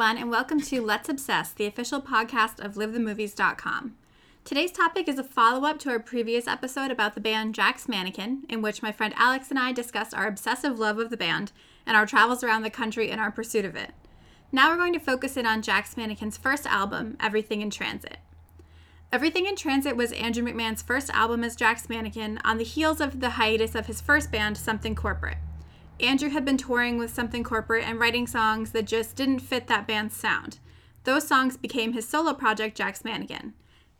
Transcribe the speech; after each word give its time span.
everyone, 0.00 0.22
and 0.22 0.30
welcome 0.30 0.60
to 0.60 0.80
Let's 0.80 1.08
Obsess, 1.08 1.50
the 1.50 1.66
official 1.66 2.00
podcast 2.00 2.64
of 2.64 2.74
LiveTheMovies.com. 2.74 3.96
Today's 4.44 4.70
topic 4.70 5.08
is 5.08 5.18
a 5.18 5.24
follow 5.24 5.66
up 5.66 5.80
to 5.80 5.90
our 5.90 5.98
previous 5.98 6.46
episode 6.46 6.92
about 6.92 7.16
the 7.16 7.20
band 7.20 7.56
Jack's 7.56 7.88
Mannequin, 7.88 8.44
in 8.48 8.62
which 8.62 8.80
my 8.80 8.92
friend 8.92 9.12
Alex 9.16 9.50
and 9.50 9.58
I 9.58 9.72
discussed 9.72 10.14
our 10.14 10.28
obsessive 10.28 10.78
love 10.78 11.00
of 11.00 11.10
the 11.10 11.16
band 11.16 11.50
and 11.84 11.96
our 11.96 12.06
travels 12.06 12.44
around 12.44 12.62
the 12.62 12.70
country 12.70 13.10
in 13.10 13.18
our 13.18 13.32
pursuit 13.32 13.64
of 13.64 13.74
it. 13.74 13.90
Now 14.52 14.70
we're 14.70 14.76
going 14.76 14.92
to 14.92 15.00
focus 15.00 15.36
in 15.36 15.46
on 15.46 15.62
Jack's 15.62 15.96
Mannequin's 15.96 16.36
first 16.36 16.64
album, 16.64 17.16
Everything 17.18 17.60
in 17.60 17.68
Transit. 17.68 18.18
Everything 19.10 19.46
in 19.46 19.56
Transit 19.56 19.96
was 19.96 20.12
Andrew 20.12 20.44
McMahon's 20.44 20.80
first 20.80 21.10
album 21.10 21.42
as 21.42 21.56
Jack's 21.56 21.88
Mannequin 21.88 22.38
on 22.44 22.58
the 22.58 22.62
heels 22.62 23.00
of 23.00 23.18
the 23.18 23.30
hiatus 23.30 23.74
of 23.74 23.86
his 23.86 24.00
first 24.00 24.30
band, 24.30 24.58
Something 24.58 24.94
Corporate. 24.94 25.38
Andrew 26.00 26.28
had 26.28 26.44
been 26.44 26.56
touring 26.56 26.96
with 26.96 27.12
Something 27.12 27.42
Corporate 27.42 27.84
and 27.84 27.98
writing 27.98 28.26
songs 28.26 28.70
that 28.70 28.84
just 28.84 29.16
didn't 29.16 29.40
fit 29.40 29.66
that 29.66 29.86
band's 29.86 30.16
sound. 30.16 30.58
Those 31.02 31.26
songs 31.26 31.56
became 31.56 31.92
his 31.92 32.06
solo 32.08 32.34
project, 32.34 32.76
Jack's 32.76 33.04
Mannequin. 33.04 33.54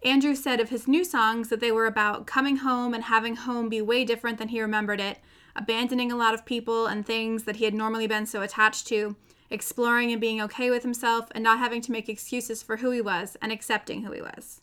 Andrew 0.05 0.37
said 0.37 0.61
of 0.61 0.69
his 0.69 0.87
new 0.87 1.05
songs 1.05 1.49
that 1.49 1.59
they 1.59 1.73
were 1.73 1.87
about 1.87 2.27
coming 2.27 2.59
home 2.59 2.95
and 2.95 3.05
having 3.05 3.35
home 3.35 3.69
be 3.69 3.83
way 3.83 4.05
different 4.05 4.39
than 4.39 4.49
he 4.49 4.61
remembered 4.61 5.01
it, 5.01 5.19
abandoning 5.57 6.13
a 6.13 6.17
lot 6.17 6.35
of 6.35 6.47
people 6.47 6.87
and 6.87 7.05
things 7.05 7.43
that 7.45 7.57
he 7.57 7.65
had 7.65 7.75
normally 7.75 8.07
been 8.07 8.27
so 8.27 8.43
attached 8.43 8.87
to, 8.87 9.17
exploring 9.51 10.13
and 10.13 10.21
being 10.21 10.41
okay 10.41 10.71
with 10.71 10.85
himself, 10.85 11.27
and 11.33 11.43
not 11.43 11.59
having 11.59 11.81
to 11.81 11.91
make 11.91 12.09
excuses 12.09 12.63
for 12.63 12.77
who 12.77 12.93
he 12.93 13.01
was 13.01 13.37
and 13.43 13.51
accepting 13.51 14.03
who 14.03 14.13
he 14.13 14.23
was. 14.23 14.61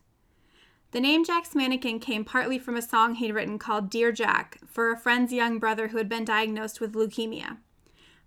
The 0.96 1.02
name 1.02 1.26
Jack's 1.26 1.54
Mannequin 1.54 2.00
came 2.00 2.24
partly 2.24 2.58
from 2.58 2.78
a 2.78 2.82
song 2.82 3.16
he'd 3.16 3.34
written 3.34 3.60
called 3.60 3.90
Dear 3.90 4.14
Jack 4.14 4.60
for 4.66 4.94
a 4.94 4.98
friend's 4.98 5.34
young 5.34 5.60
brother 5.60 5.90
who 5.90 5.98
had 5.98 6.08
been 6.08 6.24
diagnosed 6.24 6.80
with 6.80 6.94
leukemia. 6.94 7.58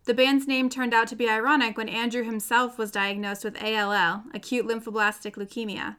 The 0.04 0.12
band's 0.12 0.46
name 0.46 0.68
turned 0.68 0.92
out 0.92 1.08
to 1.08 1.16
be 1.16 1.30
ironic 1.30 1.78
when 1.78 1.88
Andrew 1.88 2.22
himself 2.22 2.76
was 2.76 2.90
diagnosed 2.90 3.42
with 3.42 3.56
ALL, 3.62 4.24
acute 4.34 4.66
lymphoblastic 4.66 5.36
leukemia, 5.36 5.96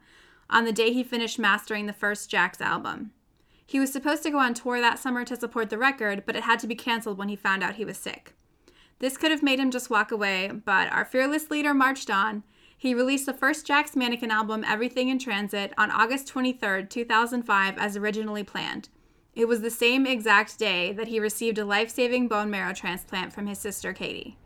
on 0.48 0.64
the 0.64 0.70
day 0.70 0.92
he 0.92 1.02
finished 1.02 1.40
mastering 1.40 1.86
the 1.86 1.92
first 1.92 2.30
Jack's 2.30 2.60
album. 2.60 3.10
He 3.66 3.80
was 3.80 3.92
supposed 3.92 4.22
to 4.22 4.30
go 4.30 4.38
on 4.38 4.54
tour 4.54 4.80
that 4.80 5.00
summer 5.00 5.24
to 5.24 5.34
support 5.34 5.70
the 5.70 5.76
record, 5.78 6.22
but 6.24 6.36
it 6.36 6.44
had 6.44 6.60
to 6.60 6.68
be 6.68 6.76
canceled 6.76 7.18
when 7.18 7.30
he 7.30 7.34
found 7.34 7.64
out 7.64 7.74
he 7.74 7.84
was 7.84 7.96
sick. 7.96 8.36
This 9.00 9.16
could 9.16 9.32
have 9.32 9.42
made 9.42 9.58
him 9.58 9.72
just 9.72 9.90
walk 9.90 10.12
away, 10.12 10.52
but 10.64 10.86
our 10.92 11.04
fearless 11.04 11.50
leader 11.50 11.74
marched 11.74 12.10
on, 12.10 12.44
he 12.80 12.94
released 12.94 13.26
the 13.26 13.34
first 13.34 13.66
Jack's 13.66 13.94
Mannequin 13.94 14.30
album, 14.30 14.64
Everything 14.64 15.10
in 15.10 15.18
Transit, 15.18 15.74
on 15.76 15.90
August 15.90 16.26
23, 16.28 16.86
2005, 16.86 17.76
as 17.76 17.94
originally 17.94 18.42
planned. 18.42 18.88
It 19.34 19.46
was 19.46 19.60
the 19.60 19.68
same 19.68 20.06
exact 20.06 20.58
day 20.58 20.90
that 20.94 21.08
he 21.08 21.20
received 21.20 21.58
a 21.58 21.66
life 21.66 21.90
saving 21.90 22.26
bone 22.26 22.50
marrow 22.50 22.72
transplant 22.72 23.34
from 23.34 23.46
his 23.48 23.58
sister 23.58 23.92
Katie. 23.92 24.38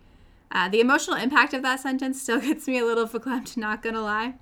Uh, 0.50 0.68
the 0.68 0.80
emotional 0.80 1.16
impact 1.16 1.54
of 1.54 1.62
that 1.62 1.78
sentence 1.78 2.20
still 2.20 2.40
gets 2.40 2.66
me 2.66 2.76
a 2.76 2.84
little 2.84 3.06
verklempt, 3.06 3.56
not 3.56 3.82
gonna 3.82 4.02
lie. 4.02 4.34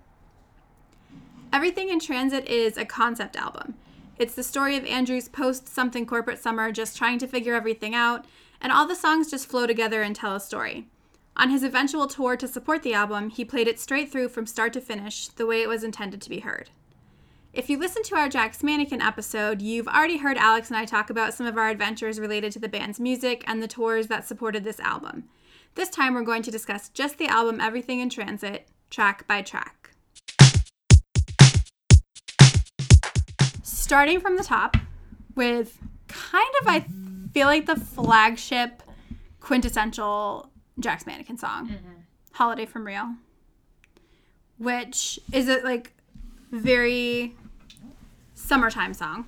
Everything 1.52 1.90
in 1.90 2.00
Transit 2.00 2.48
is 2.48 2.78
a 2.78 2.86
concept 2.86 3.36
album. 3.36 3.74
It's 4.16 4.34
the 4.34 4.42
story 4.42 4.78
of 4.78 4.86
Andrew's 4.86 5.28
post 5.28 5.68
something 5.68 6.06
corporate 6.06 6.38
summer 6.38 6.72
just 6.72 6.96
trying 6.96 7.18
to 7.18 7.26
figure 7.26 7.52
everything 7.52 7.94
out, 7.94 8.24
and 8.58 8.72
all 8.72 8.88
the 8.88 8.94
songs 8.94 9.30
just 9.30 9.48
flow 9.48 9.66
together 9.66 10.00
and 10.00 10.16
tell 10.16 10.34
a 10.34 10.40
story. 10.40 10.86
On 11.34 11.48
his 11.48 11.62
eventual 11.62 12.06
tour 12.06 12.36
to 12.36 12.46
support 12.46 12.82
the 12.82 12.92
album, 12.92 13.30
he 13.30 13.44
played 13.44 13.66
it 13.66 13.80
straight 13.80 14.12
through 14.12 14.28
from 14.28 14.46
start 14.46 14.74
to 14.74 14.80
finish, 14.80 15.28
the 15.28 15.46
way 15.46 15.62
it 15.62 15.68
was 15.68 15.82
intended 15.82 16.20
to 16.22 16.30
be 16.30 16.40
heard. 16.40 16.70
If 17.54 17.70
you 17.70 17.78
listen 17.78 18.02
to 18.04 18.16
our 18.16 18.28
Jack's 18.28 18.62
Mannequin 18.62 19.00
episode, 19.00 19.62
you've 19.62 19.88
already 19.88 20.18
heard 20.18 20.36
Alex 20.36 20.68
and 20.68 20.76
I 20.76 20.84
talk 20.84 21.10
about 21.10 21.34
some 21.34 21.46
of 21.46 21.56
our 21.56 21.70
adventures 21.70 22.20
related 22.20 22.52
to 22.52 22.58
the 22.58 22.68
band's 22.68 23.00
music 23.00 23.44
and 23.46 23.62
the 23.62 23.68
tours 23.68 24.08
that 24.08 24.26
supported 24.26 24.62
this 24.62 24.78
album. 24.80 25.24
This 25.74 25.88
time 25.88 26.14
we're 26.14 26.22
going 26.22 26.42
to 26.42 26.50
discuss 26.50 26.90
just 26.90 27.16
the 27.16 27.28
album 27.28 27.60
Everything 27.60 28.00
in 28.00 28.10
Transit, 28.10 28.68
track 28.90 29.26
by 29.26 29.40
track. 29.40 29.90
Starting 33.62 34.20
from 34.20 34.36
the 34.36 34.44
top 34.44 34.76
with 35.34 35.78
kind 36.08 36.54
of, 36.60 36.68
I 36.68 36.86
feel 37.32 37.46
like, 37.46 37.64
the 37.64 37.76
flagship 37.76 38.82
quintessential 39.40 40.51
Jack's 40.78 41.06
Mannequin 41.06 41.38
song, 41.38 41.68
mm-hmm. 41.68 41.92
"Holiday 42.32 42.66
from 42.66 42.86
Real, 42.86 43.14
which 44.58 45.18
is 45.32 45.48
a 45.48 45.60
like 45.60 45.92
very 46.50 47.34
summertime 48.34 48.94
song. 48.94 49.26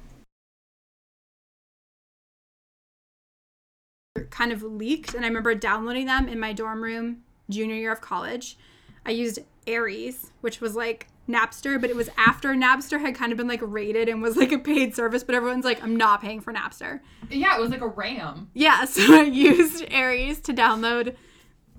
Kind 4.31 4.53
of 4.53 4.63
leaked, 4.63 5.15
and 5.15 5.25
I 5.25 5.29
remember 5.29 5.55
downloading 5.55 6.07
them 6.07 6.29
in 6.29 6.39
my 6.39 6.53
dorm 6.53 6.83
room 6.83 7.23
junior 7.51 7.77
year 7.77 7.93
of 7.93 8.01
college. 8.01 8.57
I 9.05 9.11
used 9.11 9.39
Ares, 9.69 10.31
which 10.41 10.61
was 10.61 10.77
like 10.77 11.09
Napster, 11.29 11.81
but 11.81 11.91
it 11.91 11.97
was 11.97 12.11
after 12.17 12.55
Napster 12.55 13.01
had 13.01 13.15
kind 13.15 13.33
of 13.33 13.39
been 13.39 13.49
like 13.49 13.61
rated 13.63 14.09
and 14.09 14.23
was 14.23 14.37
like 14.37 14.53
a 14.53 14.59
paid 14.59 14.95
service, 14.95 15.25
but 15.25 15.35
everyone's 15.35 15.65
like, 15.65 15.83
I'm 15.83 15.97
not 15.97 16.21
paying 16.21 16.41
for 16.41 16.53
Napster. 16.53 17.01
Yeah, 17.31 17.57
it 17.57 17.61
was 17.61 17.71
like 17.71 17.81
a 17.81 17.89
RAM. 17.89 18.51
Yeah, 18.55 18.85
so 18.85 19.21
I 19.21 19.23
used 19.23 19.85
Ares 19.93 20.41
to 20.41 20.53
download 20.53 21.17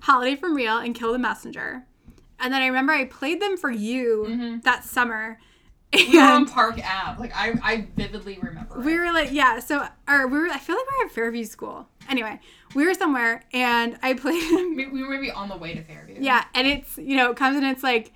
Holiday 0.00 0.36
from 0.36 0.54
Real, 0.54 0.78
and 0.78 0.94
Kill 0.94 1.12
the 1.12 1.18
Messenger. 1.18 1.84
And 2.38 2.52
then 2.52 2.62
I 2.62 2.66
remember 2.66 2.92
I 2.92 3.04
played 3.04 3.40
them 3.40 3.56
for 3.56 3.70
you 3.70 4.26
mm-hmm. 4.28 4.60
that 4.60 4.84
summer. 4.84 5.38
We 5.92 6.18
were 6.18 6.24
on 6.24 6.46
Park 6.46 6.78
Ave. 6.84 7.20
Like 7.20 7.32
I, 7.34 7.54
I 7.62 7.86
vividly 7.96 8.38
remember. 8.42 8.78
We 8.80 8.98
were 8.98 9.12
like, 9.12 9.32
yeah. 9.32 9.60
So, 9.60 9.86
or 10.08 10.26
we 10.26 10.38
were. 10.38 10.48
I 10.48 10.58
feel 10.58 10.76
like 10.76 10.84
we 10.90 10.98
were 10.98 11.06
at 11.06 11.12
Fairview 11.12 11.44
School. 11.44 11.88
Anyway, 12.08 12.38
we 12.74 12.86
were 12.86 12.94
somewhere, 12.94 13.44
and 13.52 13.98
I 14.02 14.14
played. 14.14 14.42
we, 14.76 14.86
we 14.88 15.02
were 15.02 15.10
maybe 15.10 15.30
on 15.30 15.48
the 15.48 15.56
way 15.56 15.74
to 15.74 15.82
Fairview. 15.82 16.16
Yeah, 16.20 16.44
and 16.54 16.66
it's 16.66 16.98
you 16.98 17.16
know 17.16 17.30
it 17.30 17.36
comes 17.36 17.56
and 17.56 17.64
it's 17.66 17.82
like, 17.82 18.12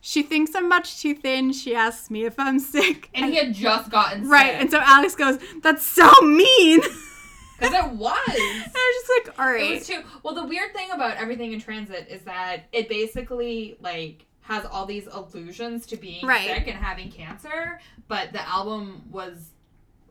she 0.00 0.22
thinks 0.22 0.54
I'm 0.54 0.68
much 0.68 1.00
too 1.00 1.14
thin. 1.14 1.52
She 1.52 1.74
asks 1.74 2.10
me 2.10 2.24
if 2.24 2.38
I'm 2.38 2.58
sick, 2.60 3.10
and, 3.14 3.24
and 3.24 3.32
he 3.32 3.38
had 3.38 3.54
just 3.54 3.90
gotten 3.90 4.22
sick. 4.22 4.30
right. 4.30 4.54
And 4.54 4.70
so 4.70 4.78
Alex 4.80 5.16
goes, 5.16 5.38
"That's 5.62 5.84
so 5.84 6.10
mean." 6.20 6.80
Because 7.70 7.84
it 7.86 7.92
was. 7.92 8.12
I 8.28 8.68
was 8.72 9.06
just 9.06 9.28
like, 9.28 9.38
all 9.38 9.52
right. 9.52 9.70
It 9.70 9.74
was 9.78 9.86
too. 9.86 10.02
Well, 10.22 10.34
the 10.34 10.44
weird 10.44 10.72
thing 10.74 10.90
about 10.92 11.16
everything 11.16 11.52
in 11.52 11.60
transit 11.60 12.08
is 12.10 12.22
that 12.22 12.64
it 12.72 12.88
basically 12.88 13.76
like 13.80 14.26
has 14.42 14.64
all 14.66 14.84
these 14.86 15.06
allusions 15.06 15.86
to 15.86 15.96
being 15.96 16.26
right. 16.26 16.46
sick 16.46 16.66
and 16.66 16.76
having 16.76 17.10
cancer, 17.10 17.80
but 18.08 18.32
the 18.32 18.46
album 18.46 19.02
was 19.10 19.50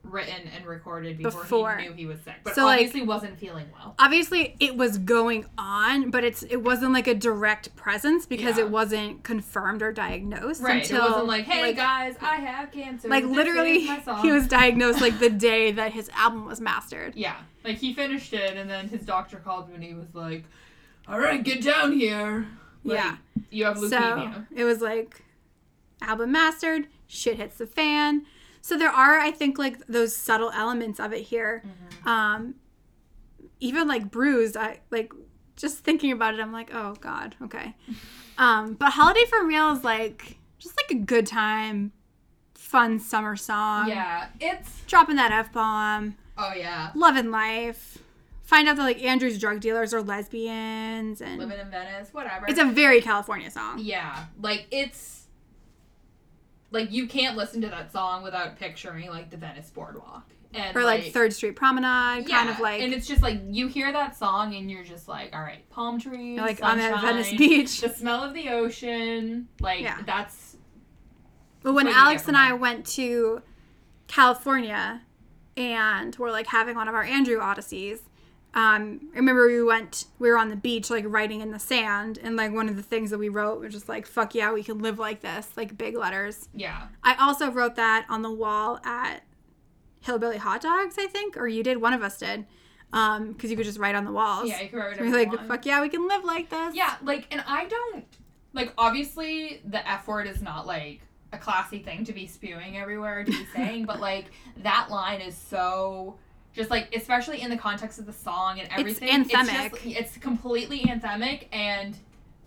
written 0.03 0.47
and 0.55 0.65
recorded 0.65 1.17
before, 1.17 1.41
before. 1.41 1.77
he 1.77 1.87
knew 1.87 1.93
he 1.93 2.05
was 2.05 2.19
sick, 2.21 2.35
but 2.43 2.55
so 2.55 2.67
obviously 2.67 2.99
like, 3.01 3.09
wasn't 3.09 3.39
feeling 3.39 3.65
well. 3.73 3.95
Obviously, 3.97 4.55
it 4.59 4.75
was 4.75 4.97
going 4.97 5.45
on, 5.57 6.11
but 6.11 6.23
it's 6.23 6.43
it 6.43 6.57
wasn't 6.57 6.93
like 6.93 7.07
a 7.07 7.13
direct 7.13 7.75
presence 7.75 8.25
because 8.25 8.57
yeah. 8.57 8.65
it 8.65 8.69
wasn't 8.69 9.23
confirmed 9.23 9.81
or 9.81 9.91
diagnosed 9.91 10.61
right. 10.61 10.83
until 10.83 11.05
it 11.05 11.09
wasn't 11.09 11.27
like, 11.27 11.45
hey 11.45 11.61
like, 11.61 11.75
guys, 11.75 12.15
I 12.21 12.35
have 12.35 12.71
cancer. 12.71 13.07
Like 13.07 13.23
this 13.23 13.35
literally, 13.35 13.87
he 14.21 14.31
was 14.31 14.47
diagnosed 14.47 15.01
like 15.01 15.19
the 15.19 15.29
day 15.29 15.71
that 15.71 15.93
his 15.93 16.09
album 16.09 16.45
was 16.45 16.61
mastered. 16.61 17.13
Yeah, 17.23 17.37
like 17.63 17.77
he 17.77 17.93
finished 17.93 18.33
it, 18.33 18.57
and 18.57 18.69
then 18.69 18.89
his 18.89 19.05
doctor 19.05 19.37
called 19.37 19.69
me 19.69 19.75
and 19.75 19.83
he 19.83 19.93
was 19.93 20.13
like, 20.13 20.43
"All 21.07 21.17
right, 21.17 21.41
get 21.41 21.63
down 21.63 21.93
here." 21.93 22.47
Like, 22.83 22.97
yeah, 22.97 23.15
you 23.49 23.63
have 23.63 23.77
leukemia. 23.77 24.33
So 24.33 24.45
it 24.53 24.65
was 24.65 24.81
like 24.81 25.23
album 26.01 26.33
mastered. 26.33 26.87
Shit 27.07 27.37
hits 27.37 27.59
the 27.59 27.67
fan 27.67 28.25
so 28.63 28.77
there 28.77 28.89
are, 28.89 29.19
I 29.19 29.29
think, 29.29 29.57
like 29.57 29.85
those 29.87 30.15
subtle 30.15 30.49
elements 30.51 30.97
of 30.97 31.11
it 31.11 31.23
here. 31.23 31.63
Mm-hmm. 31.65 32.07
Um, 32.07 32.55
even 33.59 33.89
like 33.89 34.09
bruised, 34.09 34.55
I 34.55 34.79
like 34.89 35.11
just 35.57 35.79
thinking 35.79 36.13
about 36.13 36.33
it. 36.33 36.39
I'm 36.39 36.53
like, 36.53 36.73
oh 36.73 36.95
god, 37.01 37.35
okay. 37.43 37.75
um, 38.37 38.75
but 38.75 38.91
holiday 38.91 39.25
from 39.25 39.47
Real 39.47 39.73
is 39.73 39.83
like 39.83 40.37
just 40.59 40.77
like 40.77 40.97
a 40.97 41.01
good 41.01 41.27
time, 41.27 41.91
fun 42.53 43.01
summer 43.01 43.35
song. 43.35 43.89
Yeah, 43.89 44.27
it's 44.39 44.81
dropping 44.87 45.17
that 45.17 45.33
f 45.33 45.51
bomb. 45.51 46.15
Oh 46.37 46.53
yeah, 46.55 46.91
loving 46.95 47.31
life. 47.31 47.97
Find 48.43 48.69
out 48.69 48.77
that 48.77 48.83
like 48.83 49.03
Andrew's 49.03 49.39
drug 49.39 49.59
dealers 49.59 49.93
are 49.93 50.01
lesbians 50.01 51.19
and 51.19 51.37
living 51.37 51.59
in 51.59 51.69
Venice, 51.69 52.13
whatever. 52.13 52.45
It's 52.47 52.59
a 52.59 52.65
very 52.65 53.01
California 53.01 53.51
song. 53.51 53.79
Yeah, 53.79 54.23
like 54.39 54.67
it's 54.71 55.22
like 56.73 56.91
you 56.91 57.07
can't 57.07 57.37
listen 57.37 57.61
to 57.61 57.69
that 57.69 57.93
song 57.93 58.23
without 58.23 58.59
picturing 58.59 59.09
like 59.09 59.29
the 59.29 59.37
Venice 59.37 59.69
boardwalk. 59.69 60.29
And, 60.55 60.77
or 60.77 60.83
like, 60.83 61.05
like, 61.05 61.13
Third 61.13 61.33
Street 61.33 61.55
Promenade, 61.55 62.27
yeah, 62.27 62.37
kind 62.37 62.49
of 62.49 62.59
like. 62.59 62.81
And 62.81 62.93
it's 62.93 63.07
just 63.07 63.23
like 63.23 63.39
you 63.47 63.67
hear 63.67 63.91
that 63.91 64.15
song 64.15 64.53
and 64.53 64.69
you're 64.69 64.83
just 64.83 65.07
like, 65.07 65.35
all 65.35 65.41
right, 65.41 65.67
palm 65.71 65.99
trees, 65.99 66.37
like 66.37 66.59
sunshine, 66.59 66.93
on 66.93 67.01
that 67.01 67.01
Venice 67.01 67.33
beach, 67.35 67.81
the 67.81 67.89
smell 67.89 68.23
of 68.23 68.35
the 68.35 68.49
ocean, 68.49 69.47
like 69.61 69.81
yeah. 69.81 69.97
that's. 70.05 70.57
But 71.61 71.73
when 71.73 71.87
Alex 71.87 72.27
and 72.27 72.37
I 72.37 72.53
went 72.53 72.85
to 72.87 73.41
California, 74.07 75.01
and 75.57 76.15
we're 76.17 76.31
like 76.31 76.47
having 76.47 76.75
one 76.75 76.87
of 76.87 76.93
our 76.93 77.03
Andrew 77.03 77.39
odysseys, 77.39 78.01
um, 78.55 79.09
I 79.13 79.17
remember 79.17 79.47
we 79.47 79.63
went, 79.63 80.05
we 80.19 80.29
were 80.29 80.37
on 80.37 80.49
the 80.49 80.55
beach, 80.55 80.89
like 80.89 81.05
writing 81.07 81.41
in 81.41 81.51
the 81.51 81.59
sand, 81.59 82.19
and 82.21 82.35
like 82.35 82.53
one 82.53 82.69
of 82.69 82.75
the 82.75 82.83
things 82.83 83.09
that 83.09 83.17
we 83.17 83.29
wrote 83.29 83.59
was 83.59 83.73
just 83.73 83.89
like, 83.89 84.05
fuck 84.05 84.35
yeah, 84.35 84.53
we 84.53 84.63
can 84.63 84.79
live 84.79 84.99
like 84.99 85.21
this, 85.21 85.49
like 85.57 85.77
big 85.77 85.97
letters. 85.97 86.47
Yeah. 86.53 86.87
I 87.03 87.15
also 87.15 87.49
wrote 87.49 87.75
that 87.75 88.05
on 88.09 88.21
the 88.21 88.31
wall 88.31 88.79
at 88.83 89.23
Hillbilly 90.01 90.37
Hot 90.37 90.61
Dogs, 90.61 90.95
I 90.99 91.07
think, 91.07 91.35
or 91.35 91.47
you 91.47 91.63
did, 91.63 91.81
one 91.81 91.93
of 91.93 92.03
us 92.03 92.17
did. 92.17 92.45
Um, 92.91 93.31
because 93.31 93.49
you 93.49 93.57
could 93.57 93.65
just 93.65 93.79
write 93.79 93.95
on 93.95 94.05
the 94.05 94.11
walls. 94.11 94.47
Yeah, 94.47 94.61
you 94.61 94.69
could 94.69 94.77
write 94.77 95.01
We're 95.01 95.09
like, 95.09 95.47
fuck 95.47 95.65
yeah, 95.65 95.81
we 95.81 95.89
can 95.89 96.07
live 96.07 96.23
like 96.23 96.51
this. 96.51 96.75
Yeah, 96.75 96.95
like, 97.01 97.25
and 97.31 97.43
I 97.47 97.65
don't, 97.65 98.05
like 98.53 98.71
obviously 98.77 99.61
the 99.65 99.87
F 99.89 100.07
word 100.07 100.27
is 100.27 100.43
not 100.43 100.67
like 100.67 101.01
a 101.31 101.39
classy 101.39 101.79
thing 101.79 102.05
to 102.05 102.13
be 102.13 102.27
spewing 102.27 102.77
everywhere 102.77 103.23
to 103.23 103.31
be 103.31 103.45
saying, 103.55 103.85
but 103.85 103.99
like 103.99 104.25
that 104.57 104.91
line 104.91 105.21
is 105.21 105.35
so 105.35 106.19
just 106.53 106.69
like 106.69 106.95
especially 106.95 107.41
in 107.41 107.49
the 107.49 107.57
context 107.57 107.99
of 107.99 108.05
the 108.05 108.13
song 108.13 108.59
and 108.59 108.69
everything. 108.71 109.09
It's 109.21 109.31
anthemic. 109.31 109.73
It's, 109.73 109.83
just, 109.83 109.85
it's 109.99 110.17
completely 110.17 110.79
anthemic 110.81 111.47
and 111.51 111.97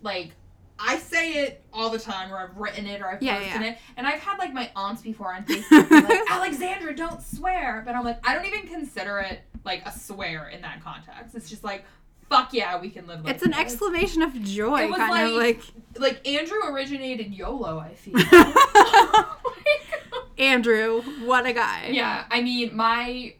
like 0.01 0.31
I 0.79 0.99
say 0.99 1.33
it 1.43 1.63
all 1.73 1.89
the 1.89 1.97
time, 1.97 2.31
or 2.31 2.37
I've 2.37 2.55
written 2.55 2.85
it, 2.85 3.01
or 3.01 3.07
I've 3.07 3.21
Yeah, 3.23 3.39
posted 3.39 3.61
yeah. 3.61 3.67
it, 3.71 3.77
and 3.97 4.05
I've 4.05 4.19
had 4.19 4.37
like 4.37 4.53
my 4.53 4.69
aunts 4.75 5.01
before 5.01 5.33
on 5.33 5.43
Facebook 5.45 5.89
be 5.89 6.01
like, 6.01 6.21
"Alexandra, 6.29 6.95
don't 6.95 7.21
swear," 7.21 7.81
but 7.83 7.95
I'm 7.95 8.03
like, 8.03 8.19
I 8.27 8.35
don't 8.35 8.45
even 8.45 8.67
consider 8.67 9.17
it 9.19 9.41
like 9.65 9.81
a 9.87 9.91
swear 9.91 10.49
in 10.49 10.61
that 10.61 10.83
context. 10.83 11.33
It's 11.33 11.49
just 11.49 11.63
like, 11.63 11.83
fuck 12.29 12.53
yeah, 12.53 12.79
we 12.79 12.89
can 12.91 13.07
live. 13.07 13.25
Like 13.25 13.33
It's 13.35 13.43
an 13.43 13.55
exclamation 13.55 14.21
of 14.21 14.39
joy, 14.43 14.83
It 14.83 14.89
was 14.89 14.99
kind 14.99 15.27
of 15.27 15.33
like 15.33 15.61
like 15.97 16.27
Andrew 16.27 16.59
originated 16.67 17.33
YOLO. 17.33 17.79
I 17.79 17.93
feel. 17.95 18.13
Oh 18.29 19.37
like, 19.45 20.39
Andrew. 20.39 21.01
What 21.25 21.45
a 21.47 21.53
guy. 21.53 21.89
yeah, 21.91 22.25
I 22.29 22.41
mean 22.41 22.75
my 22.75 23.33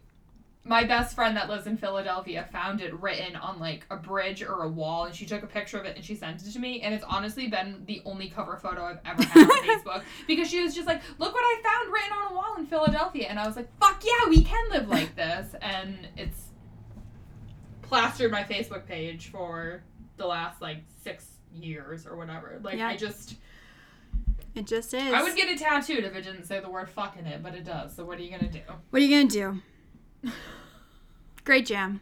my 0.68 0.84
best 0.84 1.16
friend 1.16 1.36
that 1.38 1.50
lives 1.50 1.66
in 1.66 1.78
Philadelphia 1.78 2.48
found 2.52 2.82
it 2.82 2.94
written 3.00 3.36
on 3.36 3.60
like 3.60 3.86
a 3.90 3.96
bridge 3.96 4.42
or 4.44 4.64
a 4.64 4.68
wall, 4.70 5.06
and 5.06 5.16
she 5.16 5.26
took 5.26 5.44
a 5.44 5.48
picture 5.48 5.80
of 5.80 5.86
it 5.86 5.96
and 5.96 6.04
she 6.04 6.16
sent 6.16 6.42
it 6.42 6.52
to 6.52 6.60
me. 6.60 6.82
And 6.82 6.94
it's 6.94 7.06
honestly 7.08 7.48
been 7.48 7.84
the 7.86 8.02
only 8.06 8.30
cover 8.30 8.58
photo 8.58 8.84
I've 8.84 9.00
ever 9.06 9.24
had 9.24 9.50
on 9.50 9.58
Facebook 9.68 10.04
because 10.28 10.50
she 10.50 10.62
was 10.62 10.76
just 10.76 10.88
like, 10.88 11.02
"Look 11.20 11.34
what 11.34 11.44
I 11.44 11.62
found 11.64 11.94
written 11.94 12.12
on 12.12 12.32
a 12.32 12.36
wall 12.36 12.56
in 12.58 12.66
Philadelphia," 12.68 13.28
and 13.30 13.40
I 13.40 13.48
was 13.48 13.56
like, 13.56 13.70
"Fuck 13.80 14.04
yeah, 14.04 14.30
we 14.30 14.44
can 14.44 14.70
live 14.70 14.90
like 14.90 15.16
this," 15.16 15.56
and 15.62 16.08
it's 16.18 16.48
plastered 17.82 18.32
my 18.32 18.44
Facebook 18.44 18.86
page 18.86 19.32
for 19.32 19.84
the 20.18 20.26
last 20.26 20.62
like 20.62 20.84
six 21.04 21.26
years 21.54 22.06
or 22.06 22.18
whatever. 22.18 22.60
Like 22.62 22.78
Yeah. 22.78 22.90
I 22.90 22.98
just. 22.98 23.36
It 24.56 24.66
just 24.66 24.92
is. 24.96 25.14
I 25.14 25.22
would 25.22 25.36
get 25.36 25.50
it 25.50 25.60
tattooed 25.60 26.04
if 26.04 26.16
it 26.16 26.24
didn't 26.24 26.46
say 26.46 26.60
the 26.60 26.70
word 26.70 26.90
fuck 26.90 27.16
in 27.18 27.28
it, 27.28 27.44
but 27.44 27.54
it 27.54 27.64
does. 27.64 27.96
So 27.96 28.04
what 28.04 28.18
are 28.18 28.24
you 28.24 28.32
gonna 28.32 28.52
do? 28.52 28.62
What 28.90 29.02
are 29.02 29.06
you 29.06 29.16
gonna 29.16 29.30
do? 29.30 29.62
Great 31.44 31.66
jam. 31.66 32.02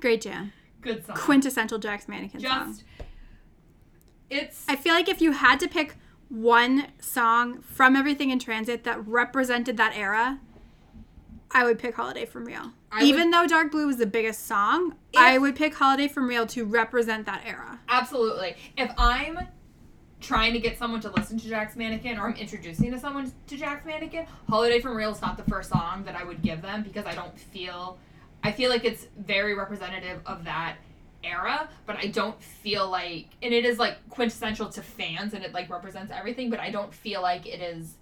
Great 0.00 0.22
jam. 0.22 0.52
Good 0.80 1.04
song. 1.06 1.16
Quintessential 1.16 1.78
Jack's 1.78 2.08
Mannequin 2.08 2.40
song. 2.40 2.78
It's 4.30 4.64
I 4.68 4.76
feel 4.76 4.94
like 4.94 5.08
if 5.08 5.20
you 5.20 5.32
had 5.32 5.60
to 5.60 5.68
pick 5.68 5.96
one 6.28 6.86
song 6.98 7.60
from 7.60 7.94
Everything 7.94 8.30
in 8.30 8.38
Transit 8.38 8.84
that 8.84 9.06
represented 9.06 9.76
that 9.76 9.94
era, 9.94 10.40
I 11.50 11.64
would 11.64 11.78
pick 11.78 11.94
Holiday 11.96 12.24
from 12.24 12.46
Real. 12.46 12.72
I 12.90 13.04
Even 13.04 13.30
though 13.30 13.46
Dark 13.46 13.70
Blue 13.70 13.86
was 13.86 13.98
the 13.98 14.06
biggest 14.06 14.46
song, 14.46 14.96
If- 15.12 15.20
I 15.20 15.36
would 15.36 15.54
pick 15.54 15.74
Holiday 15.74 16.08
from 16.08 16.26
Real 16.26 16.46
to 16.48 16.64
represent 16.64 17.26
that 17.26 17.42
era. 17.46 17.80
absolutely 17.88 18.56
if 18.78 18.90
I'm 18.96 19.38
trying 20.22 20.52
to 20.52 20.60
get 20.60 20.78
someone 20.78 21.00
to 21.00 21.10
listen 21.10 21.38
to 21.38 21.48
Jack's 21.48 21.76
Mannequin 21.76 22.16
or 22.18 22.28
I'm 22.28 22.36
introducing 22.36 22.90
to 22.92 22.98
someone 22.98 23.30
to 23.48 23.56
Jack's 23.56 23.84
Mannequin, 23.84 24.26
Holiday 24.48 24.80
from 24.80 24.96
Real 24.96 25.10
is 25.10 25.20
not 25.20 25.36
the 25.36 25.42
first 25.44 25.70
song 25.70 26.04
that 26.04 26.14
I 26.14 26.24
would 26.24 26.42
give 26.42 26.62
them 26.62 26.82
because 26.82 27.04
I 27.04 27.14
don't 27.14 27.36
feel 27.38 27.98
I 28.44 28.50
feel 28.52 28.70
like 28.70 28.84
it's 28.84 29.06
very 29.18 29.54
representative 29.54 30.20
of 30.26 30.44
that 30.44 30.76
era, 31.22 31.68
but 31.86 31.96
I 31.96 32.06
don't 32.06 32.40
feel 32.42 32.88
like 32.88 33.28
and 33.42 33.52
it 33.52 33.64
is 33.64 33.78
like 33.78 34.08
quintessential 34.08 34.68
to 34.70 34.82
fans 34.82 35.34
and 35.34 35.44
it 35.44 35.52
like 35.52 35.68
represents 35.68 36.12
everything, 36.12 36.50
but 36.50 36.60
I 36.60 36.70
don't 36.70 36.94
feel 36.94 37.20
like 37.20 37.46
it 37.46 37.60
is 37.60 37.94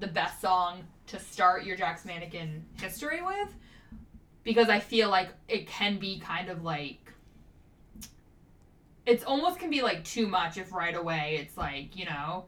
the 0.00 0.08
best 0.08 0.40
song 0.40 0.84
to 1.06 1.18
start 1.20 1.64
your 1.64 1.76
Jack's 1.76 2.04
Mannequin 2.04 2.64
history 2.80 3.22
with 3.22 3.54
because 4.42 4.68
I 4.68 4.80
feel 4.80 5.08
like 5.08 5.30
it 5.48 5.66
can 5.66 5.98
be 5.98 6.18
kind 6.18 6.48
of 6.48 6.64
like 6.64 7.13
it's 9.06 9.24
almost 9.24 9.58
can 9.58 9.70
be 9.70 9.82
like 9.82 10.04
too 10.04 10.26
much 10.26 10.56
if 10.56 10.72
right 10.72 10.94
away 10.94 11.38
it's 11.40 11.56
like, 11.56 11.96
you 11.96 12.06
know, 12.06 12.46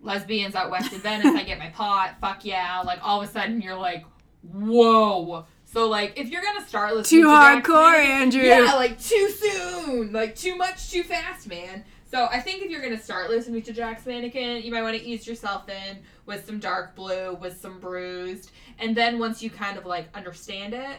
lesbians 0.00 0.54
out 0.54 0.70
west 0.70 0.92
of 0.92 1.02
Venice, 1.02 1.26
I 1.34 1.44
get 1.44 1.58
my 1.58 1.68
pot, 1.70 2.16
fuck 2.20 2.44
yeah. 2.44 2.82
Like 2.84 2.98
all 3.02 3.22
of 3.22 3.28
a 3.28 3.32
sudden 3.32 3.60
you're 3.60 3.76
like, 3.76 4.04
whoa. 4.42 5.46
So 5.64 5.88
like 5.88 6.18
if 6.18 6.28
you're 6.28 6.42
gonna 6.42 6.66
start 6.66 6.94
listening 6.94 7.22
Too 7.22 7.26
to 7.28 7.32
hardcore, 7.32 7.92
Mannequin- 7.92 8.10
Andrew. 8.10 8.42
Yeah, 8.42 8.74
like 8.74 9.00
too 9.00 9.28
soon. 9.30 10.12
Like 10.12 10.36
too 10.36 10.56
much 10.56 10.90
too 10.90 11.02
fast, 11.02 11.48
man. 11.48 11.84
So 12.10 12.26
I 12.30 12.40
think 12.40 12.62
if 12.62 12.70
you're 12.70 12.82
gonna 12.82 13.00
start 13.00 13.30
listening 13.30 13.62
to 13.62 13.72
Jack's 13.72 14.04
Mannequin, 14.04 14.62
you 14.62 14.70
might 14.70 14.82
want 14.82 14.96
to 14.98 15.02
ease 15.02 15.26
yourself 15.26 15.68
in 15.70 15.98
with 16.26 16.44
some 16.44 16.58
dark 16.58 16.94
blue, 16.94 17.34
with 17.40 17.58
some 17.58 17.80
bruised, 17.80 18.50
and 18.78 18.94
then 18.94 19.18
once 19.18 19.42
you 19.42 19.48
kind 19.48 19.78
of 19.78 19.86
like 19.86 20.14
understand 20.14 20.74
it, 20.74 20.98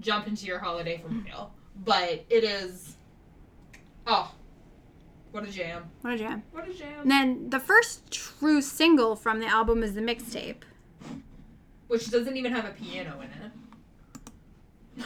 jump 0.00 0.26
into 0.26 0.44
your 0.44 0.58
holiday 0.58 0.98
from 0.98 1.24
real. 1.24 1.54
But 1.82 2.26
it 2.28 2.44
is 2.44 2.96
oh 4.06 4.34
what 5.32 5.46
a 5.46 5.50
jam. 5.50 5.84
What 6.00 6.14
a 6.14 6.18
jam. 6.18 6.42
What 6.50 6.68
a 6.68 6.74
jam. 6.74 7.02
And 7.02 7.10
then 7.10 7.50
the 7.50 7.60
first 7.60 8.10
true 8.10 8.60
single 8.60 9.14
from 9.14 9.38
the 9.38 9.46
album 9.46 9.82
is 9.82 9.94
the 9.94 10.00
mixtape. 10.00 10.62
Which 11.86 12.10
doesn't 12.10 12.36
even 12.36 12.52
have 12.52 12.64
a 12.64 12.70
piano 12.70 13.20
in 13.20 13.30
it. 13.44 15.04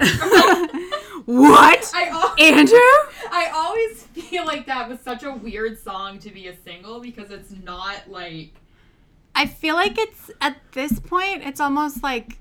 what? 1.26 1.92
I 1.94 2.04
al- 2.06 2.34
Andrew? 2.38 2.78
I 3.30 3.50
always 3.54 4.04
feel 4.04 4.46
like 4.46 4.66
that 4.66 4.88
was 4.88 5.00
such 5.00 5.22
a 5.22 5.32
weird 5.32 5.78
song 5.78 6.18
to 6.20 6.30
be 6.30 6.48
a 6.48 6.56
single 6.64 7.00
because 7.00 7.30
it's 7.30 7.52
not 7.64 8.08
like 8.08 8.54
I 9.34 9.46
feel 9.46 9.74
like 9.74 9.98
it's 9.98 10.30
at 10.40 10.56
this 10.72 10.98
point, 10.98 11.42
it's 11.44 11.60
almost 11.60 12.02
like 12.02 12.38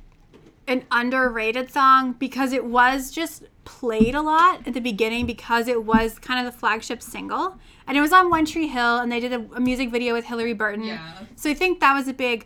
an 0.67 0.83
underrated 0.91 1.71
song 1.71 2.13
because 2.13 2.51
it 2.51 2.65
was 2.65 3.11
just 3.11 3.43
played 3.65 4.15
a 4.15 4.21
lot 4.21 4.67
at 4.67 4.73
the 4.73 4.79
beginning 4.79 5.25
because 5.25 5.67
it 5.67 5.83
was 5.83 6.19
kind 6.19 6.45
of 6.45 6.51
the 6.51 6.57
flagship 6.57 7.01
single. 7.01 7.57
And 7.85 7.97
it 7.97 8.01
was 8.01 8.11
on 8.11 8.29
One 8.29 8.45
Tree 8.45 8.67
Hill 8.67 8.97
and 8.97 9.11
they 9.11 9.19
did 9.19 9.33
a, 9.33 9.45
a 9.55 9.59
music 9.59 9.91
video 9.91 10.13
with 10.13 10.25
Hilarie 10.25 10.57
Burton. 10.57 10.83
yeah. 10.83 11.19
So 11.35 11.49
I 11.49 11.53
think 11.53 11.79
that 11.79 11.93
was 11.93 12.07
a 12.07 12.13
big. 12.13 12.45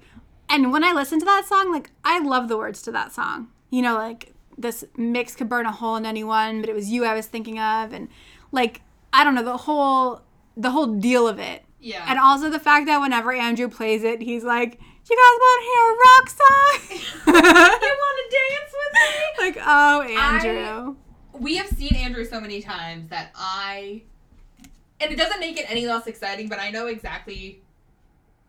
And 0.49 0.71
when 0.71 0.83
I 0.83 0.91
listened 0.93 1.21
to 1.21 1.25
that 1.25 1.45
song, 1.45 1.71
like, 1.71 1.91
I 2.03 2.19
love 2.19 2.47
the 2.47 2.57
words 2.57 2.81
to 2.83 2.91
that 2.91 3.11
song. 3.11 3.49
You 3.69 3.81
know, 3.81 3.95
like, 3.95 4.33
this 4.57 4.83
mix 4.97 5.35
could 5.35 5.47
burn 5.49 5.65
a 5.65 5.71
hole 5.71 5.95
in 5.95 6.05
anyone, 6.05 6.59
but 6.61 6.69
it 6.69 6.75
was 6.75 6.89
you 6.89 7.05
I 7.05 7.13
was 7.13 7.25
thinking 7.25 7.57
of. 7.57 7.93
And, 7.93 8.09
like, 8.51 8.81
I 9.13 9.23
don't 9.23 9.35
know, 9.35 9.43
the 9.43 9.57
whole. 9.57 10.21
The 10.57 10.71
whole 10.71 10.87
deal 10.87 11.29
of 11.29 11.39
it. 11.39 11.63
Yeah. 11.79 12.05
And 12.07 12.19
also 12.19 12.49
the 12.49 12.59
fact 12.59 12.85
that 12.87 12.99
whenever 12.99 13.31
Andrew 13.31 13.69
plays 13.69 14.03
it, 14.03 14.21
he's 14.21 14.43
like, 14.43 14.81
"You 15.09 15.15
guys 15.17 15.37
want 15.39 15.57
to 15.61 15.65
hear 15.71 15.83
a 15.91 15.95
rock 16.07 16.29
song?" 16.29 16.77
you 17.81 17.93
want 18.03 18.17
to 18.19 18.37
dance 18.37 18.73
with 18.79 18.93
me? 18.93 19.45
like, 19.45 19.57
oh, 19.65 20.01
Andrew. 20.01 20.95
we 21.33 21.55
have 21.57 21.67
seen 21.67 21.95
Andrew 21.95 22.25
so 22.25 22.39
many 22.39 22.61
times 22.61 23.09
that 23.09 23.31
I, 23.35 24.03
and 24.99 25.11
it 25.11 25.17
doesn't 25.17 25.39
make 25.39 25.59
it 25.59 25.69
any 25.69 25.87
less 25.87 26.07
exciting, 26.07 26.47
but 26.49 26.59
I 26.59 26.69
know 26.69 26.87
exactly 26.87 27.61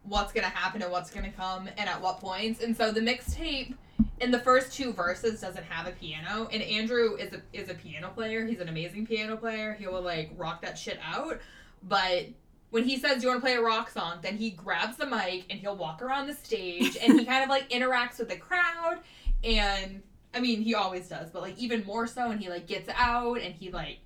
what's 0.04 0.32
gonna 0.32 0.48
happen 0.48 0.82
and 0.82 0.90
what's 0.90 1.10
gonna 1.10 1.30
come 1.32 1.68
and 1.76 1.88
at 1.88 2.00
what 2.00 2.20
points. 2.20 2.62
And 2.62 2.76
so 2.76 2.90
the 2.92 3.00
mixtape 3.00 3.74
in 4.20 4.30
the 4.30 4.40
first 4.40 4.72
two 4.72 4.92
verses 4.92 5.40
doesn't 5.40 5.64
have 5.64 5.86
a 5.86 5.92
piano, 5.92 6.48
and 6.52 6.62
Andrew 6.62 7.16
is 7.16 7.32
a 7.32 7.42
is 7.52 7.68
a 7.68 7.74
piano 7.74 8.10
player. 8.10 8.44
He's 8.46 8.60
an 8.60 8.68
amazing 8.68 9.06
piano 9.06 9.36
player. 9.36 9.74
He 9.74 9.86
will 9.86 10.02
like 10.02 10.32
rock 10.36 10.62
that 10.62 10.78
shit 10.78 10.98
out, 11.04 11.40
but. 11.82 12.26
When 12.72 12.84
he 12.84 12.96
says, 12.96 13.22
you 13.22 13.28
want 13.28 13.40
to 13.40 13.44
play 13.44 13.54
a 13.54 13.60
rock 13.60 13.90
song? 13.90 14.20
Then 14.22 14.38
he 14.38 14.50
grabs 14.50 14.96
the 14.96 15.06
mic 15.06 15.44
and 15.50 15.60
he'll 15.60 15.76
walk 15.76 16.00
around 16.00 16.26
the 16.26 16.34
stage 16.34 16.96
and 17.00 17.20
he 17.20 17.26
kind 17.26 17.44
of 17.44 17.50
like 17.50 17.68
interacts 17.68 18.18
with 18.18 18.30
the 18.30 18.36
crowd. 18.36 18.98
And 19.44 20.02
I 20.34 20.40
mean, 20.40 20.62
he 20.62 20.74
always 20.74 21.06
does, 21.06 21.28
but 21.28 21.42
like 21.42 21.58
even 21.58 21.84
more 21.84 22.06
so, 22.06 22.30
and 22.30 22.40
he 22.40 22.48
like 22.48 22.66
gets 22.66 22.88
out 22.94 23.42
and 23.42 23.54
he 23.54 23.70
like 23.70 23.98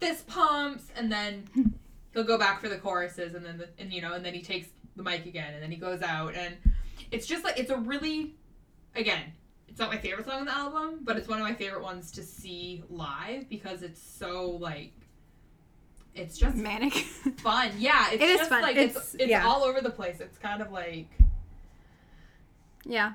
fist 0.00 0.26
pumps, 0.26 0.84
and 0.96 1.12
then 1.12 1.44
he'll 2.14 2.24
go 2.24 2.38
back 2.38 2.62
for 2.62 2.70
the 2.70 2.78
choruses, 2.78 3.34
and 3.34 3.44
then 3.44 3.58
the, 3.58 3.68
and 3.78 3.92
you 3.92 4.00
know, 4.00 4.14
and 4.14 4.24
then 4.24 4.32
he 4.32 4.40
takes 4.40 4.68
the 4.96 5.02
mic 5.02 5.26
again, 5.26 5.52
and 5.52 5.62
then 5.62 5.70
he 5.70 5.76
goes 5.76 6.00
out, 6.00 6.34
and 6.34 6.56
it's 7.10 7.26
just 7.26 7.44
like 7.44 7.58
it's 7.58 7.70
a 7.70 7.76
really, 7.76 8.34
again, 8.94 9.34
it's 9.68 9.78
not 9.78 9.90
my 9.90 9.98
favorite 9.98 10.26
song 10.26 10.40
on 10.40 10.46
the 10.46 10.54
album, 10.54 11.00
but 11.02 11.18
it's 11.18 11.28
one 11.28 11.38
of 11.38 11.44
my 11.44 11.54
favorite 11.54 11.82
ones 11.82 12.10
to 12.12 12.22
see 12.22 12.82
live 12.88 13.48
because 13.50 13.82
it's 13.82 14.00
so 14.00 14.52
like, 14.52 14.92
it's 16.14 16.38
just 16.38 16.56
Manic. 16.56 16.92
fun. 17.38 17.70
Yeah, 17.78 18.10
it's 18.12 18.22
It 18.22 18.28
is 18.28 18.38
just 18.38 18.50
fun. 18.50 18.62
like 18.62 18.76
it's 18.76 18.96
It's- 18.96 19.14
it's 19.18 19.30
yeah. 19.30 19.46
all 19.46 19.64
over 19.64 19.80
the 19.80 19.90
place. 19.90 20.20
It's 20.20 20.38
kind 20.38 20.62
of 20.62 20.70
like 20.72 21.08
yeah. 22.84 23.12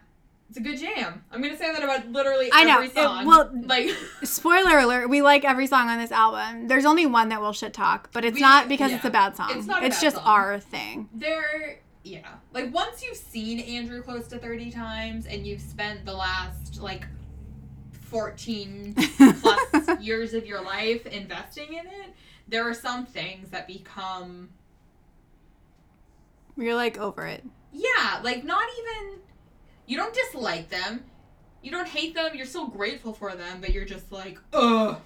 it's 0.49 0.57
a 0.57 0.61
good 0.61 0.77
jam. 0.79 1.23
I'm 1.31 1.41
gonna 1.41 1.57
say 1.57 1.71
that 1.71 1.83
about 1.83 2.11
literally 2.11 2.49
I 2.51 2.63
know. 2.65 2.75
every 2.75 2.87
It- 2.87 2.93
song. 2.95 3.25
well, 3.25 3.51
like. 3.65 3.89
Spoiler 4.23 4.79
alert, 4.79 5.09
we 5.09 5.21
like 5.21 5.45
every 5.45 5.67
song 5.67 5.89
on 5.89 5.99
this 5.99 6.11
album. 6.11 6.67
There's 6.67 6.85
only 6.85 7.05
one 7.05 7.29
that 7.29 7.39
we'll 7.41 7.53
shit 7.53 7.73
talk, 7.73 8.09
but 8.11 8.25
it's 8.25 8.35
We- 8.35 8.41
not 8.41 8.67
because 8.67 8.91
yeah. 8.91 8.97
it's 8.97 9.05
a 9.05 9.09
bad 9.11 9.35
song. 9.35 9.51
It's 9.57 9.67
not 9.67 9.83
a 9.83 9.89
bad 9.89 10.01
just 10.01 10.15
song. 10.17 10.25
our 10.25 10.59
thing. 10.59 11.09
there 11.13 11.79
yeah 12.01 12.35
like 12.53 12.73
once 12.73 13.03
you've 13.03 13.17
seen 13.17 13.59
andrew 13.59 14.01
close 14.01 14.25
to 14.29 14.37
30 14.37 14.71
times 14.71 15.25
and 15.25 15.45
you've 15.45 15.59
spent 15.59 16.05
the 16.05 16.13
last 16.13 16.81
like 16.81 17.05
14 17.91 18.95
plus 19.41 19.99
years 20.01 20.33
of 20.33 20.45
your 20.45 20.61
life 20.61 21.05
investing 21.07 21.73
in 21.73 21.85
it 21.85 22.13
there 22.49 22.67
are 22.67 22.73
some 22.73 23.05
things 23.05 23.49
that 23.49 23.67
become 23.67 24.49
You're 26.57 26.75
like 26.75 26.97
over 26.97 27.25
it. 27.25 27.43
yeah 27.71 28.19
like 28.23 28.43
not 28.43 28.67
even 28.79 29.19
you 29.85 29.97
don't 29.97 30.13
dislike 30.13 30.69
them 30.69 31.03
you 31.61 31.71
don't 31.71 31.87
hate 31.87 32.15
them 32.15 32.31
you're 32.35 32.45
still 32.45 32.67
grateful 32.67 33.13
for 33.13 33.35
them 33.35 33.59
but 33.61 33.71
you're 33.71 33.85
just 33.85 34.11
like 34.11 34.39
ugh 34.53 34.99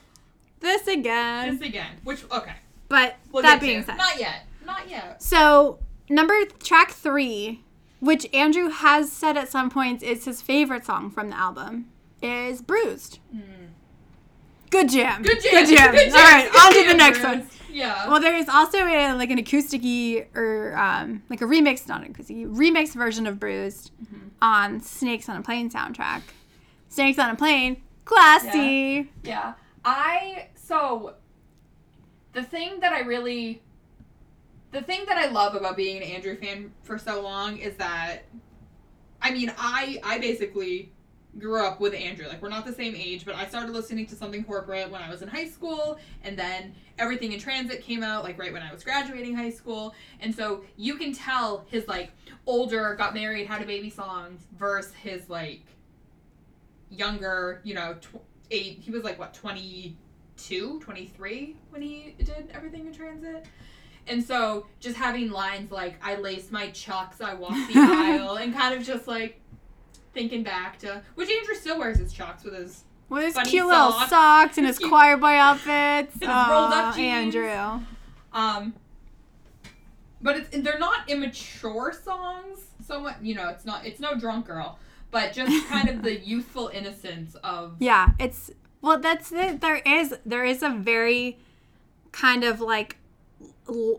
This 0.60 0.88
again. 0.88 1.58
this 1.58 1.68
again 1.68 1.98
which 2.04 2.24
okay 2.32 2.56
But 2.90 3.16
we'll 3.32 3.44
that 3.44 3.60
being 3.62 3.82
to. 3.82 3.86
said, 3.88 3.98
not 3.98 4.20
yet 4.20 4.46
Not 4.66 4.90
yet. 4.90 5.22
So 5.22 5.80
number 6.10 6.46
track 6.60 6.92
three, 6.92 7.62
which 8.00 8.28
Andrew 8.34 8.70
has 8.70 9.12
said 9.12 9.36
at 9.38 9.50
some 9.50 9.70
points 9.70 10.04
is 10.04 10.26
his 10.26 10.42
favorite 10.42 10.86
song 10.86 11.10
from 11.12 11.30
the 11.30 11.38
album, 11.38 11.90
is 12.22 12.62
"Bruised." 12.62 13.20
Mm. 13.36 13.70
Good 14.74 14.90
jam. 14.90 15.22
Good 15.22 15.40
jam. 15.40 15.52
Good 15.52 15.78
jam. 15.78 15.92
Good 15.96 16.10
jam. 16.10 16.16
All 16.16 16.24
right, 16.24 16.50
on 16.66 16.74
to 16.74 16.88
the 16.88 16.98
next 16.98 17.24
one. 17.24 17.48
Yeah. 17.72 18.08
Well, 18.10 18.20
there 18.20 18.36
is 18.36 18.50
also 18.50 18.80
a, 18.80 19.14
like 19.14 19.30
an 19.30 19.38
acoustic 19.38 19.84
or 20.36 20.76
um, 20.76 21.22
like 21.30 21.42
a 21.42 21.46
remix, 21.46 21.88
not 21.88 22.02
an 22.02 22.10
acoustic, 22.10 22.38
remix 22.38 22.94
version 22.94 23.28
of 23.28 23.40
"Bruised" 23.40 23.92
mm-hmm. 24.04 24.30
on 24.42 24.82
Snakes 24.82 25.30
on 25.30 25.38
a 25.38 25.44
Plane 25.44 25.70
soundtrack. 25.70 26.24
Snakes 26.90 27.20
on 27.20 27.30
a 27.30 27.36
Plane, 27.36 27.84
classy. 28.04 29.12
Yeah. 29.24 29.32
yeah. 29.32 29.54
I 29.86 30.48
so 30.56 31.14
the 32.34 32.42
thing 32.42 32.80
that 32.80 32.94
I 32.94 33.02
really 33.02 33.62
the 34.72 34.82
thing 34.82 35.06
that 35.06 35.18
I 35.18 35.28
love 35.28 35.54
about 35.54 35.78
being 35.78 35.98
an 35.98 36.04
Andrew 36.04 36.36
fan 36.36 36.74
for 36.82 36.98
so 36.98 37.22
long 37.22 37.58
is 37.58 37.76
that 37.76 38.24
I 39.22 39.32
mean, 39.32 39.54
I 39.56 40.00
I 40.04 40.18
basically 40.18 40.92
grew 41.40 41.66
up 41.66 41.80
with 41.80 41.94
Andrew. 41.94 42.28
Like 42.28 42.42
we're 42.42 42.50
not 42.50 42.66
the 42.66 42.74
same 42.74 42.96
age, 42.96 43.26
but 43.26 43.36
I 43.36 43.46
started 43.48 43.72
listening 43.72 44.06
to 44.08 44.16
something 44.16 44.44
corporate 44.44 44.90
when 44.90 45.02
I 45.02 45.10
was 45.10 45.22
in 45.22 45.28
high 45.28 45.48
school 45.48 45.98
and 46.24 46.38
then 46.38 46.76
everything 47.00 47.32
in 47.32 47.40
transit 47.40 47.82
came 47.82 48.04
out 48.04 48.24
like 48.24 48.38
right 48.38 48.54
when 48.54 48.62
I 48.62 48.72
was 48.72 48.84
graduating 48.84 49.36
high 49.36 49.50
school. 49.50 49.96
And 50.20 50.34
so 50.34 50.64
you 50.78 50.96
can 50.96 51.14
tell 51.14 51.66
his 51.70 51.88
like 51.88 52.12
older 52.46 52.96
got 52.96 53.14
married, 53.14 53.48
had 53.48 53.62
a 53.62 53.66
baby 53.66 53.90
songs 53.90 54.42
versus 54.58 54.94
his 54.94 55.30
like 55.30 55.64
younger, 56.90 57.62
you 57.64 57.74
know, 57.74 57.96
tw- 58.00 58.22
eight 58.52 58.80
he 58.80 58.92
was 58.92 59.04
like 59.04 59.18
what 59.18 59.34
22, 59.34 60.80
23 60.80 61.56
when 61.70 61.82
he 61.82 62.16
did 62.20 62.52
everything 62.54 62.86
in 62.86 62.94
transit. 62.94 63.46
And 64.06 64.24
so 64.24 64.68
just 64.80 64.98
having 64.98 65.32
lines 65.32 65.72
like 65.72 65.96
I 66.04 66.16
laced 66.16 66.52
my 66.52 66.70
chucks, 66.72 67.22
I 67.22 67.34
walked 67.34 67.74
the 67.74 67.80
aisle 67.80 68.36
and 68.36 68.54
kind 68.54 68.76
of 68.76 68.86
just 68.86 69.08
like 69.08 69.40
thinking 70.14 70.44
back 70.44 70.78
to 70.80 71.02
which 71.16 71.30
Andrew 71.30 71.56
still 71.56 71.80
wears 71.80 71.98
his 71.98 72.14
chucks 72.14 72.44
with 72.44 72.54
his 72.54 72.84
with 73.10 73.24
his 73.24 73.34
cute 73.48 73.64
socks. 73.70 73.94
little 73.94 74.08
socks 74.08 74.58
and 74.58 74.68
his 74.68 74.80
choir 74.80 75.18
boy 75.18 75.36
outfits. 75.36 76.14
his 76.20 76.30
oh, 76.30 76.52
rolled 76.52 76.74
up 76.74 76.96
jeans. 76.96 77.36
Andrew. 77.36 77.86
Um, 78.32 78.74
but 80.22 80.38
it's 80.38 80.58
they're 80.58 80.80
not 80.80 81.10
immature 81.10 81.94
songs. 81.94 82.60
So 82.86 83.02
much, 83.02 83.18
you 83.22 83.36
know, 83.36 83.50
it's 83.50 83.66
not 83.66 83.86
it's 83.86 84.00
no 84.00 84.16
drunk 84.16 84.48
girl, 84.48 84.80
but 85.12 85.34
just 85.34 85.68
kind 85.70 85.90
of 85.90 86.02
the 86.02 86.20
youthful 86.20 86.70
innocence 86.70 87.36
of 87.44 87.76
yeah. 87.80 88.12
It's 88.20 88.52
well, 88.82 89.00
that's 89.00 89.32
it. 89.32 89.62
There 89.62 89.78
is 89.78 90.16
there 90.26 90.44
is 90.46 90.64
a 90.64 90.70
very 90.70 91.38
kind 92.12 92.44
of 92.44 92.62
like 92.62 92.98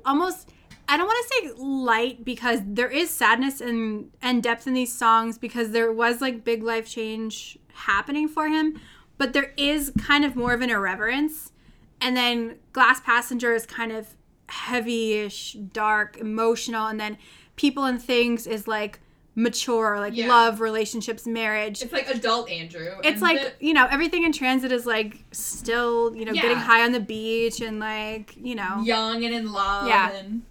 almost 0.04 0.50
I 0.88 0.97
don't 0.97 1.07
want 1.07 1.26
to 1.26 1.35
say 1.35 1.62
light 1.62 2.25
because 2.25 2.61
there 2.64 2.91
is 2.91 3.11
sadness 3.11 3.61
and 3.61 4.11
and 4.21 4.43
depth 4.43 4.67
in 4.67 4.75
these 4.75 4.93
songs 4.93 5.38
because 5.38 5.71
there 5.71 5.93
was 5.93 6.21
like 6.21 6.45
big 6.45 6.62
life 6.62 6.88
change 6.88 7.59
happening 7.73 8.29
for 8.29 8.49
him, 8.49 8.81
but 9.19 9.33
there 9.33 9.53
is 9.57 9.93
kind 9.99 10.25
of 10.25 10.37
more 10.37 10.53
of 10.53 10.61
an 10.61 10.71
irreverence. 10.71 11.53
And 12.00 12.17
then 12.17 12.57
Glass 12.73 13.00
Passenger 13.00 13.55
is 13.55 13.64
kind 13.64 13.93
of 13.93 14.14
heavy-ish, 14.49 15.55
dark, 15.73 16.19
emotional, 16.19 16.87
and 16.87 17.00
then 17.00 17.17
People 17.57 17.85
and 17.85 18.03
Things 18.03 18.47
is 18.47 18.69
like 18.69 19.00
mature, 19.35 19.99
like 19.99 20.14
yeah. 20.14 20.29
love, 20.29 20.61
relationships, 20.61 21.26
marriage. 21.26 21.83
It's 21.83 21.93
like 21.93 22.09
adult 22.09 22.50
Andrew. 22.50 22.97
It's 23.03 23.23
like, 23.23 23.41
the... 23.41 23.67
you 23.67 23.73
know, 23.73 23.87
everything 23.91 24.25
in 24.25 24.33
transit 24.33 24.71
is 24.71 24.87
like 24.87 25.25
still, 25.33 26.14
you 26.14 26.25
know, 26.25 26.33
yeah. 26.33 26.43
getting 26.43 26.59
high 26.59 26.85
on 26.85 26.93
the 26.93 27.00
beach 27.00 27.61
and 27.61 27.79
like, 27.79 28.37
you 28.37 28.55
know, 28.55 28.83
young 28.83 29.25
and 29.25 29.35
in 29.35 29.53
love. 29.53 29.88
Yeah. 29.88 30.12
And 30.12 30.43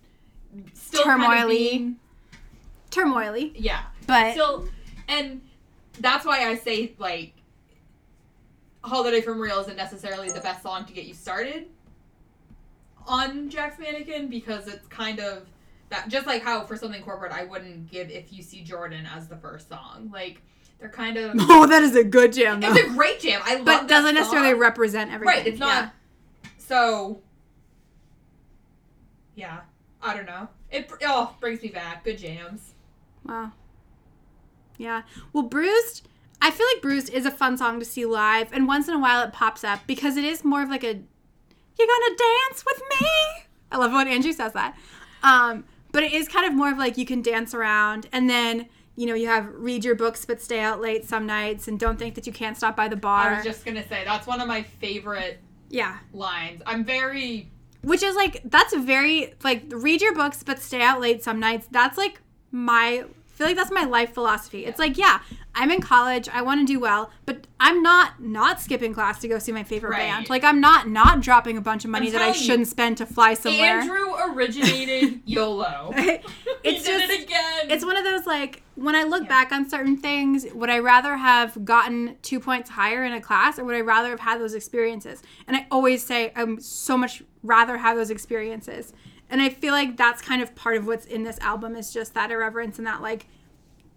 still 0.93 1.05
turmoily. 1.05 1.25
Kind 1.25 1.43
of 1.43 1.49
being, 1.49 1.95
turmoily. 2.91 3.51
Yeah. 3.55 3.83
But 4.07 4.33
still 4.33 4.67
and 5.07 5.41
that's 5.99 6.25
why 6.25 6.47
I 6.49 6.55
say 6.55 6.93
like 6.97 7.33
Holiday 8.83 9.21
from 9.21 9.39
Real 9.39 9.59
isn't 9.59 9.77
necessarily 9.77 10.29
the 10.29 10.41
best 10.41 10.61
song 10.61 10.85
to 10.85 10.93
get 10.93 11.05
you 11.05 11.13
started 11.13 11.67
on 13.07 13.49
Jack's 13.49 13.79
Mannequin 13.79 14.27
because 14.27 14.67
it's 14.67 14.87
kind 14.87 15.19
of 15.19 15.47
that 15.89 16.07
just 16.09 16.25
like 16.25 16.41
how 16.43 16.63
for 16.65 16.75
something 16.75 17.01
corporate 17.01 17.31
I 17.31 17.43
wouldn't 17.45 17.89
give 17.89 18.09
if 18.09 18.33
you 18.33 18.41
C 18.41 18.61
Jordan 18.63 19.05
as 19.05 19.27
the 19.27 19.37
first 19.37 19.69
song. 19.69 20.09
Like 20.13 20.41
they're 20.79 20.89
kind 20.89 21.17
of 21.17 21.35
Oh, 21.39 21.65
that 21.67 21.83
is 21.83 21.95
a 21.95 22.03
good 22.03 22.33
jam 22.33 22.59
though. 22.59 22.73
It's 22.73 22.89
a 22.89 22.89
great 22.93 23.19
jam. 23.19 23.41
I 23.43 23.55
love 23.55 23.65
But 23.65 23.87
doesn't 23.87 24.05
song. 24.07 24.15
necessarily 24.15 24.53
represent 24.53 25.11
everything. 25.11 25.37
Right, 25.37 25.47
it's 25.47 25.59
not 25.59 25.93
yeah. 26.43 26.49
so 26.57 27.21
yeah. 29.35 29.61
I 30.01 30.15
don't 30.15 30.25
know. 30.25 30.49
It 30.73 30.91
oh 31.03 31.35
brings 31.39 31.61
me 31.61 31.69
back. 31.69 32.03
Good 32.03 32.17
jams. 32.17 32.73
Wow. 33.23 33.51
Yeah. 34.77 35.03
Well, 35.31 35.43
Bruised. 35.43 36.07
I 36.41 36.51
feel 36.51 36.65
like 36.73 36.81
Bruised 36.81 37.09
is 37.13 37.25
a 37.25 37.31
fun 37.31 37.57
song 37.57 37.79
to 37.79 37.85
see 37.85 38.05
live, 38.05 38.51
and 38.51 38.67
once 38.67 38.89
in 38.89 38.95
a 38.95 38.99
while 38.99 39.23
it 39.23 39.31
pops 39.31 39.63
up 39.63 39.79
because 39.87 40.17
it 40.17 40.25
is 40.25 40.43
more 40.43 40.61
of 40.61 40.69
like 40.69 40.83
a, 40.83 40.87
"You're 40.87 41.87
gonna 41.87 42.15
dance 42.17 42.65
with 42.65 42.81
me." 42.99 43.07
I 43.71 43.77
love 43.77 43.93
when 43.93 44.07
Andrew 44.07 44.33
says 44.33 44.51
that. 44.53 44.77
Um, 45.21 45.63
but 45.93 46.03
it 46.03 46.11
is 46.11 46.27
kind 46.27 46.45
of 46.45 46.53
more 46.53 46.71
of 46.71 46.77
like 46.77 46.97
you 46.97 47.05
can 47.05 47.21
dance 47.21 47.53
around, 47.53 48.07
and 48.11 48.29
then 48.29 48.67
you 48.95 49.05
know 49.05 49.13
you 49.13 49.27
have 49.27 49.47
read 49.53 49.85
your 49.85 49.95
books 49.95 50.25
but 50.25 50.41
stay 50.41 50.59
out 50.59 50.81
late 50.81 51.05
some 51.05 51.25
nights, 51.25 51.67
and 51.67 51.79
don't 51.79 51.97
think 51.97 52.15
that 52.15 52.27
you 52.27 52.33
can't 52.33 52.57
stop 52.57 52.75
by 52.75 52.87
the 52.89 52.97
bar. 52.97 53.29
I 53.29 53.35
was 53.35 53.45
just 53.45 53.63
gonna 53.63 53.87
say 53.87 54.03
that's 54.03 54.27
one 54.27 54.41
of 54.41 54.47
my 54.47 54.63
favorite. 54.63 55.39
Yeah. 55.69 55.99
Lines. 56.11 56.61
I'm 56.65 56.83
very 56.83 57.52
which 57.83 58.01
is 58.01 58.15
like 58.15 58.41
that's 58.45 58.75
very 58.75 59.33
like 59.43 59.63
read 59.69 60.01
your 60.01 60.15
books 60.15 60.43
but 60.43 60.59
stay 60.59 60.81
out 60.81 60.99
late 60.99 61.23
some 61.23 61.39
nights 61.39 61.67
that's 61.71 61.97
like 61.97 62.21
my 62.51 63.05
I 63.33 63.35
feel 63.35 63.47
like 63.47 63.55
that's 63.55 63.71
my 63.71 63.85
life 63.85 64.13
philosophy. 64.13 64.59
Yeah. 64.59 64.69
It's 64.69 64.77
like, 64.77 64.95
yeah, 64.95 65.19
I'm 65.55 65.71
in 65.71 65.81
college, 65.81 66.29
I 66.29 66.43
want 66.43 66.61
to 66.61 66.71
do 66.71 66.79
well, 66.79 67.09
but 67.25 67.47
I'm 67.59 67.81
not 67.81 68.21
not 68.21 68.61
skipping 68.61 68.93
class 68.93 69.19
to 69.21 69.27
go 69.27 69.39
see 69.39 69.51
my 69.51 69.63
favorite 69.63 69.89
right. 69.89 70.07
band. 70.07 70.29
Like 70.29 70.43
I'm 70.43 70.61
not 70.61 70.87
not 70.87 71.21
dropping 71.21 71.57
a 71.57 71.61
bunch 71.61 71.83
of 71.83 71.89
money 71.89 72.11
that 72.11 72.21
I 72.21 72.31
shouldn't 72.31 72.59
you, 72.59 72.65
spend 72.65 72.97
to 72.97 73.07
fly 73.07 73.33
somewhere. 73.33 73.79
Andrew 73.79 74.13
originated 74.35 75.21
YOLO. 75.25 75.93
it's 75.95 76.85
just 76.85 77.09
it 77.09 77.23
again. 77.23 77.71
It's 77.71 77.83
one 77.83 77.97
of 77.97 78.03
those 78.03 78.27
like 78.27 78.61
when 78.75 78.95
I 78.95 79.03
look 79.03 79.23
yeah. 79.23 79.29
back 79.29 79.51
on 79.51 79.67
certain 79.67 79.97
things, 79.97 80.45
would 80.53 80.69
I 80.69 80.77
rather 80.77 81.17
have 81.17 81.65
gotten 81.65 82.17
two 82.21 82.39
points 82.39 82.69
higher 82.69 83.03
in 83.03 83.13
a 83.13 83.21
class 83.21 83.57
or 83.57 83.63
would 83.63 83.75
I 83.75 83.81
rather 83.81 84.11
have 84.11 84.19
had 84.19 84.39
those 84.39 84.53
experiences? 84.53 85.23
And 85.47 85.57
I 85.57 85.65
always 85.71 86.05
say 86.05 86.31
I'm 86.35 86.59
so 86.59 86.97
much 86.97 87.23
rather 87.43 87.77
have 87.77 87.97
those 87.97 88.09
experiences. 88.09 88.93
And 89.29 89.41
I 89.41 89.49
feel 89.49 89.73
like 89.73 89.97
that's 89.97 90.21
kind 90.21 90.41
of 90.41 90.55
part 90.55 90.77
of 90.77 90.87
what's 90.87 91.05
in 91.05 91.23
this 91.23 91.39
album 91.39 91.75
is 91.75 91.93
just 91.93 92.13
that 92.13 92.31
irreverence 92.31 92.77
and 92.77 92.87
that 92.87 93.01
like 93.01 93.27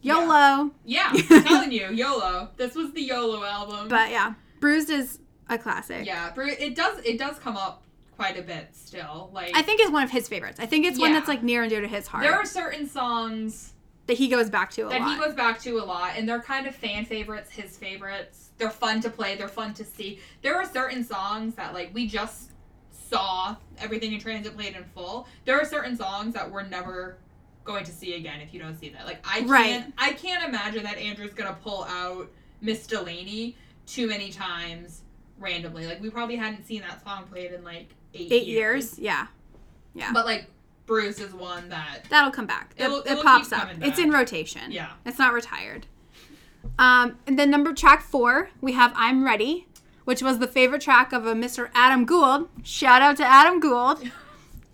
YOLO. 0.02 0.70
Yeah, 0.84 1.12
yeah 1.12 1.22
I'm 1.30 1.44
telling 1.44 1.72
you, 1.72 1.88
YOLO. 1.90 2.50
This 2.56 2.74
was 2.74 2.92
the 2.92 3.02
YOLO 3.02 3.44
album. 3.44 3.88
But 3.88 4.10
yeah, 4.10 4.34
Bruised 4.60 4.90
is 4.90 5.18
a 5.48 5.58
classic. 5.58 6.06
Yeah, 6.06 6.32
it 6.36 6.74
does 6.74 7.00
it 7.04 7.18
does 7.18 7.38
come 7.38 7.56
up 7.56 7.82
quite 8.16 8.38
a 8.38 8.42
bit 8.42 8.68
still. 8.72 9.30
Like 9.32 9.52
I 9.54 9.62
think 9.62 9.80
it's 9.80 9.90
one 9.90 10.02
of 10.02 10.10
his 10.10 10.28
favorites. 10.28 10.58
I 10.60 10.66
think 10.66 10.86
it's 10.86 10.98
yeah. 10.98 11.04
one 11.04 11.12
that's 11.12 11.28
like 11.28 11.42
near 11.42 11.62
and 11.62 11.70
dear 11.70 11.80
to 11.80 11.88
his 11.88 12.06
heart. 12.06 12.24
There 12.24 12.34
are 12.34 12.44
certain 12.44 12.88
songs 12.88 13.72
that 14.06 14.16
he 14.16 14.28
goes 14.28 14.48
back 14.48 14.70
to 14.72 14.86
a 14.86 14.88
that 14.88 15.00
lot. 15.00 15.10
he 15.10 15.24
goes 15.24 15.34
back 15.34 15.60
to 15.62 15.78
a 15.78 15.84
lot, 15.84 16.12
and 16.16 16.28
they're 16.28 16.40
kind 16.40 16.66
of 16.66 16.74
fan 16.74 17.04
favorites, 17.04 17.50
his 17.50 17.76
favorites. 17.76 18.50
They're 18.58 18.70
fun 18.70 19.00
to 19.02 19.10
play. 19.10 19.36
They're 19.36 19.48
fun 19.48 19.74
to 19.74 19.84
see. 19.84 20.20
There 20.42 20.56
are 20.56 20.64
certain 20.64 21.04
songs 21.04 21.54
that 21.56 21.74
like 21.74 21.90
we 21.92 22.06
just 22.06 22.50
saw 23.08 23.56
everything 23.78 24.12
in 24.12 24.20
transit 24.20 24.56
played 24.56 24.76
in 24.76 24.84
full, 24.94 25.26
there 25.44 25.60
are 25.60 25.64
certain 25.64 25.96
songs 25.96 26.34
that 26.34 26.50
we're 26.50 26.66
never 26.66 27.18
going 27.64 27.84
to 27.84 27.92
see 27.92 28.14
again 28.14 28.40
if 28.40 28.54
you 28.54 28.60
don't 28.60 28.78
see 28.78 28.88
that. 28.90 29.06
Like 29.06 29.24
I 29.28 29.40
can't 29.40 29.50
right. 29.50 29.92
I 29.98 30.12
can't 30.12 30.48
imagine 30.48 30.84
that 30.84 30.96
Andrew's 30.98 31.34
gonna 31.34 31.56
pull 31.62 31.84
out 31.84 32.30
Miss 32.60 32.86
Delaney 32.86 33.56
too 33.86 34.06
many 34.06 34.30
times 34.30 35.02
randomly. 35.38 35.86
Like 35.86 36.00
we 36.00 36.10
probably 36.10 36.36
hadn't 36.36 36.66
seen 36.66 36.82
that 36.82 37.02
song 37.04 37.24
played 37.30 37.52
in 37.52 37.64
like 37.64 37.88
eight, 38.14 38.32
eight 38.32 38.46
years. 38.46 38.98
years. 38.98 38.98
Yeah. 38.98 39.26
Yeah. 39.94 40.12
But 40.12 40.26
like 40.26 40.46
Bruce 40.86 41.18
is 41.18 41.34
one 41.34 41.68
that 41.68 42.04
that'll 42.08 42.30
come 42.30 42.46
back. 42.46 42.74
It, 42.76 42.84
it'll, 42.84 43.00
it'll 43.00 43.18
it 43.18 43.24
pops 43.24 43.52
up. 43.52 43.68
It's 43.80 43.98
in 43.98 44.10
rotation. 44.10 44.70
Yeah. 44.70 44.92
It's 45.04 45.18
not 45.18 45.32
retired. 45.32 45.86
Um, 46.78 47.18
and 47.26 47.38
then 47.38 47.50
number 47.50 47.72
track 47.72 48.02
four, 48.02 48.50
we 48.60 48.72
have 48.72 48.92
I'm 48.96 49.24
Ready 49.24 49.65
which 50.06 50.22
was 50.22 50.38
the 50.38 50.46
favorite 50.46 50.80
track 50.80 51.12
of 51.12 51.26
a 51.26 51.34
Mr. 51.34 51.68
Adam 51.74 52.06
Gould. 52.06 52.48
Shout 52.62 53.02
out 53.02 53.16
to 53.16 53.24
Adam 53.24 53.58
Gould, 53.58 54.08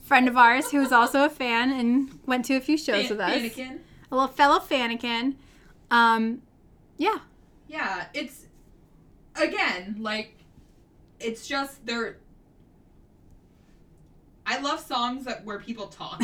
friend 0.02 0.28
of 0.28 0.36
ours 0.36 0.70
who 0.70 0.82
is 0.82 0.92
also 0.92 1.24
a 1.24 1.30
fan 1.30 1.72
and 1.72 2.20
went 2.26 2.44
to 2.44 2.54
a 2.54 2.60
few 2.60 2.76
shows 2.76 3.08
Fan- 3.08 3.16
with 3.16 3.20
us. 3.20 3.58
A 3.58 4.14
little 4.14 4.28
fellow 4.28 4.58
Fanikin. 4.58 5.36
Um, 5.90 6.42
yeah. 6.98 7.18
Yeah, 7.66 8.04
it's 8.12 8.44
again 9.34 9.96
like 9.98 10.34
it's 11.18 11.48
just 11.48 11.84
they're. 11.86 12.18
I 14.44 14.58
love 14.58 14.80
songs 14.80 15.24
that 15.24 15.46
where 15.46 15.58
people 15.58 15.86
talk. 15.86 16.22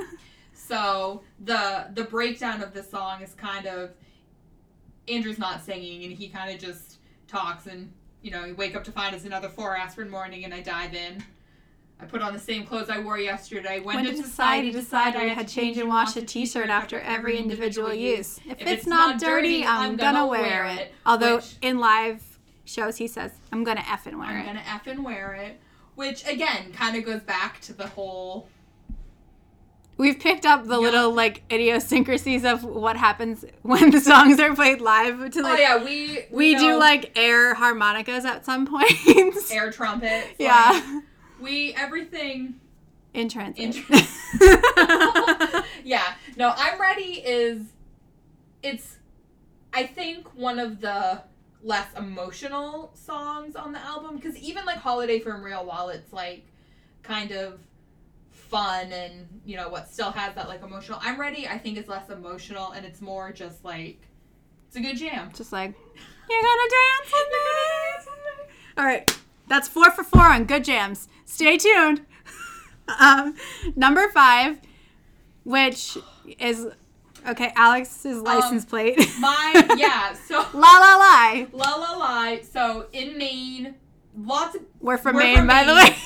so 0.54 1.22
the 1.44 1.88
the 1.92 2.04
breakdown 2.04 2.62
of 2.62 2.72
the 2.72 2.82
song 2.82 3.20
is 3.20 3.34
kind 3.34 3.66
of 3.66 3.90
Andrew's 5.08 5.38
not 5.38 5.62
singing 5.62 6.04
and 6.04 6.12
he 6.14 6.28
kind 6.28 6.54
of 6.54 6.58
just 6.58 7.00
talks 7.28 7.66
and 7.66 7.92
you 8.26 8.32
know, 8.32 8.44
you 8.44 8.56
wake 8.56 8.74
up 8.74 8.82
to 8.82 8.90
find 8.90 9.14
it's 9.14 9.24
another 9.24 9.48
four 9.48 9.76
aspirin 9.76 10.10
morning 10.10 10.44
and 10.44 10.52
I 10.52 10.60
dive 10.60 10.94
in. 10.94 11.22
I 12.00 12.06
put 12.06 12.20
on 12.22 12.32
the 12.32 12.40
same 12.40 12.66
clothes 12.66 12.90
I 12.90 12.98
wore 12.98 13.18
yesterday. 13.18 13.78
When, 13.78 13.94
when 13.94 14.04
did 14.04 14.16
society 14.16 14.72
decide 14.72 15.14
I 15.14 15.28
had 15.28 15.46
to 15.46 15.54
change 15.54 15.78
and 15.78 15.88
wash 15.88 16.16
a 16.16 16.22
t-shirt 16.22 16.68
after 16.68 16.98
every 16.98 17.38
individual 17.38 17.94
use? 17.94 18.40
If, 18.44 18.60
if 18.60 18.66
it's, 18.66 18.86
not 18.86 19.20
dirty, 19.20 19.64
I'm, 19.64 19.94
gonna, 19.94 20.18
gonna, 20.18 20.26
wear 20.26 20.64
it. 20.64 20.78
it. 20.78 20.94
Although 21.06 21.36
Which, 21.36 21.56
in 21.62 21.78
live 21.78 22.40
shows 22.64 22.96
he 22.96 23.06
says, 23.06 23.30
I'm 23.52 23.62
gonna 23.62 23.84
F 23.88 24.08
and 24.08 24.18
wear 24.18 24.28
I'm 24.28 24.36
it. 24.38 24.40
I'm 24.40 24.46
gonna 24.46 24.62
F 24.66 24.86
and 24.88 25.04
wear 25.04 25.34
it. 25.34 25.60
Which 25.94 26.26
again 26.26 26.72
kind 26.72 26.96
of 26.96 27.04
goes 27.04 27.22
back 27.22 27.60
to 27.60 27.74
the 27.74 27.86
whole 27.86 28.48
We've 29.98 30.18
picked 30.18 30.44
up 30.44 30.64
the 30.66 30.78
yeah. 30.78 30.90
little 30.90 31.14
like 31.14 31.42
idiosyncrasies 31.50 32.44
of 32.44 32.64
what 32.64 32.96
happens 32.96 33.44
when 33.62 33.90
the 33.90 34.00
songs 34.00 34.38
are 34.40 34.54
played 34.54 34.80
live. 34.80 35.30
To 35.30 35.40
oh, 35.40 35.42
like, 35.42 35.58
oh 35.58 35.62
yeah, 35.62 35.84
we 35.84 36.26
we, 36.30 36.54
we 36.54 36.56
do 36.56 36.78
like 36.78 37.12
air 37.16 37.54
harmonicas 37.54 38.24
at 38.24 38.44
some 38.44 38.66
points. 38.66 39.50
Air 39.52 39.70
trumpets. 39.70 40.28
Yeah. 40.38 40.70
Like, 40.70 41.04
we 41.40 41.74
everything 41.74 42.54
in 43.14 43.28
transit. 43.28 43.76
In 43.76 44.06
yeah. 45.84 46.14
No, 46.36 46.52
I'm 46.56 46.80
ready 46.80 47.22
is 47.24 47.62
it's 48.62 48.96
I 49.72 49.86
think 49.86 50.34
one 50.34 50.58
of 50.58 50.80
the 50.80 51.22
less 51.62 51.88
emotional 51.96 52.92
songs 52.94 53.56
on 53.56 53.72
the 53.72 53.78
album 53.80 54.16
because 54.16 54.36
even 54.36 54.64
like 54.64 54.78
Holiday 54.78 55.18
from 55.18 55.42
Real 55.42 55.64
while 55.64 55.88
it's 55.88 56.12
like 56.12 56.44
kind 57.02 57.32
of 57.32 57.60
fun 58.48 58.92
and 58.92 59.26
you 59.44 59.56
know 59.56 59.68
what 59.68 59.90
still 59.90 60.10
has 60.10 60.34
that 60.34 60.48
like 60.48 60.62
emotional 60.62 60.98
I'm 61.02 61.20
ready 61.20 61.46
I 61.46 61.58
think 61.58 61.78
is 61.78 61.88
less 61.88 62.08
emotional 62.10 62.72
and 62.72 62.86
it's 62.86 63.00
more 63.00 63.32
just 63.32 63.64
like 63.64 64.00
it's 64.68 64.76
a 64.76 64.80
good 64.80 64.96
jam. 64.96 65.30
Just 65.34 65.52
like 65.52 65.74
you're 66.28 66.42
gonna 66.42 66.70
dance 66.70 67.12
with 67.12 67.28
me. 67.32 68.54
All 68.78 68.84
right. 68.84 69.18
That's 69.48 69.68
four 69.68 69.90
for 69.90 70.02
four 70.02 70.22
on 70.22 70.44
good 70.44 70.64
jams. 70.64 71.08
Stay 71.24 71.56
tuned. 71.56 72.04
um, 73.00 73.34
number 73.74 74.08
five, 74.10 74.60
which 75.44 75.96
is 76.38 76.66
okay. 77.26 77.52
Alex's 77.56 78.18
um, 78.18 78.24
license 78.24 78.64
um, 78.64 78.68
plate. 78.68 78.98
my 79.20 79.76
yeah. 79.76 80.14
So 80.14 80.44
la 80.52 80.78
la 80.78 80.96
la 80.96 81.46
la 81.52 81.74
la 81.76 81.96
la. 81.96 82.36
So 82.42 82.86
in 82.92 83.16
Maine, 83.16 83.74
lots 84.16 84.56
of 84.56 84.62
we're 84.80 84.98
from 84.98 85.16
we're 85.16 85.22
Maine, 85.22 85.36
from 85.38 85.46
by 85.46 85.64
Maine. 85.64 85.66
the 85.68 85.74
way. 85.74 85.96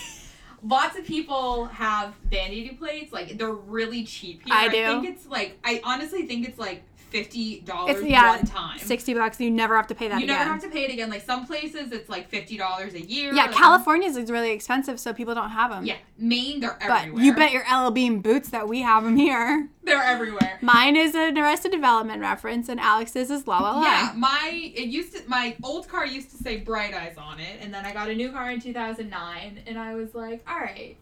Lots 0.62 0.98
of 0.98 1.04
people 1.06 1.66
have 1.66 2.14
vanity 2.30 2.70
plates. 2.78 3.12
Like 3.12 3.38
they're 3.38 3.52
really 3.52 4.04
cheap 4.04 4.42
here. 4.44 4.54
I 4.54 4.68
do. 4.68 4.84
I 4.84 4.88
think 4.88 5.06
it's 5.06 5.26
like 5.26 5.58
I 5.64 5.80
honestly 5.84 6.26
think 6.26 6.46
it's 6.48 6.58
like 6.58 6.82
fifty 7.10 7.60
dollars 7.60 8.02
yeah, 8.02 8.36
one 8.36 8.46
time. 8.46 8.78
Sixty 8.78 9.14
bucks. 9.14 9.40
You 9.40 9.50
never 9.50 9.76
have 9.76 9.86
to 9.88 9.94
pay 9.94 10.08
that. 10.08 10.18
You 10.18 10.24
again. 10.24 10.38
never 10.38 10.50
have 10.52 10.62
to 10.62 10.68
pay 10.68 10.84
it 10.84 10.92
again. 10.92 11.10
Like 11.10 11.22
some 11.22 11.46
places, 11.46 11.92
it's 11.92 12.08
like 12.08 12.28
fifty 12.28 12.56
dollars 12.56 12.94
a 12.94 13.00
year. 13.00 13.34
Yeah, 13.34 13.46
like, 13.46 13.52
California's 13.52 14.16
is 14.16 14.30
really 14.30 14.50
expensive, 14.50 14.98
so 14.98 15.12
people 15.12 15.34
don't 15.34 15.50
have 15.50 15.70
them. 15.70 15.84
Yeah, 15.84 15.96
Maine, 16.18 16.60
they're 16.60 16.78
everywhere. 16.80 17.12
But 17.12 17.22
you 17.22 17.34
bet 17.34 17.52
your 17.52 17.64
LL 17.70 17.90
Bean 17.90 18.20
boots 18.20 18.50
that 18.50 18.68
we 18.68 18.80
have 18.82 19.04
them 19.04 19.16
here. 19.16 19.68
They're 19.82 20.02
everywhere. 20.02 20.58
Mine 20.60 20.94
is 20.96 21.14
an 21.14 21.36
Arrested 21.36 21.72
Development 21.72 22.20
reference, 22.20 22.68
and 22.68 22.78
Alex's 22.78 23.30
is 23.30 23.46
La 23.46 23.60
La 23.60 23.78
Lie. 23.78 23.82
Yeah, 23.82 24.12
my 24.16 24.72
it 24.74 24.88
used 24.88 25.16
to 25.16 25.22
my 25.28 25.56
old 25.62 25.88
car 25.88 26.06
used 26.06 26.30
to 26.30 26.36
say 26.36 26.58
Bright 26.58 26.94
Eyes 26.94 27.16
on 27.18 27.40
it, 27.40 27.58
and 27.60 27.72
then 27.72 27.84
I 27.84 27.92
got 27.92 28.08
a 28.08 28.14
new 28.14 28.30
car 28.30 28.50
in 28.50 28.60
two 28.60 28.72
thousand 28.72 29.10
nine, 29.10 29.62
and 29.66 29.78
I 29.78 29.94
was 29.94 30.14
like, 30.14 30.42
all 30.48 30.58
right 30.58 30.96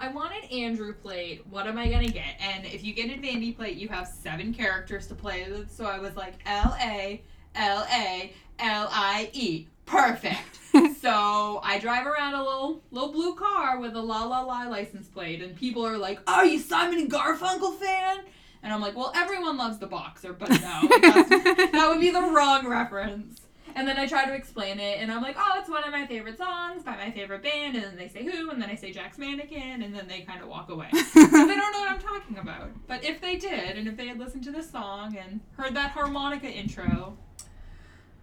I 0.00 0.08
want 0.08 0.32
an 0.32 0.44
Andrew 0.50 0.94
plate. 0.94 1.44
What 1.48 1.66
am 1.66 1.76
I 1.76 1.88
gonna 1.88 2.08
get? 2.08 2.36
And 2.40 2.64
if 2.64 2.84
you 2.84 2.94
get 2.94 3.10
a 3.10 3.20
Vandy 3.20 3.54
plate, 3.54 3.76
you 3.76 3.88
have 3.88 4.06
seven 4.06 4.54
characters 4.54 5.06
to 5.08 5.14
play 5.14 5.50
with. 5.50 5.70
So 5.70 5.86
I 5.86 5.98
was 5.98 6.14
like 6.16 6.34
L 6.46 6.76
A 6.80 7.20
L 7.54 7.86
A 7.90 8.32
L 8.60 8.88
I 8.92 9.30
E. 9.32 9.66
Perfect. 9.86 10.60
so 11.00 11.60
I 11.64 11.78
drive 11.80 12.06
around 12.06 12.34
a 12.34 12.42
little 12.42 12.82
little 12.92 13.12
blue 13.12 13.34
car 13.34 13.80
with 13.80 13.94
a 13.94 14.00
La 14.00 14.24
La 14.24 14.42
Lie 14.42 14.68
license 14.68 15.08
plate, 15.08 15.42
and 15.42 15.56
people 15.56 15.84
are 15.84 15.98
like, 15.98 16.20
"Are 16.30 16.44
you 16.44 16.60
Simon 16.60 17.00
and 17.00 17.10
Garfunkel 17.10 17.78
fan?" 17.78 18.20
And 18.62 18.72
I'm 18.72 18.80
like, 18.80 18.96
"Well, 18.96 19.12
everyone 19.16 19.56
loves 19.56 19.78
the 19.78 19.86
boxer, 19.86 20.32
but 20.32 20.50
no, 20.50 20.56
that 20.58 21.88
would 21.90 22.00
be 22.00 22.10
the 22.10 22.20
wrong 22.20 22.68
reference." 22.68 23.47
And 23.78 23.86
then 23.86 23.96
I 23.96 24.08
try 24.08 24.26
to 24.26 24.34
explain 24.34 24.80
it, 24.80 24.98
and 24.98 25.12
I'm 25.12 25.22
like, 25.22 25.36
oh, 25.38 25.52
it's 25.60 25.70
one 25.70 25.84
of 25.84 25.92
my 25.92 26.04
favorite 26.04 26.36
songs 26.36 26.82
by 26.82 26.96
my 26.96 27.12
favorite 27.12 27.44
band. 27.44 27.76
And 27.76 27.84
then 27.84 27.96
they 27.96 28.08
say 28.08 28.24
who, 28.24 28.50
and 28.50 28.60
then 28.60 28.68
I 28.68 28.74
say 28.74 28.90
Jack's 28.90 29.18
Mannequin, 29.18 29.82
and 29.82 29.94
then 29.94 30.08
they 30.08 30.22
kind 30.22 30.42
of 30.42 30.48
walk 30.48 30.68
away. 30.68 30.88
they 31.14 31.20
don't 31.22 31.46
know 31.46 31.78
what 31.78 31.88
I'm 31.88 32.00
talking 32.00 32.38
about. 32.38 32.70
But 32.88 33.04
if 33.04 33.20
they 33.20 33.36
did, 33.36 33.78
and 33.78 33.86
if 33.86 33.96
they 33.96 34.08
had 34.08 34.18
listened 34.18 34.42
to 34.44 34.50
this 34.50 34.68
song 34.68 35.16
and 35.16 35.38
heard 35.56 35.76
that 35.76 35.92
harmonica 35.92 36.48
intro, 36.48 37.16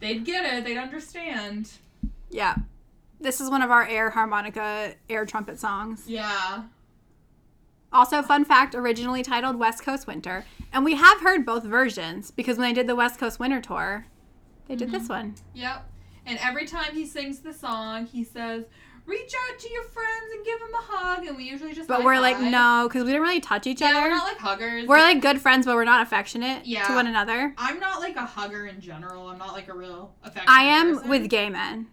they'd 0.02 0.26
get 0.26 0.46
it, 0.46 0.66
they'd 0.66 0.78
understand. 0.78 1.72
Yeah. 2.30 2.56
This 3.22 3.40
is 3.40 3.50
one 3.50 3.62
of 3.62 3.72
our 3.72 3.88
air 3.88 4.10
harmonica, 4.10 4.96
air 5.10 5.26
trumpet 5.26 5.58
songs. 5.58 6.04
Yeah. 6.06 6.64
Also, 7.94 8.22
fun 8.22 8.44
fact 8.44 8.76
originally 8.76 9.24
titled 9.24 9.56
West 9.56 9.86
Coast 9.86 10.06
Winter. 10.06 10.44
And 10.74 10.84
we 10.84 10.96
have 10.96 11.22
heard 11.22 11.46
both 11.46 11.64
versions 11.64 12.30
because 12.30 12.58
when 12.58 12.68
I 12.68 12.74
did 12.74 12.88
the 12.88 12.96
West 12.96 13.18
Coast 13.18 13.40
Winter 13.40 13.62
tour, 13.62 14.08
they 14.68 14.76
did 14.76 14.90
mm-hmm. 14.90 14.98
this 14.98 15.10
one. 15.10 15.36
Yep. 15.54 15.90
And 16.26 16.40
every 16.42 16.66
time 16.66 16.94
he 16.94 17.06
sings 17.06 17.40
the 17.40 17.54
song, 17.54 18.08
he 18.08 18.24
says, 18.24 18.66
reach 19.06 19.34
out 19.48 19.60
to 19.60 19.72
your 19.72 19.84
friends 19.84 20.32
and 20.34 20.46
give 20.46 20.60
them 20.60 20.74
a 20.74 20.82
hug. 20.82 21.26
And 21.28 21.38
we 21.38 21.44
usually 21.44 21.74
just. 21.74 21.88
But 21.88 22.04
we're 22.04 22.20
like, 22.20 22.40
no, 22.40 22.88
because 22.88 23.04
we 23.04 23.12
don't 23.12 23.22
really 23.22 23.42
touch 23.42 23.68
each 23.68 23.82
yeah, 23.82 23.90
other. 23.90 24.02
We're 24.02 24.10
not 24.10 24.24
like 24.24 24.38
huggers. 24.38 24.88
We're 24.88 24.98
like 24.98 25.22
good 25.22 25.40
friends, 25.40 25.66
but 25.66 25.76
we're 25.76 25.84
not 25.84 26.02
affectionate 26.02 26.66
yeah. 26.66 26.88
to 26.88 26.94
one 26.94 27.08
another. 27.08 27.54
I'm 27.58 27.80
not 27.80 28.00
like 28.00 28.16
a 28.16 28.26
hugger 28.26 28.66
in 28.66 28.82
general. 28.82 29.28
I'm 29.28 29.38
not 29.38 29.54
like 29.54 29.68
a 29.68 29.74
real 29.74 30.14
affectionate. 30.24 30.50
I 30.50 30.64
am 30.64 30.96
person. 30.96 31.10
with 31.10 31.30
gay 31.30 31.50
men. 31.50 31.88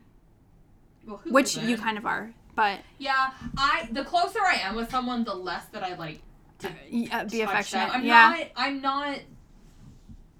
Well, 1.06 1.20
which 1.28 1.56
you 1.56 1.76
kind 1.76 1.98
of 1.98 2.06
are, 2.06 2.32
but 2.54 2.78
yeah, 2.98 3.32
I 3.56 3.88
the 3.90 4.04
closer 4.04 4.38
I 4.40 4.60
am 4.62 4.76
with 4.76 4.88
someone, 4.88 5.24
the 5.24 5.34
less 5.34 5.64
that 5.72 5.82
I 5.82 5.96
like 5.96 6.20
to 6.60 6.68
uh, 6.68 7.24
be 7.24 7.40
affectionate. 7.40 7.90
I'm 7.92 8.04
yeah. 8.04 8.28
not. 8.28 8.46
I'm 8.54 8.80
not 8.80 9.18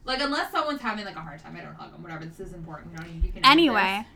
like 0.04 0.20
unless 0.20 0.50
someone's 0.50 0.80
having 0.80 1.04
like 1.04 1.16
a 1.16 1.20
hard 1.20 1.40
time, 1.40 1.56
I 1.56 1.60
don't 1.60 1.74
hug 1.74 1.92
them. 1.92 2.02
Whatever. 2.02 2.24
This 2.24 2.40
is 2.40 2.52
important. 2.52 2.92
You 2.92 2.98
know, 2.98 3.12
you 3.24 3.32
can. 3.32 3.44
Anyway, 3.44 4.06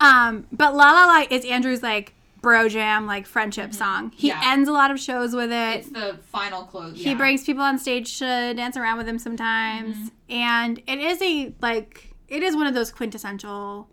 um, 0.00 0.46
but 0.52 0.74
La 0.74 0.92
La 0.92 1.06
Lie 1.06 1.26
is 1.30 1.44
Andrew's 1.44 1.82
like 1.82 2.14
bro 2.42 2.68
jam, 2.68 3.06
like 3.06 3.26
friendship 3.26 3.70
mm-hmm. 3.70 3.78
song. 3.78 4.12
He 4.14 4.28
yeah. 4.28 4.40
ends 4.44 4.68
a 4.68 4.72
lot 4.72 4.90
of 4.90 5.00
shows 5.00 5.34
with 5.34 5.50
it. 5.50 5.78
It's 5.78 5.88
the 5.88 6.18
final 6.24 6.64
close. 6.64 6.96
He 6.96 7.10
yeah. 7.10 7.16
brings 7.16 7.44
people 7.44 7.62
on 7.62 7.78
stage 7.78 8.18
to 8.18 8.52
dance 8.54 8.76
around 8.76 8.98
with 8.98 9.08
him 9.08 9.18
sometimes, 9.18 9.96
mm-hmm. 9.96 10.32
and 10.32 10.82
it 10.86 10.98
is 10.98 11.22
a 11.22 11.54
like 11.62 12.14
it 12.28 12.42
is 12.42 12.54
one 12.54 12.66
of 12.66 12.74
those 12.74 12.90
quintessential. 12.90 13.88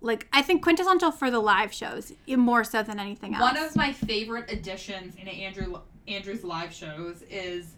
Like 0.00 0.26
I 0.32 0.42
think 0.42 0.62
quintessential 0.62 1.12
for 1.12 1.30
the 1.30 1.40
live 1.40 1.72
shows 1.72 2.12
more 2.28 2.64
so 2.64 2.82
than 2.82 2.98
anything 2.98 3.34
else. 3.34 3.40
One 3.40 3.56
of 3.56 3.74
my 3.76 3.92
favorite 3.92 4.52
additions 4.52 5.14
in 5.14 5.28
Andrew 5.28 5.80
Andrew's 6.06 6.44
live 6.44 6.74
shows 6.74 7.22
is 7.30 7.74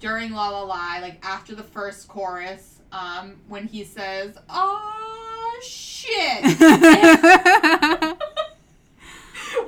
during 0.00 0.32
La 0.32 0.48
La 0.48 0.62
Lie, 0.62 0.98
like 1.00 1.24
after 1.24 1.54
the 1.54 1.62
first 1.62 2.08
chorus, 2.08 2.80
um, 2.90 3.36
when 3.48 3.66
he 3.66 3.84
says, 3.84 4.36
"Oh 4.48 5.60
shit." 5.62 6.42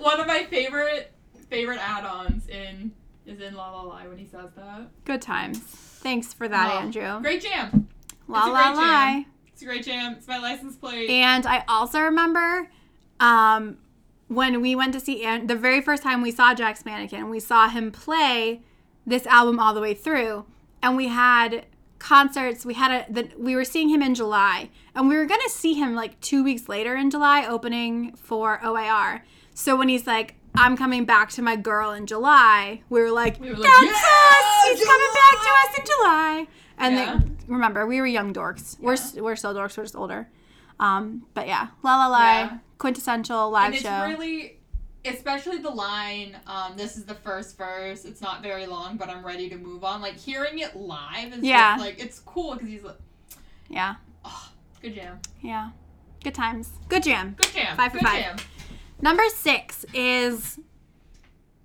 One 0.01 0.21
of 0.21 0.27
my 0.27 0.45
favorite 0.51 1.13
favorite 1.49 1.79
add-ons 1.81 2.49
in 2.49 2.93
is 3.27 3.41
in 3.41 3.55
La 3.55 3.71
La 3.71 3.83
Lie 3.83 4.09
when 4.09 4.19
he 4.19 4.27
says 4.27 4.51
that. 4.57 4.89
Good 5.05 5.23
times. 5.23 5.59
Thanks 5.59 6.33
for 6.33 6.49
that, 6.49 6.83
Andrew. 6.83 7.21
Great 7.21 7.43
jam. 7.43 7.89
La 8.27 8.47
La 8.47 8.71
Lie. 8.71 9.27
It's 9.49 9.63
a 9.63 9.65
great 9.67 9.85
jam. 9.85 10.15
It's 10.15 10.27
my 10.27 10.39
license 10.39 10.77
plate. 10.77 11.09
And 11.11 11.47
I 11.47 11.63
also 11.69 12.01
remember 12.01 12.71
um, 13.21 13.77
when 14.29 14.61
we 14.61 14.75
went 14.75 14.95
to 14.95 15.01
see 15.01 15.25
An- 15.25 15.47
the 15.47 15.55
very 15.55 15.81
first 15.81 16.03
time 16.03 16.23
we 16.23 16.31
saw 16.33 16.55
Jack's 16.55 16.85
Mannequin, 16.85 17.29
we 17.29 17.39
saw 17.39 17.69
him 17.69 17.93
play 17.93 18.63
this 19.07 19.27
album 19.27 19.59
all 19.59 19.75
the 19.75 19.81
way 19.81 19.95
through. 19.95 20.47
And 20.83 20.97
we 20.97 21.09
had 21.09 21.67
concerts. 22.03 22.67
We 22.67 22.75
had 22.75 22.91
a 22.91 23.13
the, 23.13 23.31
we 23.39 23.55
were 23.55 23.65
seeing 23.65 23.89
him 23.89 24.03
in 24.03 24.15
July, 24.15 24.71
and 24.95 25.09
we 25.09 25.17
were 25.17 25.25
gonna 25.25 25.49
see 25.49 25.75
him 25.75 25.95
like 25.95 26.21
two 26.21 26.43
weeks 26.43 26.69
later 26.69 26.97
in 26.97 27.11
July, 27.11 27.47
opening 27.47 28.15
for 28.17 28.61
OAR. 28.63 29.25
So 29.55 29.77
when 29.77 29.89
he's 29.89 30.07
like, 30.07 30.35
"I'm 30.55 30.77
coming 30.77 31.05
back 31.05 31.31
to 31.31 31.43
my 31.43 31.57
girl 31.57 31.93
in 31.93 32.07
July," 32.07 32.83
we 32.91 33.01
were 33.01 33.11
like, 33.11 33.41
we 33.41 33.51
were 33.51 33.57
like 33.57 33.63
"That's 33.63 33.85
yeah, 33.85 33.93
us! 33.93 34.69
He's 34.69 34.81
July! 34.81 34.93
coming 34.93 35.15
back 35.15 35.43
to 35.43 35.51
us 35.63 35.79
in 35.79 35.85
July." 35.87 36.47
And 36.79 36.95
yeah. 36.97 37.19
they, 37.19 37.53
remember, 37.53 37.87
we 37.87 38.01
were 38.01 38.07
young 38.07 38.35
dorks. 38.35 38.77
Yeah. 38.81 38.87
We're 39.17 39.23
we're 39.23 39.37
still 39.37 39.55
dorks. 39.55 39.77
We're 39.77 39.85
just 39.85 39.97
older. 39.97 40.29
Um, 40.81 41.27
but 41.35 41.47
yeah, 41.47 41.69
La 41.85 41.97
La 41.97 42.09
Lie, 42.09 42.41
yeah. 42.41 42.59
quintessential 42.79 43.51
live 43.51 43.67
and 43.67 43.75
it's 43.75 43.83
show. 43.85 44.07
Really, 44.07 44.59
especially 45.05 45.59
the 45.59 45.71
line 45.71 46.37
um, 46.47 46.77
this 46.77 46.97
is 46.97 47.05
the 47.05 47.15
first 47.15 47.57
verse 47.59 48.05
it's 48.05 48.21
not 48.21 48.43
very 48.43 48.67
long 48.67 48.97
but 48.97 49.09
i'm 49.09 49.25
ready 49.25 49.49
to 49.49 49.57
move 49.57 49.85
on. 49.85 50.01
Like 50.01 50.17
hearing 50.17 50.59
it 50.59 50.77
live 50.77 51.33
is 51.33 51.43
yeah. 51.43 51.75
just 51.77 51.85
like 51.85 52.03
it's 52.03 52.19
cool 52.21 52.55
because 52.55 52.69
he's 52.69 52.83
like 52.83 52.97
yeah. 53.69 53.95
Oh, 54.25 54.51
good 54.83 54.95
jam. 54.95 55.19
Yeah. 55.41 55.71
Good 56.23 56.35
times. 56.35 56.71
Good 56.89 57.03
jam. 57.03 57.35
Good 57.39 57.53
jam. 57.53 57.77
Five 57.77 57.93
for 57.93 57.99
good 57.99 58.07
five. 58.07 58.23
jam. 58.23 58.37
number 59.01 59.25
six 59.35 59.85
is 59.95 60.61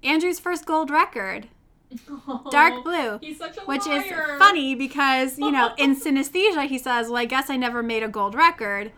andrew's 0.04 0.40
first 0.40 0.66
gold 0.66 0.90
record. 0.90 1.48
Dark 2.52 2.84
Blue. 2.84 3.18
which 3.66 3.88
is 3.88 4.04
funny 4.38 4.76
because, 4.76 5.40
you 5.40 5.52
know, 5.52 5.74
in 5.78 5.96
synesthesia, 6.02 6.68
he 6.68 6.78
says, 6.78 7.08
Well, 7.08 7.18
I 7.18 7.26
guess 7.26 7.50
I 7.50 7.56
never 7.56 7.82
made 7.82 8.04
a 8.04 8.10
gold 8.10 8.36
record. 8.36 8.92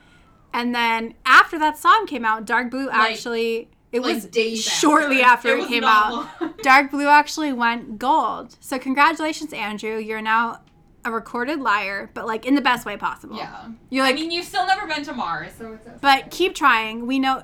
And 0.52 0.73
then 0.73 1.13
after 1.25 1.60
that 1.60 1.78
song 1.78 2.08
came 2.08 2.25
out, 2.25 2.45
Dark 2.45 2.71
Blue 2.71 2.88
like, 2.88 3.12
actually 3.12 3.69
It 3.91 4.02
like 4.02 4.15
was 4.15 4.25
days 4.25 4.63
shortly 4.63 5.21
after, 5.21 5.49
after 5.49 5.58
it, 5.58 5.63
it 5.63 5.67
came 5.67 5.84
out. 5.84 6.30
Dark 6.63 6.91
Blue 6.91 7.08
actually 7.08 7.54
went 7.54 7.97
gold. 7.97 8.56
So 8.60 8.78
congratulations, 8.78 9.52
Andrew. 9.52 9.97
You're 9.97 10.21
now 10.21 10.62
a 11.06 11.12
recorded 11.12 11.60
liar, 11.60 12.12
but 12.13 12.28
like 12.28 12.45
in 12.45 12.56
the 12.56 12.62
best 12.62 12.86
way 12.86 12.97
possible. 12.97 13.38
Yeah. 13.38 13.69
You're 13.89 14.04
like 14.04 14.15
I 14.15 14.19
mean, 14.19 14.32
you've 14.32 14.45
still 14.45 14.67
never 14.67 14.86
been 14.86 15.04
to 15.06 15.13
Mars, 15.13 15.54
so 15.58 15.73
it's 15.73 15.88
okay. 15.88 15.97
But 16.02 16.30
keep 16.30 16.54
trying. 16.54 17.08
We 17.08 17.19
know 17.19 17.43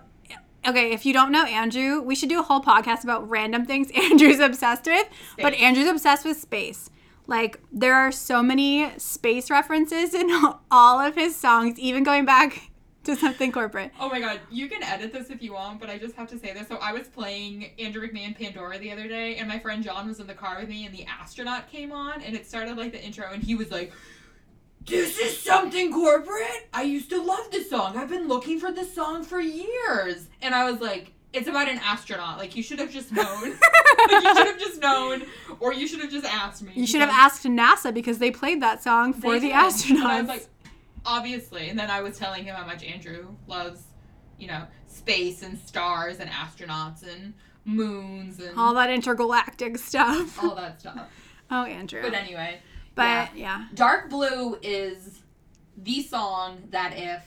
okay, 0.68 0.92
if 0.92 1.06
you 1.06 1.14
don't 1.14 1.32
know 1.32 1.46
Andrew, 1.46 2.02
we 2.02 2.16
should 2.16 2.30
do 2.30 2.40
a 2.40 2.44
whole 2.44 2.62
podcast 2.62 3.04
about 3.04 3.28
random 3.30 3.66
things 3.66 3.90
Andrew's 3.96 4.40
obsessed 4.40 4.86
with. 4.86 5.08
Space. 5.08 5.42
But 5.42 5.54
Andrew's 5.56 5.90
obsessed 5.90 6.26
with 6.26 6.38
space. 6.38 6.90
Like 7.28 7.60
there 7.72 7.96
are 7.96 8.12
so 8.12 8.44
many 8.44 8.92
space 9.00 9.50
references 9.50 10.14
in 10.14 10.30
all 10.72 11.00
of 11.00 11.16
his 11.16 11.36
songs, 11.36 11.80
even 11.80 12.04
going 12.04 12.26
back 12.26 12.70
to 13.16 13.16
something 13.16 13.52
corporate. 13.52 13.92
Oh 14.00 14.10
my 14.10 14.20
god, 14.20 14.40
you 14.52 14.68
can 14.68 14.84
edit 14.84 15.14
this 15.14 15.30
if 15.30 15.42
you 15.42 15.54
want, 15.54 15.80
but 15.80 15.90
I 15.90 15.98
just 15.98 16.16
have 16.16 16.30
to 16.30 16.40
say 16.40 16.54
this. 16.54 16.68
So 16.68 16.78
I 16.78 16.94
was 16.94 17.08
playing 17.08 17.72
Andrew 17.80 18.08
McMahon 18.08 18.38
Pandora 18.38 18.78
the 18.78 18.92
other 18.92 19.08
day, 19.08 19.38
and 19.38 19.48
my 19.48 19.60
friend 19.60 19.84
John 19.84 20.08
was 20.08 20.20
in 20.20 20.28
the 20.28 20.34
car 20.34 20.60
with 20.60 20.70
me, 20.70 20.86
and 20.86 20.94
the 20.94 21.06
astronaut 21.06 21.70
came 21.70 21.92
on, 21.92 22.22
and 22.22 22.36
it 22.36 22.48
started 22.48 22.78
like 22.78 22.92
the 22.92 23.04
intro, 23.04 23.32
and 23.32 23.44
he 23.44 23.56
was 23.56 23.72
like, 23.72 23.92
this 24.86 25.18
is 25.18 25.40
something 25.40 25.92
corporate. 25.92 26.68
I 26.74 26.84
used 26.84 27.10
to 27.10 27.22
love 27.22 27.50
this 27.52 27.70
song. 27.70 27.98
I've 27.98 28.10
been 28.10 28.28
looking 28.28 28.60
for 28.60 28.72
this 28.72 28.94
song 28.94 29.24
for 29.24 29.40
years. 29.40 30.28
And 30.42 30.54
I 30.54 30.70
was 30.70 30.80
like, 30.80 31.12
it's 31.34 31.48
about 31.48 31.68
an 31.68 31.80
astronaut. 31.84 32.38
Like 32.38 32.56
you 32.56 32.64
should 32.64 32.80
have 32.80 32.92
just 32.92 33.12
known. 33.12 33.26
like 34.12 34.24
you 34.24 34.36
should 34.36 34.48
have 34.48 34.60
just 34.60 34.82
known, 34.82 35.24
or 35.60 35.74
you 35.74 35.88
should 35.88 36.00
have 36.02 36.12
just 36.12 36.26
asked 36.26 36.62
me. 36.64 36.72
You 36.76 36.88
should 36.88 37.02
have 37.02 37.10
asked 37.10 37.46
NASA 37.46 37.94
because 37.94 38.20
they 38.20 38.32
played 38.32 38.62
that 38.62 38.84
song 38.84 39.14
for 39.14 39.40
the 39.40 39.48
did. 39.48 39.56
astronauts. 39.56 39.90
And 39.90 40.04
I 40.04 40.22
was 40.22 40.28
like, 40.28 40.48
obviously. 41.06 41.70
And 41.70 41.78
then 41.78 41.90
I 41.90 42.02
was 42.02 42.18
telling 42.18 42.44
him 42.44 42.56
how 42.56 42.66
much 42.66 42.84
Andrew 42.84 43.36
loves, 43.48 43.84
you 44.38 44.48
know, 44.48 44.64
space 44.88 45.44
and 45.44 45.58
stars 45.60 46.20
and 46.20 46.30
astronauts 46.30 47.04
and 47.04 47.34
moons 47.66 48.40
and 48.40 48.58
all 48.58 48.74
that 48.76 48.90
intergalactic 48.90 49.78
stuff. 49.78 50.42
All 50.42 50.56
that 50.56 50.80
stuff. 50.80 51.10
oh, 51.52 51.64
Andrew. 51.64 52.02
But 52.02 52.14
anyway. 52.14 52.60
But 52.96 53.36
yeah. 53.36 53.60
yeah. 53.60 53.66
Dark 53.74 54.10
Blue 54.10 54.58
is 54.62 55.22
the 55.78 56.02
song 56.02 56.64
that 56.70 56.94
if 56.96 57.24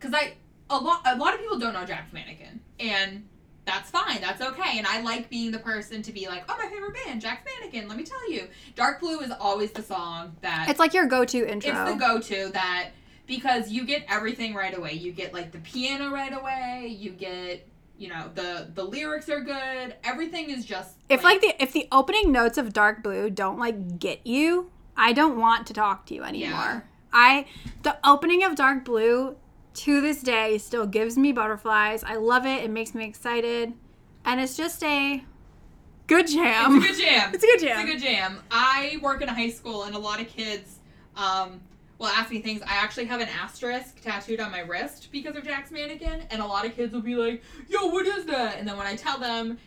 cuz 0.00 0.12
I 0.12 0.34
a 0.68 0.76
lot 0.76 1.02
a 1.04 1.16
lot 1.16 1.34
of 1.34 1.40
people 1.40 1.58
don't 1.58 1.72
know 1.72 1.84
Jack's 1.84 2.12
Mannequin 2.12 2.60
and 2.80 3.28
that's 3.66 3.90
fine. 3.90 4.20
That's 4.20 4.40
okay. 4.40 4.78
And 4.78 4.86
I 4.86 5.00
like 5.02 5.28
being 5.28 5.50
the 5.50 5.58
person 5.58 6.00
to 6.02 6.12
be 6.12 6.28
like, 6.28 6.44
oh, 6.48 6.56
my 6.56 6.70
favorite 6.70 6.94
band, 7.04 7.20
Jack's 7.20 7.44
Mannequin. 7.44 7.88
Let 7.88 7.98
me 7.98 8.04
tell 8.04 8.30
you. 8.30 8.46
Dark 8.76 9.00
Blue 9.00 9.18
is 9.18 9.32
always 9.40 9.72
the 9.72 9.82
song 9.82 10.36
that. 10.40 10.68
It's 10.68 10.78
like 10.78 10.94
your 10.94 11.06
go 11.06 11.24
to 11.24 11.38
intro. 11.38 11.70
It's 11.72 11.90
the 11.90 11.96
go 11.96 12.20
to 12.20 12.50
that 12.52 12.90
because 13.26 13.70
you 13.70 13.84
get 13.84 14.04
everything 14.08 14.54
right 14.54 14.76
away. 14.76 14.92
You 14.92 15.12
get 15.12 15.34
like 15.34 15.52
the 15.52 15.58
piano 15.58 16.10
right 16.10 16.32
away. 16.32 16.96
You 16.98 17.10
get 17.10 17.66
you 17.98 18.08
know 18.08 18.30
the 18.34 18.70
the 18.74 18.84
lyrics 18.84 19.28
are 19.28 19.40
good. 19.40 19.94
Everything 20.04 20.50
is 20.50 20.64
just 20.64 20.96
if 21.08 21.22
like, 21.22 21.42
like, 21.42 21.58
the 21.58 21.62
if 21.62 21.72
the 21.72 21.88
opening 21.90 22.32
notes 22.32 22.58
of 22.58 22.72
dark 22.72 23.02
blue 23.02 23.30
don't 23.30 23.58
like 23.58 23.98
get 23.98 24.26
you 24.26 24.70
i 24.96 25.12
don't 25.12 25.38
want 25.38 25.66
to 25.66 25.74
talk 25.74 26.06
to 26.06 26.14
you 26.14 26.22
anymore. 26.22 26.50
Yeah. 26.50 26.80
i 27.12 27.46
the 27.82 27.96
opening 28.04 28.42
of 28.44 28.54
dark 28.54 28.84
blue 28.84 29.36
to 29.74 30.00
this 30.00 30.22
day 30.22 30.58
still 30.58 30.86
gives 30.86 31.18
me 31.18 31.32
butterflies. 31.32 32.02
I 32.02 32.16
love 32.16 32.46
it. 32.46 32.64
It 32.64 32.70
makes 32.70 32.94
me 32.94 33.04
excited. 33.04 33.74
And 34.24 34.40
it's 34.40 34.56
just 34.56 34.82
a 34.82 35.22
good 36.06 36.26
jam. 36.26 36.76
It's 36.76 36.84
a 36.84 36.88
good 36.88 37.04
jam. 37.04 37.30
It's 37.34 37.44
a 37.44 37.46
good 37.46 37.60
jam 37.60 37.80
it's 37.80 37.90
a 37.90 37.92
good 37.92 38.02
jam. 38.02 38.42
I 38.50 38.98
work 39.02 39.20
in 39.20 39.28
a 39.28 39.34
high 39.34 39.50
school 39.50 39.84
and 39.84 39.94
a 39.94 39.98
lot 39.98 40.20
of 40.20 40.28
kids 40.28 40.78
um 41.16 41.60
will 41.98 42.08
ask 42.08 42.30
me 42.30 42.40
things. 42.40 42.62
I 42.62 42.76
actually 42.76 43.06
have 43.06 43.20
an 43.20 43.28
asterisk 43.28 44.00
tattooed 44.02 44.40
on 44.40 44.50
my 44.50 44.60
wrist 44.60 45.08
because 45.10 45.36
of 45.36 45.44
Jack's 45.44 45.70
Mannequin, 45.70 46.22
and 46.30 46.42
a 46.42 46.46
lot 46.46 46.66
of 46.66 46.74
kids 46.74 46.92
will 46.92 47.00
be 47.00 47.16
like, 47.16 47.42
"Yo, 47.68 47.86
what 47.86 48.06
is 48.06 48.26
that?" 48.26 48.58
And 48.58 48.68
then 48.68 48.76
when 48.76 48.86
I 48.86 48.96
tell 48.96 49.18
them 49.18 49.58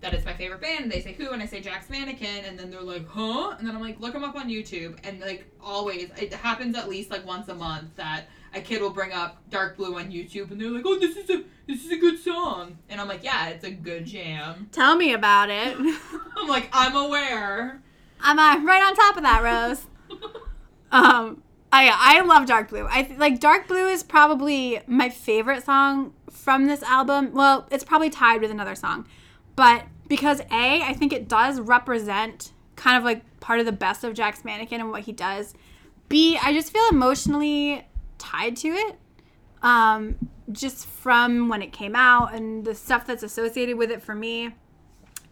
that 0.00 0.14
it's 0.14 0.24
my 0.24 0.34
favorite 0.34 0.60
band, 0.60 0.92
they 0.92 1.00
say 1.00 1.12
who, 1.12 1.30
and 1.30 1.42
I 1.42 1.46
say 1.46 1.60
Jack's 1.60 1.90
Mannequin, 1.90 2.44
and 2.44 2.58
then 2.58 2.70
they're 2.70 2.82
like, 2.82 3.08
"Huh?" 3.08 3.56
And 3.58 3.66
then 3.66 3.74
I'm 3.74 3.82
like, 3.82 4.00
"Look 4.00 4.12
them 4.12 4.24
up 4.24 4.36
on 4.36 4.48
YouTube." 4.48 4.98
And 5.04 5.20
like 5.20 5.46
always, 5.60 6.10
it 6.20 6.32
happens 6.32 6.76
at 6.76 6.88
least 6.88 7.10
like 7.10 7.26
once 7.26 7.48
a 7.48 7.54
month 7.54 7.96
that 7.96 8.28
a 8.54 8.60
kid 8.60 8.80
will 8.80 8.90
bring 8.90 9.12
up 9.12 9.38
Dark 9.50 9.76
Blue 9.76 9.98
on 9.98 10.10
YouTube, 10.10 10.50
and 10.50 10.60
they're 10.60 10.70
like, 10.70 10.84
"Oh, 10.86 10.98
this 10.98 11.16
is 11.16 11.28
a 11.30 11.42
this 11.66 11.84
is 11.84 11.90
a 11.90 11.96
good 11.96 12.18
song," 12.18 12.78
and 12.88 13.00
I'm 13.00 13.08
like, 13.08 13.24
"Yeah, 13.24 13.48
it's 13.48 13.64
a 13.64 13.70
good 13.70 14.06
jam." 14.06 14.68
Tell 14.72 14.96
me 14.96 15.12
about 15.12 15.50
it. 15.50 15.76
I'm 16.36 16.48
like, 16.48 16.68
I'm 16.72 16.96
aware. 16.96 17.82
I'm 18.20 18.38
uh, 18.38 18.64
right 18.64 18.82
on 18.82 18.94
top 18.94 19.16
of 19.16 19.22
that, 19.22 19.42
Rose. 19.42 19.86
um, 20.92 21.42
I 21.72 22.18
I 22.18 22.20
love 22.22 22.46
Dark 22.46 22.70
Blue. 22.70 22.86
I 22.88 23.14
like 23.18 23.40
Dark 23.40 23.68
Blue 23.68 23.88
is 23.88 24.02
probably 24.02 24.80
my 24.86 25.08
favorite 25.08 25.64
song 25.64 26.14
from 26.30 26.66
this 26.66 26.82
album. 26.82 27.32
Well, 27.32 27.66
it's 27.70 27.84
probably 27.84 28.10
tied 28.10 28.40
with 28.40 28.50
another 28.50 28.74
song. 28.74 29.06
But 29.56 29.84
because 30.08 30.40
A, 30.40 30.82
I 30.82 30.94
think 30.94 31.12
it 31.12 31.28
does 31.28 31.60
represent 31.60 32.52
kind 32.76 32.96
of 32.96 33.04
like 33.04 33.22
part 33.40 33.60
of 33.60 33.66
the 33.66 33.72
best 33.72 34.04
of 34.04 34.14
Jack's 34.14 34.44
Mannequin 34.44 34.80
and 34.80 34.90
what 34.90 35.02
he 35.02 35.12
does. 35.12 35.54
B, 36.08 36.38
I 36.42 36.52
just 36.52 36.72
feel 36.72 36.86
emotionally 36.90 37.86
tied 38.16 38.56
to 38.58 38.68
it. 38.68 38.98
Um, 39.62 40.16
just 40.50 40.86
from 40.86 41.48
when 41.48 41.62
it 41.62 41.72
came 41.72 41.96
out 41.96 42.32
and 42.32 42.64
the 42.64 42.74
stuff 42.74 43.06
that's 43.06 43.22
associated 43.22 43.76
with 43.76 43.90
it 43.90 44.00
for 44.00 44.14
me. 44.14 44.54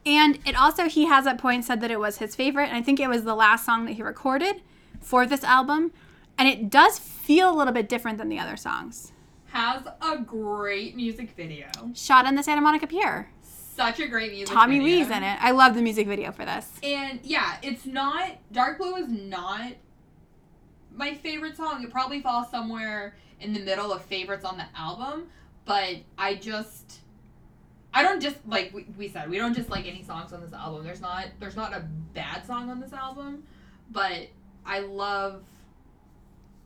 And 0.04 0.38
it 0.44 0.56
also, 0.56 0.88
he 0.88 1.06
has 1.06 1.26
at 1.26 1.38
point 1.38 1.64
said 1.64 1.80
that 1.80 1.90
it 1.90 1.98
was 1.98 2.18
his 2.18 2.34
favorite. 2.34 2.66
And 2.66 2.76
I 2.76 2.82
think 2.82 3.00
it 3.00 3.08
was 3.08 3.24
the 3.24 3.34
last 3.34 3.64
song 3.64 3.86
that 3.86 3.92
he 3.92 4.02
recorded 4.02 4.62
for 5.00 5.26
this 5.26 5.44
album 5.44 5.92
and 6.38 6.48
it 6.48 6.70
does 6.70 6.98
feel 6.98 7.50
a 7.50 7.54
little 7.54 7.72
bit 7.72 7.88
different 7.88 8.18
than 8.18 8.28
the 8.28 8.38
other 8.38 8.56
songs. 8.56 9.12
Has 9.46 9.82
a 10.02 10.18
great 10.18 10.96
music 10.96 11.30
video. 11.36 11.68
Shot 11.94 12.26
in 12.26 12.34
the 12.34 12.42
Santa 12.42 12.60
Monica 12.60 12.86
Pier. 12.86 13.30
Such 13.42 14.00
a 14.00 14.08
great 14.08 14.32
music 14.32 14.48
video. 14.48 14.60
Tommy 14.60 14.78
video. 14.78 14.98
Lee's 14.98 15.10
in 15.10 15.22
it. 15.22 15.38
I 15.40 15.50
love 15.50 15.74
the 15.74 15.82
music 15.82 16.06
video 16.06 16.32
for 16.32 16.44
this. 16.44 16.70
And 16.82 17.20
yeah, 17.22 17.56
it's 17.62 17.86
not 17.86 18.36
Dark 18.52 18.78
Blue 18.78 18.96
is 18.96 19.08
not 19.08 19.72
my 20.94 21.14
favorite 21.14 21.56
song. 21.56 21.82
It 21.82 21.90
probably 21.90 22.20
falls 22.20 22.50
somewhere 22.50 23.16
in 23.40 23.52
the 23.52 23.60
middle 23.60 23.92
of 23.92 24.02
favorites 24.02 24.44
on 24.44 24.56
the 24.56 24.64
album, 24.74 25.28
but 25.64 25.96
I 26.16 26.34
just 26.36 27.00
I 27.92 28.02
don't 28.02 28.20
just 28.20 28.36
like 28.46 28.72
we, 28.74 28.86
we 28.96 29.08
said 29.08 29.30
we 29.30 29.38
don't 29.38 29.54
just 29.54 29.70
like 29.70 29.86
any 29.86 30.02
songs 30.02 30.32
on 30.32 30.40
this 30.40 30.52
album. 30.52 30.84
There's 30.84 31.00
not 31.00 31.26
there's 31.38 31.56
not 31.56 31.72
a 31.72 31.80
bad 32.14 32.46
song 32.46 32.70
on 32.70 32.80
this 32.80 32.92
album, 32.92 33.44
but 33.90 34.28
I 34.64 34.80
love 34.80 35.42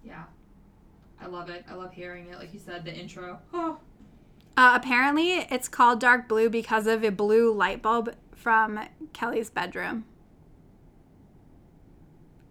yeah. 0.05 0.25
I 1.21 1.27
love 1.27 1.51
it. 1.51 1.65
I 1.69 1.75
love 1.75 1.93
hearing 1.93 2.29
it. 2.29 2.39
Like 2.39 2.53
you 2.53 2.61
said, 2.61 2.85
the 2.85 2.95
intro. 2.95 3.39
Oh. 3.53 3.79
Uh, 4.57 4.73
apparently, 4.75 5.35
it's 5.35 5.69
called 5.69 6.01
dark 6.01 6.29
blue 6.29 6.51
because 6.51 6.87
of 6.87 7.05
a 7.05 7.11
blue 7.11 7.55
light 7.55 7.81
bulb 7.81 8.15
from 8.35 8.81
Kelly's 9.13 9.49
bedroom. 9.49 10.05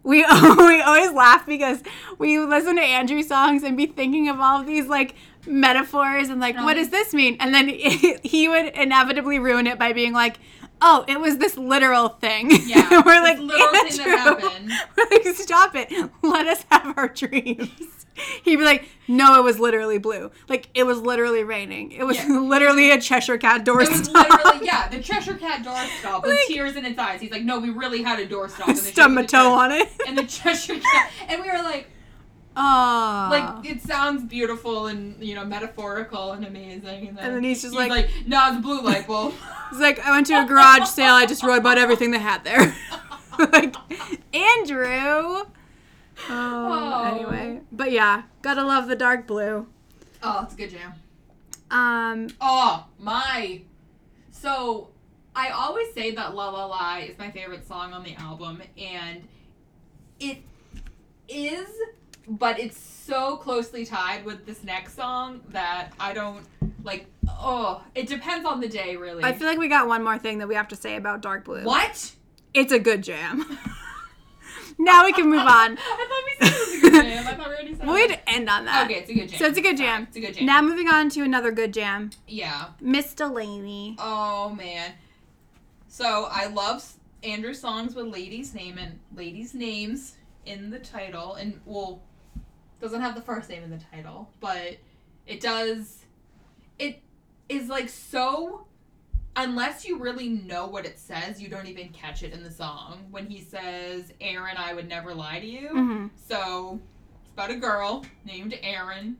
We 0.02 0.24
we 0.24 0.80
always 0.80 1.12
laugh 1.12 1.46
because 1.46 1.82
we 2.18 2.38
listen 2.38 2.76
to 2.76 2.82
Andrew 2.82 3.22
songs 3.22 3.62
and 3.62 3.76
be 3.76 3.86
thinking 3.86 4.28
of 4.28 4.40
all 4.40 4.60
of 4.60 4.66
these 4.66 4.86
like 4.86 5.14
metaphors 5.46 6.30
and 6.30 6.40
like, 6.40 6.56
what 6.56 6.74
does 6.74 6.88
this 6.88 7.12
mean? 7.12 7.36
And 7.38 7.54
then 7.54 7.68
he 8.22 8.48
would 8.48 8.66
inevitably 8.74 9.38
ruin 9.38 9.66
it 9.66 9.78
by 9.78 9.92
being 9.92 10.12
like, 10.12 10.38
oh, 10.82 11.04
it 11.08 11.20
was 11.20 11.38
this 11.38 11.56
literal 11.56 12.08
thing. 12.08 12.50
Yeah. 12.70 13.02
We're 13.04 13.20
like, 13.20 13.38
literal 13.38 13.88
thing 13.88 13.96
that 13.98 14.18
happened. 14.18 14.70
We're 14.96 15.06
like, 15.10 15.36
stop 15.36 15.74
it. 15.74 15.90
Let 16.22 16.46
us 16.46 16.64
have 16.70 16.96
our 16.96 17.08
dreams. 17.08 18.06
He'd 18.44 18.56
be 18.56 18.64
like, 18.64 18.88
no, 19.08 19.40
it 19.40 19.42
was 19.42 19.58
literally 19.58 19.98
blue. 19.98 20.30
Like, 20.48 20.68
it 20.74 20.84
was 20.84 21.00
literally 21.00 21.42
raining. 21.42 21.90
It 21.90 22.04
was 22.04 22.16
yeah. 22.16 22.38
literally 22.38 22.92
a 22.92 23.00
Cheshire 23.00 23.38
Cat 23.38 23.64
doorstop. 23.64 24.00
it 24.00 24.04
stop. 24.04 24.30
literally, 24.30 24.66
yeah, 24.66 24.88
the 24.88 25.00
Cheshire 25.00 25.34
Cat 25.34 25.64
door 25.64 25.74
stop 25.98 26.22
with 26.22 26.32
like, 26.32 26.46
tears 26.46 26.76
in 26.76 26.84
its 26.84 26.98
eyes. 26.98 27.20
He's 27.20 27.32
like, 27.32 27.42
no, 27.42 27.58
we 27.58 27.70
really 27.70 28.02
had 28.02 28.20
a 28.20 28.26
doorstop. 28.26 28.76
Stub 28.76 29.10
my 29.10 29.24
toe 29.24 29.52
on 29.52 29.72
it. 29.72 29.88
And 30.06 30.16
the 30.16 30.24
Cheshire 30.24 30.78
Cat. 30.78 31.10
And 31.28 31.40
we 31.40 31.50
were 31.50 31.62
like, 31.62 31.88
Oh. 32.56 33.28
Like 33.30 33.64
it 33.70 33.80
sounds 33.82 34.24
beautiful 34.24 34.86
and 34.86 35.22
you 35.22 35.34
know 35.34 35.44
metaphorical 35.44 36.32
and 36.32 36.44
amazing, 36.44 37.08
and 37.08 37.16
then, 37.16 37.24
and 37.24 37.36
then 37.36 37.44
he's 37.44 37.62
just 37.62 37.74
he's 37.74 37.78
like, 37.78 37.90
like, 37.90 38.10
"No, 38.26 38.48
it's 38.48 38.58
a 38.58 38.60
blue 38.60 38.82
light 38.82 39.06
bulb." 39.06 39.34
he's 39.70 39.80
like, 39.80 40.00
"I 40.00 40.10
went 40.10 40.26
to 40.28 40.42
a 40.42 40.44
garage 40.44 40.88
sale. 40.88 41.14
I 41.14 41.26
just 41.26 41.42
wrote 41.42 41.58
about 41.58 41.78
everything 41.78 42.10
they 42.10 42.18
had 42.18 42.44
there." 42.44 42.74
like 43.38 43.74
Andrew. 44.34 45.44
Oh, 46.28 46.28
oh, 46.28 47.04
Anyway, 47.14 47.60
but 47.72 47.92
yeah, 47.92 48.24
gotta 48.42 48.62
love 48.62 48.88
the 48.88 48.96
dark 48.96 49.26
blue. 49.26 49.66
Oh, 50.22 50.42
it's 50.44 50.54
a 50.54 50.56
good 50.56 50.70
jam. 50.70 50.92
Um. 51.70 52.28
Oh 52.40 52.86
my. 52.98 53.62
So, 54.32 54.88
I 55.36 55.50
always 55.50 55.94
say 55.94 56.10
that 56.16 56.34
"La 56.34 56.50
La 56.50 56.66
La" 56.66 56.98
is 56.98 57.16
my 57.16 57.30
favorite 57.30 57.66
song 57.66 57.92
on 57.92 58.02
the 58.02 58.16
album, 58.16 58.60
and 58.76 59.22
it 60.18 60.38
is 61.28 61.68
but 62.28 62.58
it's 62.58 62.78
so 62.78 63.36
closely 63.36 63.84
tied 63.84 64.24
with 64.24 64.46
this 64.46 64.62
next 64.64 64.94
song 64.96 65.40
that 65.48 65.92
I 65.98 66.12
don't 66.12 66.44
like. 66.84 67.06
Oh, 67.28 67.82
it 67.94 68.06
depends 68.06 68.46
on 68.46 68.60
the 68.60 68.68
day, 68.68 68.96
really. 68.96 69.22
I 69.24 69.32
feel 69.32 69.46
like 69.46 69.58
we 69.58 69.68
got 69.68 69.88
one 69.88 70.02
more 70.04 70.18
thing 70.18 70.38
that 70.38 70.48
we 70.48 70.54
have 70.54 70.68
to 70.68 70.76
say 70.76 70.96
about 70.96 71.20
Dark 71.22 71.44
Blue. 71.44 71.64
What? 71.64 72.12
It's 72.54 72.72
a 72.72 72.78
good 72.78 73.02
jam. 73.02 73.58
now 74.78 75.04
we 75.04 75.12
can 75.12 75.28
move 75.28 75.40
on. 75.40 75.78
I 75.78 76.06
thought 76.08 76.24
we 76.26 76.46
said 76.46 76.56
it 76.56 76.68
was 76.68 76.78
a 76.78 76.80
good 76.90 77.04
jam. 77.04 77.26
I 77.26 77.30
thought 77.34 77.48
we 77.48 77.54
already 77.54 77.74
said 77.74 77.86
We'll 77.86 78.10
it. 78.10 78.20
end 78.26 78.48
on 78.48 78.64
that. 78.64 78.84
Okay, 78.86 79.00
it's 79.00 79.10
a 79.10 79.14
good 79.14 79.28
jam. 79.28 79.38
So 79.38 79.46
it's 79.46 79.58
a 79.58 79.62
good 79.62 79.76
jam. 79.76 80.02
It's 80.08 80.16
a 80.16 80.20
good 80.20 80.34
jam. 80.34 80.46
Now 80.46 80.62
moving 80.62 80.88
on 80.88 81.08
to 81.10 81.22
another 81.22 81.52
good 81.52 81.72
jam. 81.72 82.10
yeah. 82.26 82.66
Miss 82.80 83.12
Delaney. 83.14 83.96
Oh 83.98 84.50
man. 84.50 84.92
So 85.88 86.28
I 86.30 86.46
love 86.46 86.94
Andrew's 87.22 87.60
songs 87.60 87.94
with 87.94 88.06
ladies' 88.06 88.54
name 88.54 88.78
and 88.78 88.98
ladies' 89.14 89.54
names 89.54 90.16
in 90.46 90.70
the 90.70 90.78
title, 90.78 91.34
and 91.34 91.60
well, 91.66 92.00
doesn't 92.80 93.00
have 93.00 93.14
the 93.14 93.20
first 93.20 93.48
name 93.48 93.62
in 93.62 93.70
the 93.70 93.80
title, 93.92 94.30
but 94.40 94.78
it 95.26 95.40
does. 95.40 96.04
It 96.78 97.02
is 97.48 97.68
like 97.68 97.88
so. 97.88 98.66
Unless 99.36 99.84
you 99.84 99.98
really 99.98 100.28
know 100.28 100.66
what 100.66 100.84
it 100.84 100.98
says, 100.98 101.40
you 101.40 101.48
don't 101.48 101.66
even 101.66 101.90
catch 101.90 102.24
it 102.24 102.32
in 102.32 102.42
the 102.42 102.50
song. 102.50 103.06
When 103.10 103.26
he 103.26 103.40
says, 103.40 104.12
"Erin, 104.20 104.56
I 104.56 104.74
would 104.74 104.88
never 104.88 105.14
lie 105.14 105.38
to 105.38 105.46
you," 105.46 105.68
hmm 105.68 106.06
so 106.16 106.80
it's 107.22 107.32
about 107.32 107.50
a 107.50 107.56
girl 107.56 108.04
named 108.24 108.58
Erin. 108.62 109.16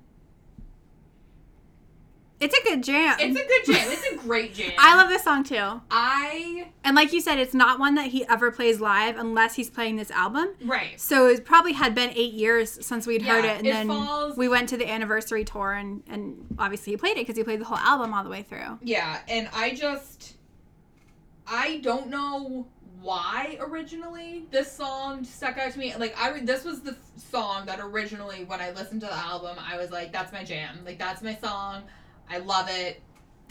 It's 2.40 2.58
a 2.58 2.62
good 2.64 2.82
jam. 2.82 3.16
It's 3.20 3.38
a 3.38 3.46
good 3.46 3.74
jam. 3.74 3.88
It's 3.92 4.06
a 4.12 4.16
great 4.16 4.54
jam. 4.54 4.72
I 4.78 4.96
love 4.96 5.08
this 5.10 5.22
song 5.22 5.44
too. 5.44 5.80
I 5.90 6.68
And 6.84 6.96
like 6.96 7.12
you 7.12 7.20
said, 7.20 7.38
it's 7.38 7.52
not 7.52 7.78
one 7.78 7.96
that 7.96 8.06
he 8.06 8.26
ever 8.28 8.50
plays 8.50 8.80
live 8.80 9.18
unless 9.18 9.54
he's 9.56 9.68
playing 9.68 9.96
this 9.96 10.10
album. 10.10 10.48
right. 10.64 10.98
So 10.98 11.26
it 11.28 11.44
probably 11.44 11.74
had 11.74 11.94
been 11.94 12.10
eight 12.14 12.32
years 12.32 12.84
since 12.84 13.06
we'd 13.06 13.22
heard 13.22 13.44
it, 13.44 13.58
and 13.58 13.66
it 13.66 13.70
then 13.72 13.88
falls- 13.88 14.36
we 14.38 14.48
went 14.48 14.70
to 14.70 14.76
the 14.78 14.88
anniversary 14.90 15.44
tour, 15.44 15.72
and 15.72 16.02
and 16.08 16.46
obviously 16.58 16.92
he 16.94 16.96
played 16.96 17.12
it 17.18 17.26
because 17.26 17.36
he 17.36 17.44
played 17.44 17.60
the 17.60 17.66
whole 17.66 17.78
album 17.78 18.14
all 18.14 18.24
the 18.24 18.30
way 18.30 18.42
through. 18.42 18.78
Yeah, 18.82 19.18
and 19.28 19.48
I 19.52 19.74
just 19.74 20.36
I 21.46 21.78
don't 21.82 22.08
know 22.08 22.66
why 23.02 23.56
originally 23.60 24.44
this 24.50 24.70
song 24.70 25.24
stuck 25.24 25.58
out 25.58 25.72
to 25.72 25.78
me. 25.78 25.94
Like 25.96 26.14
I 26.18 26.40
this 26.40 26.64
was 26.64 26.80
the 26.80 26.96
song 27.16 27.66
that 27.66 27.80
originally 27.80 28.44
when 28.44 28.60
I 28.60 28.70
listened 28.70 29.00
to 29.02 29.06
the 29.08 29.14
album, 29.16 29.56
I 29.58 29.76
was 29.76 29.90
like 29.90 30.10
that's 30.12 30.32
my 30.32 30.42
jam. 30.44 30.78
Like 30.86 30.98
that's 30.98 31.22
my 31.22 31.34
song. 31.36 31.82
I 32.30 32.38
love 32.38 32.68
it. 32.70 33.00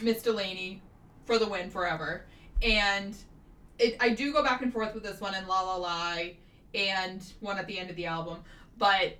Miss 0.01 0.21
Delaney 0.21 0.81
for 1.25 1.37
the 1.37 1.47
win 1.47 1.69
forever. 1.69 2.25
And 2.61 3.15
it 3.77 3.97
I 3.99 4.09
do 4.09 4.31
go 4.33 4.43
back 4.43 4.61
and 4.61 4.71
forth 4.73 4.93
with 4.93 5.03
this 5.03 5.19
one 5.21 5.35
and 5.35 5.47
La 5.47 5.61
La 5.61 5.75
Lie 5.75 6.37
and 6.73 7.23
one 7.39 7.57
at 7.57 7.67
the 7.67 7.77
end 7.79 7.89
of 7.89 7.95
the 7.95 8.05
album, 8.05 8.39
but 8.77 9.17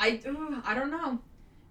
I 0.00 0.20
ugh, 0.26 0.62
I 0.64 0.74
don't 0.74 0.90
know. 0.90 1.18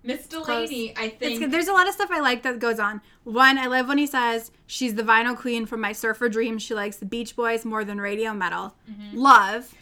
Miss 0.04 0.26
Delaney, 0.28 0.94
I 0.96 1.10
think 1.10 1.40
good. 1.40 1.52
There's 1.52 1.68
a 1.68 1.74
lot 1.74 1.88
of 1.88 1.94
stuff 1.94 2.10
I 2.12 2.22
like 2.22 2.44
that 2.44 2.60
goes 2.60 2.80
on. 2.80 3.02
One, 3.24 3.58
I 3.58 3.66
love 3.66 3.88
when 3.90 3.98
he 3.98 4.08
says 4.08 4.52
she's 4.66 4.96
the 4.96 5.04
vinyl 5.04 5.36
queen 5.36 5.66
from 5.66 5.82
my 5.82 5.92
surfer 5.92 6.30
dreams. 6.30 6.64
She 6.64 6.74
likes 6.74 6.98
the 6.98 7.06
Beach 7.06 7.36
Boys 7.36 7.66
more 7.66 7.84
than 7.84 8.00
radio 8.00 8.34
metal. 8.34 8.76
Mhm. 8.90 9.16
Love. 9.16 9.74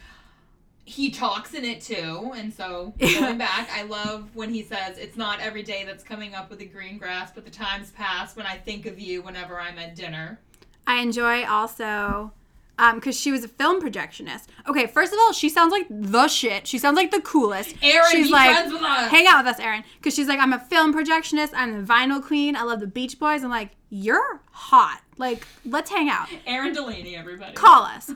He 0.88 1.10
talks 1.10 1.52
in 1.52 1.64
it 1.64 1.80
too 1.80 2.32
and 2.36 2.54
so 2.54 2.94
going 2.98 3.38
back 3.38 3.68
i 3.74 3.82
love 3.82 4.30
when 4.34 4.50
he 4.50 4.62
says 4.62 4.98
it's 4.98 5.16
not 5.16 5.40
every 5.40 5.64
day 5.64 5.84
that's 5.84 6.04
coming 6.04 6.34
up 6.34 6.48
with 6.48 6.60
the 6.60 6.64
green 6.64 6.96
grass 6.96 7.32
but 7.34 7.44
the 7.44 7.50
times 7.50 7.90
pass 7.90 8.36
when 8.36 8.46
i 8.46 8.56
think 8.56 8.86
of 8.86 8.98
you 8.98 9.20
whenever 9.20 9.60
i'm 9.60 9.78
at 9.78 9.96
dinner 9.96 10.38
I 10.86 11.00
enjoy 11.00 11.44
also 11.44 12.32
um, 12.78 12.96
because 12.96 13.18
she 13.18 13.32
was 13.32 13.42
a 13.42 13.48
film 13.48 13.80
projectionist. 13.80 14.44
Okay, 14.68 14.86
first 14.86 15.12
of 15.12 15.18
all, 15.18 15.32
she 15.32 15.48
sounds 15.48 15.72
like 15.72 15.86
the 15.90 16.28
shit. 16.28 16.66
She 16.66 16.78
sounds 16.78 16.96
like 16.96 17.10
the 17.10 17.20
coolest. 17.22 17.74
erin 17.82 18.04
she's 18.10 18.26
be 18.26 18.32
like, 18.32 18.54
friends 18.54 18.72
with 18.72 18.82
us 18.82 19.10
hang 19.10 19.26
out 19.26 19.44
with 19.44 19.54
us, 19.54 19.60
Erin, 19.60 19.82
because 19.98 20.14
she's 20.14 20.28
like, 20.28 20.38
I'm 20.38 20.52
a 20.52 20.58
film 20.58 20.94
projectionist. 20.94 21.50
I'm 21.54 21.84
the 21.84 21.92
vinyl 21.92 22.22
queen. 22.22 22.54
I 22.54 22.62
love 22.62 22.80
the 22.80 22.86
Beach 22.86 23.18
Boys. 23.18 23.42
I'm 23.42 23.50
like, 23.50 23.70
you're 23.88 24.40
hot. 24.50 25.00
Like, 25.16 25.46
let's 25.64 25.90
hang 25.90 26.08
out. 26.08 26.28
erin 26.46 26.74
delaney 26.74 27.16
everybody 27.16 27.54
Call 27.54 27.82
us. 27.82 28.12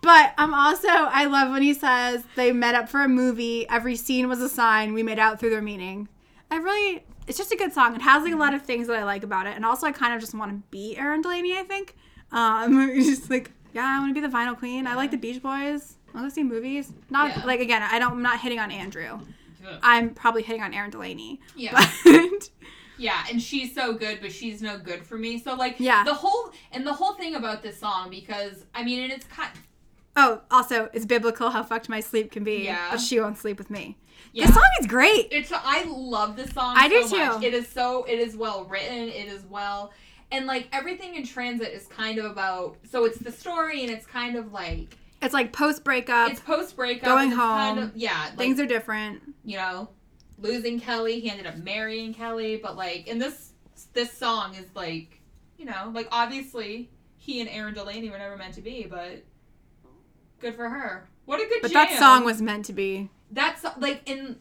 But 0.00 0.32
I'm 0.38 0.54
also, 0.54 0.88
I 0.88 1.26
love 1.26 1.50
when 1.50 1.62
he 1.62 1.74
says 1.74 2.24
they 2.36 2.52
met 2.52 2.74
up 2.74 2.88
for 2.88 3.02
a 3.02 3.08
movie. 3.08 3.68
Every 3.68 3.96
scene 3.96 4.28
was 4.28 4.40
a 4.40 4.48
sign. 4.48 4.92
We 4.94 5.02
made 5.02 5.18
out 5.18 5.40
through 5.40 5.50
their 5.50 5.62
meaning. 5.62 6.08
I 6.50 6.56
really, 6.56 7.04
it's 7.26 7.36
just 7.36 7.52
a 7.52 7.56
good 7.56 7.72
song. 7.72 7.94
It 7.96 8.02
has 8.02 8.22
like 8.22 8.32
a 8.32 8.36
lot 8.36 8.54
of 8.54 8.62
things 8.62 8.86
that 8.86 8.96
I 8.96 9.04
like 9.04 9.22
about 9.24 9.46
it. 9.46 9.56
And 9.56 9.64
also, 9.66 9.86
I 9.86 9.92
kind 9.92 10.14
of 10.14 10.20
just 10.20 10.34
want 10.34 10.52
to 10.52 10.62
be 10.70 10.96
Erin 10.96 11.20
Delaney, 11.22 11.58
I 11.58 11.62
think. 11.64 11.96
Um, 12.32 12.90
just 12.94 13.28
like, 13.28 13.50
yeah, 13.74 13.84
I 13.86 13.98
want 14.00 14.14
to 14.14 14.20
be 14.20 14.26
the 14.26 14.32
vinyl 14.32 14.56
queen. 14.56 14.86
I 14.86 14.94
like 14.94 15.10
the 15.10 15.16
Beach 15.16 15.42
Boys. 15.42 15.96
I 16.14 16.18
want 16.18 16.30
to 16.30 16.34
see 16.34 16.44
movies. 16.44 16.92
Not 17.10 17.36
Yeah. 17.36 17.44
like 17.44 17.60
again. 17.60 17.82
I 17.82 17.98
don't. 17.98 18.12
I'm 18.12 18.22
not 18.22 18.40
hitting 18.40 18.58
on 18.60 18.70
Andrew. 18.70 19.20
Ugh. 19.68 19.78
I'm 19.82 20.10
probably 20.14 20.42
hitting 20.42 20.62
on 20.62 20.72
Erin 20.72 20.90
Delaney. 20.90 21.40
yeah 21.56 21.72
But 22.04 22.50
yeah 23.00 23.24
and 23.30 23.40
she's 23.40 23.74
so 23.74 23.92
good 23.92 24.18
but 24.20 24.32
she's 24.32 24.60
no 24.60 24.76
good 24.78 25.04
for 25.06 25.16
me 25.18 25.38
so 25.38 25.54
like 25.54 25.76
Yeah. 25.78 26.02
the 26.02 26.14
whole 26.14 26.50
and 26.72 26.84
the 26.86 26.92
whole 26.92 27.14
thing 27.14 27.36
about 27.36 27.62
this 27.62 27.78
song 27.78 28.10
because 28.10 28.64
i 28.74 28.82
mean 28.82 29.04
and 29.04 29.12
it's 29.12 29.24
kind 29.26 29.50
oh, 30.18 30.40
also, 30.50 30.88
it's 30.92 31.06
biblical 31.06 31.50
how 31.50 31.62
fucked 31.62 31.88
my 31.88 32.00
sleep 32.00 32.30
can 32.32 32.44
be. 32.44 32.64
Yeah. 32.64 32.88
But 32.90 33.00
she 33.00 33.20
won't 33.20 33.38
sleep 33.38 33.58
with 33.58 33.70
me. 33.70 33.96
yeah 34.32 34.46
This 34.46 34.54
song 34.54 34.70
is 34.80 34.86
great. 34.86 35.28
It's 35.30 35.50
I 35.54 35.84
love 35.84 36.36
this 36.36 36.50
song. 36.50 36.74
I 36.76 36.88
do 36.88 37.06
so 37.06 37.16
much. 37.16 37.40
too. 37.40 37.46
It 37.46 37.54
is 37.54 37.68
so 37.68 38.04
it 38.04 38.18
is 38.18 38.36
well 38.36 38.64
written. 38.64 39.08
It 39.08 39.28
is 39.28 39.44
well, 39.46 39.92
and 40.32 40.46
like 40.46 40.68
everything 40.72 41.14
in 41.14 41.24
Transit 41.24 41.72
is 41.72 41.86
kind 41.86 42.18
of 42.18 42.24
about. 42.26 42.76
So 42.90 43.04
it's 43.04 43.18
the 43.18 43.32
story, 43.32 43.82
and 43.82 43.90
it's 43.90 44.06
kind 44.06 44.36
of 44.36 44.52
like 44.52 44.96
It's 45.22 45.34
like 45.34 45.52
post 45.52 45.84
breakup. 45.84 46.30
it's 46.30 46.40
post 46.40 46.76
breakup. 46.76 47.04
Going 47.04 47.32
Kind 47.32 47.78
home. 47.78 47.88
of, 47.88 47.96
yeah, 47.96 48.26
like, 48.30 48.38
Things 48.38 48.60
are 48.60 48.66
different. 48.66 49.22
you 49.44 49.56
know, 49.56 49.88
losing 50.38 50.78
Kelly. 50.80 51.20
He 51.20 51.30
ended 51.30 51.46
up 51.46 51.56
marrying 51.56 52.12
Kelly, 52.14 52.56
but 52.62 52.76
like 52.76 53.06
in 53.06 53.18
this 53.18 53.52
this 53.94 54.12
song 54.12 54.54
is 54.54 54.66
like, 54.74 55.20
you 55.56 55.64
know, 55.64 55.90
like 55.94 56.08
obviously 56.12 56.90
he 57.16 57.40
and 57.40 57.48
Erin 57.48 57.74
Delaney 57.74 58.10
were 58.10 58.18
never 58.18 58.36
meant 58.36 58.54
to 58.54 58.60
be, 58.60 58.86
but 58.88 59.24
good 60.40 60.54
for 60.54 60.68
her. 60.68 61.08
What 61.24 61.40
a 61.40 61.48
good 61.48 61.62
But 61.62 61.72
jam. 61.72 61.86
that 61.88 61.98
song 61.98 62.24
was 62.24 62.40
meant 62.40 62.64
to 62.66 62.72
be 62.72 63.10
that's 63.30 63.64
like 63.78 64.02
in. 64.08 64.36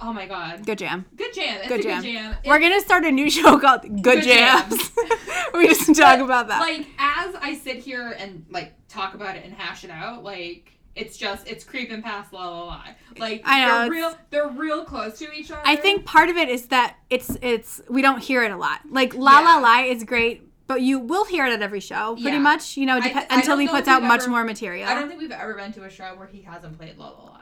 Oh 0.00 0.12
my 0.12 0.26
god. 0.26 0.66
good 0.66 0.78
jam. 0.78 1.06
Good 1.16 1.32
jam. 1.34 1.58
It's 1.60 1.68
Good 1.68 1.80
a 1.80 1.82
jam. 1.82 2.02
good 2.02 2.12
jam. 2.12 2.36
We're 2.44 2.58
gonna 2.58 2.80
start 2.80 3.04
a 3.04 3.10
new 3.10 3.30
show 3.30 3.58
called 3.58 3.82
Good, 3.82 4.02
Good 4.02 4.24
Jams. 4.24 4.90
we 5.54 5.68
just 5.68 5.86
talk 5.86 6.18
But, 6.18 6.24
about 6.24 6.48
that. 6.48 6.60
Like 6.60 6.86
as 6.98 7.34
I 7.36 7.54
sit 7.54 7.78
here 7.78 8.14
and 8.18 8.44
like 8.50 8.74
talk 8.88 9.14
about 9.14 9.36
it 9.36 9.44
and 9.44 9.54
hash 9.54 9.84
it 9.84 9.90
out, 9.90 10.22
like 10.22 10.72
it's 10.94 11.16
just 11.16 11.46
it's 11.48 11.64
creeping 11.64 12.02
past 12.02 12.32
la 12.32 12.46
la 12.48 12.64
lie. 12.66 12.96
Like 13.18 13.42
I 13.46 13.66
know, 13.66 13.80
they're 13.82 13.90
real 13.90 14.14
they're 14.30 14.48
real 14.48 14.84
close 14.84 15.18
to 15.20 15.32
each 15.32 15.50
other. 15.50 15.62
I 15.64 15.76
think 15.76 16.04
part 16.04 16.28
of 16.28 16.36
it 16.36 16.48
is 16.50 16.66
that 16.66 16.96
it's 17.08 17.36
it's 17.40 17.80
we 17.88 18.02
don't 18.02 18.22
hear 18.22 18.42
it 18.42 18.50
a 18.50 18.56
lot. 18.56 18.80
Like 18.90 19.14
La 19.14 19.40
La 19.40 19.58
Lie 19.58 19.82
is 19.84 20.04
great, 20.04 20.45
but 20.66 20.82
you 20.82 20.98
will 20.98 21.24
hear 21.24 21.46
it 21.46 21.52
at 21.52 21.62
every 21.62 21.80
show, 21.80 22.14
pretty 22.14 22.30
Yeah. 22.36 22.38
much. 22.38 22.76
You 22.76 22.86
know, 22.86 22.96
I 22.96 23.26
I 23.30 23.36
until 23.36 23.56
he 23.58 23.68
puts 23.68 23.88
out 23.88 24.02
we've 24.02 24.08
much 24.08 24.26
more 24.26 24.44
material. 24.44 24.88
I 24.88 24.94
don't 24.94 25.08
think 25.08 25.20
we've 25.20 25.30
ever 25.30 25.54
been 25.54 25.72
to 25.74 25.84
a 25.84 25.90
show 25.90 26.14
where 26.16 26.26
he 26.26 26.42
hasn't 26.42 26.76
played 26.78 26.96
la 26.98 27.10
la 27.10 27.24
lie. 27.24 27.40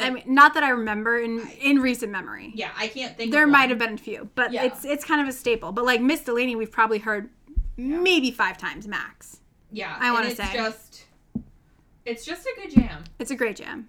I 0.00 0.10
mean, 0.10 0.24
not 0.26 0.54
that 0.54 0.64
I 0.64 0.70
remember 0.70 1.18
in 1.18 1.46
in 1.60 1.78
recent 1.80 2.10
memory. 2.10 2.50
Yeah, 2.54 2.70
I 2.76 2.88
can't 2.88 3.16
think. 3.16 3.28
Of 3.28 3.34
it. 3.34 3.36
There 3.38 3.46
might 3.46 3.70
have 3.70 3.78
been 3.78 3.94
a 3.94 3.98
few, 3.98 4.28
but 4.34 4.52
Yeah. 4.52 4.64
it's 4.64 4.84
it's 4.84 5.04
kind 5.04 5.20
of 5.20 5.28
a 5.28 5.32
staple. 5.32 5.70
But 5.72 5.84
like 5.84 6.00
Miss 6.00 6.20
Delaney, 6.22 6.56
we've 6.56 6.72
probably 6.72 6.98
heard 6.98 7.30
maybe 7.76 8.30
five 8.30 8.58
times 8.58 8.88
max. 8.88 9.38
Yeah, 9.70 9.96
I 9.98 10.10
wanna 10.12 10.26
it's 10.28 10.36
say. 10.36 10.50
just 10.52 11.04
it's 12.04 12.24
just 12.24 12.44
a 12.46 12.60
good 12.60 12.70
jam. 12.74 13.04
It's 13.18 13.30
a 13.30 13.36
great 13.36 13.56
jam. 13.56 13.86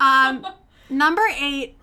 Um, 0.00 0.44
number 0.90 1.22
eight. 1.38 1.76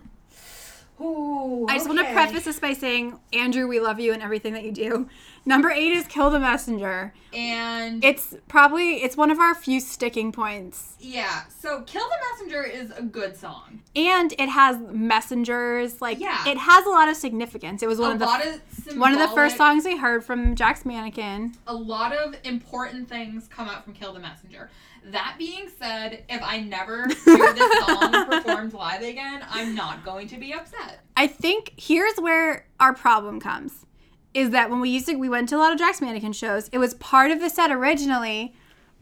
Ooh, 1.02 1.66
I 1.70 1.76
just 1.78 1.88
want 1.88 2.00
to 2.06 2.12
preface 2.14 2.44
this 2.44 2.60
by 2.60 2.74
saying, 2.74 3.18
Andrew, 3.32 3.68
we 3.70 3.80
love 3.80 4.02
you 4.02 4.12
and 4.12 4.22
everything 4.22 4.52
that 4.54 4.64
you 4.64 4.72
do. 4.74 5.08
Number 5.50 5.72
eight 5.72 5.92
is 5.94 6.06
Kill 6.08 6.30
the 6.30 6.40
Messenger. 6.40 7.12
and 7.34 8.04
It's 8.04 8.36
probably 8.48 9.02
it's 9.04 9.18
one 9.18 9.32
of 9.32 9.40
our 9.40 9.56
few 9.56 9.80
sticking 9.80 10.32
points, 10.32 10.96
yeah, 11.00 11.44
so 11.50 11.82
"Kill 11.82 12.04
the 12.08 12.18
Messenger" 12.32 12.64
is 12.64 12.92
a 12.92 13.02
good 13.02 13.36
song. 13.36 13.82
and 13.96 14.32
it 14.38 14.48
has 14.50 14.78
messengers. 14.92 16.02
Like, 16.02 16.20
Yeah. 16.20 16.48
it 16.48 16.58
has 16.58 16.86
a 16.86 16.90
lot 16.90 17.10
of 17.10 17.16
significance. 17.16 17.82
It 17.84 17.88
was 17.88 18.00
one 18.00 18.12
a 18.12 18.14
of 18.14 18.20
the 18.20 18.26
lot 18.26 18.46
of 18.46 18.98
one 18.98 19.12
of 19.14 19.20
the 19.20 19.28
first 19.30 19.58
songs 19.58 19.86
we 19.86 19.98
heard 19.98 20.24
from 20.24 20.56
Jack's 20.56 20.86
Mannequin. 20.86 21.56
a 21.68 21.74
lot 21.74 22.14
of 22.14 22.36
important 22.44 23.10
things 23.10 23.48
come 23.48 23.68
out 23.68 23.84
from 23.84 23.94
Kill 23.94 24.14
the 24.14 24.20
Messenger. 24.20 24.70
That 25.06 25.36
being 25.40 25.70
said, 25.80 26.24
if 26.30 26.42
I 26.44 26.60
never 26.60 27.08
hear 27.26 27.54
this 27.54 27.86
song 27.88 28.26
performed 28.28 28.74
live 28.74 29.02
again, 29.02 29.44
I'm 29.50 29.74
not 29.74 30.04
going 30.06 30.28
to 30.28 30.38
be 30.38 30.54
upset. 30.54 31.00
I 31.18 31.26
think 31.28 31.74
here's 31.78 32.18
where 32.18 32.66
our 32.80 32.94
problem 32.94 33.40
comes. 33.40 33.86
Is 34.34 34.52
that 34.52 34.70
when 34.70 34.80
we 34.80 34.90
used 34.90 35.08
to 35.08 35.16
we 35.16 35.28
went 35.30 35.50
to 35.50 35.56
a 35.56 35.60
lot 35.60 35.72
of 35.74 35.80
Jack's 35.80 36.02
Mannequin 36.02 36.34
shows, 36.34 36.70
it 36.70 36.78
was 36.78 36.94
part 36.96 37.32
of 37.32 37.40
the 37.40 37.50
set 37.50 37.72
originally 37.72 38.54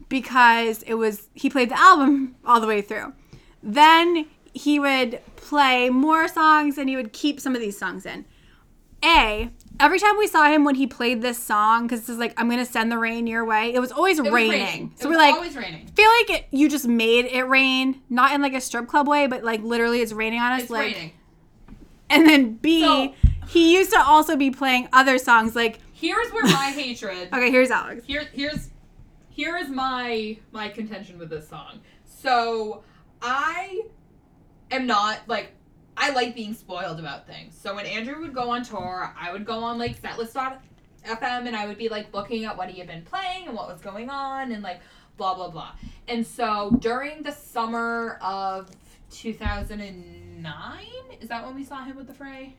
because 0.08 0.82
it 0.84 0.94
was 0.94 1.28
he 1.34 1.50
played 1.50 1.68
the 1.70 1.78
album 1.78 2.36
all 2.44 2.60
the 2.60 2.66
way 2.66 2.80
through. 2.80 3.12
Then 3.62 4.26
he 4.54 4.78
would 4.78 5.20
play 5.36 5.90
more 5.90 6.28
songs 6.28 6.78
and 6.78 6.88
he 6.88 6.96
would 6.96 7.12
keep 7.12 7.40
some 7.40 7.54
of 7.54 7.60
these 7.60 7.78
songs 7.78 8.06
in. 8.06 8.24
A, 9.04 9.48
every 9.78 10.00
time 10.00 10.16
we 10.18 10.26
saw 10.26 10.46
him 10.46 10.64
when 10.64 10.74
he 10.74 10.84
played 10.86 11.22
this 11.22 11.38
song, 11.40 11.84
because 11.86 12.00
this 12.00 12.08
is 12.08 12.18
like, 12.18 12.34
I'm 12.36 12.48
going 12.48 12.58
to 12.58 12.64
send 12.70 12.90
the 12.90 12.98
rain 12.98 13.28
your 13.28 13.44
way, 13.44 13.72
it 13.72 13.78
was 13.78 13.92
always 13.92 14.18
It 14.18 14.22
was 14.22 14.32
raining. 14.32 14.50
raining. 14.64 14.92
So 14.96 15.06
it 15.08 15.12
we're 15.12 15.18
like, 15.18 15.34
always 15.34 15.54
raining. 15.56 15.86
feel 15.94 16.10
like 16.18 16.30
it, 16.30 16.46
you 16.50 16.68
just 16.68 16.88
made 16.88 17.26
it 17.26 17.44
rain, 17.44 18.00
not 18.10 18.32
in 18.32 18.42
like 18.42 18.54
a 18.54 18.60
strip 18.60 18.88
club 18.88 19.06
way, 19.06 19.28
but 19.28 19.44
like 19.44 19.62
literally 19.62 20.00
it's 20.00 20.12
raining 20.12 20.40
on 20.40 20.52
us. 20.54 20.62
It's 20.62 20.70
like, 20.70 20.94
raining. 20.96 21.12
and 22.10 22.26
then 22.26 22.54
B, 22.54 22.80
So- 22.80 23.14
he 23.48 23.74
used 23.74 23.90
to 23.92 24.00
also 24.00 24.36
be 24.36 24.50
playing 24.50 24.88
other 24.92 25.18
songs. 25.18 25.56
Like, 25.56 25.80
Here's 25.92 26.30
where 26.32 26.44
my 26.44 26.72
hatred. 26.74 27.28
okay, 27.32 27.50
here's 27.50 27.70
Alex. 27.70 28.04
Here, 28.06 28.28
here's, 28.32 28.70
here 29.30 29.56
is 29.56 29.68
my 29.68 30.36
my 30.52 30.68
contention 30.68 31.18
with 31.18 31.30
this 31.30 31.48
song. 31.48 31.80
So 32.04 32.82
I 33.22 33.82
am 34.70 34.86
not 34.86 35.20
like 35.26 35.52
I 35.96 36.10
like 36.10 36.34
being 36.34 36.54
spoiled 36.54 37.00
about 37.00 37.26
things. 37.26 37.58
So 37.60 37.74
when 37.74 37.86
Andrew 37.86 38.20
would 38.20 38.34
go 38.34 38.50
on 38.50 38.62
tour, 38.62 39.12
I 39.18 39.32
would 39.32 39.44
go 39.44 39.64
on 39.64 39.78
like 39.78 40.00
setlist.fm 40.00 40.60
and 41.04 41.56
I 41.56 41.66
would 41.66 41.78
be 41.78 41.88
like 41.88 42.14
looking 42.14 42.44
at 42.44 42.56
what 42.56 42.68
he 42.68 42.78
had 42.78 42.86
been 42.86 43.02
playing 43.02 43.48
and 43.48 43.56
what 43.56 43.66
was 43.66 43.80
going 43.80 44.08
on 44.10 44.52
and 44.52 44.62
like 44.62 44.80
blah 45.16 45.34
blah 45.34 45.50
blah. 45.50 45.72
And 46.06 46.24
so 46.26 46.76
during 46.78 47.22
the 47.22 47.32
summer 47.32 48.18
of 48.22 48.70
2009, 49.10 50.84
is 51.20 51.28
that 51.28 51.44
when 51.44 51.54
we 51.54 51.64
saw 51.64 51.84
him 51.84 51.96
with 51.96 52.06
the 52.06 52.14
Fray? 52.14 52.54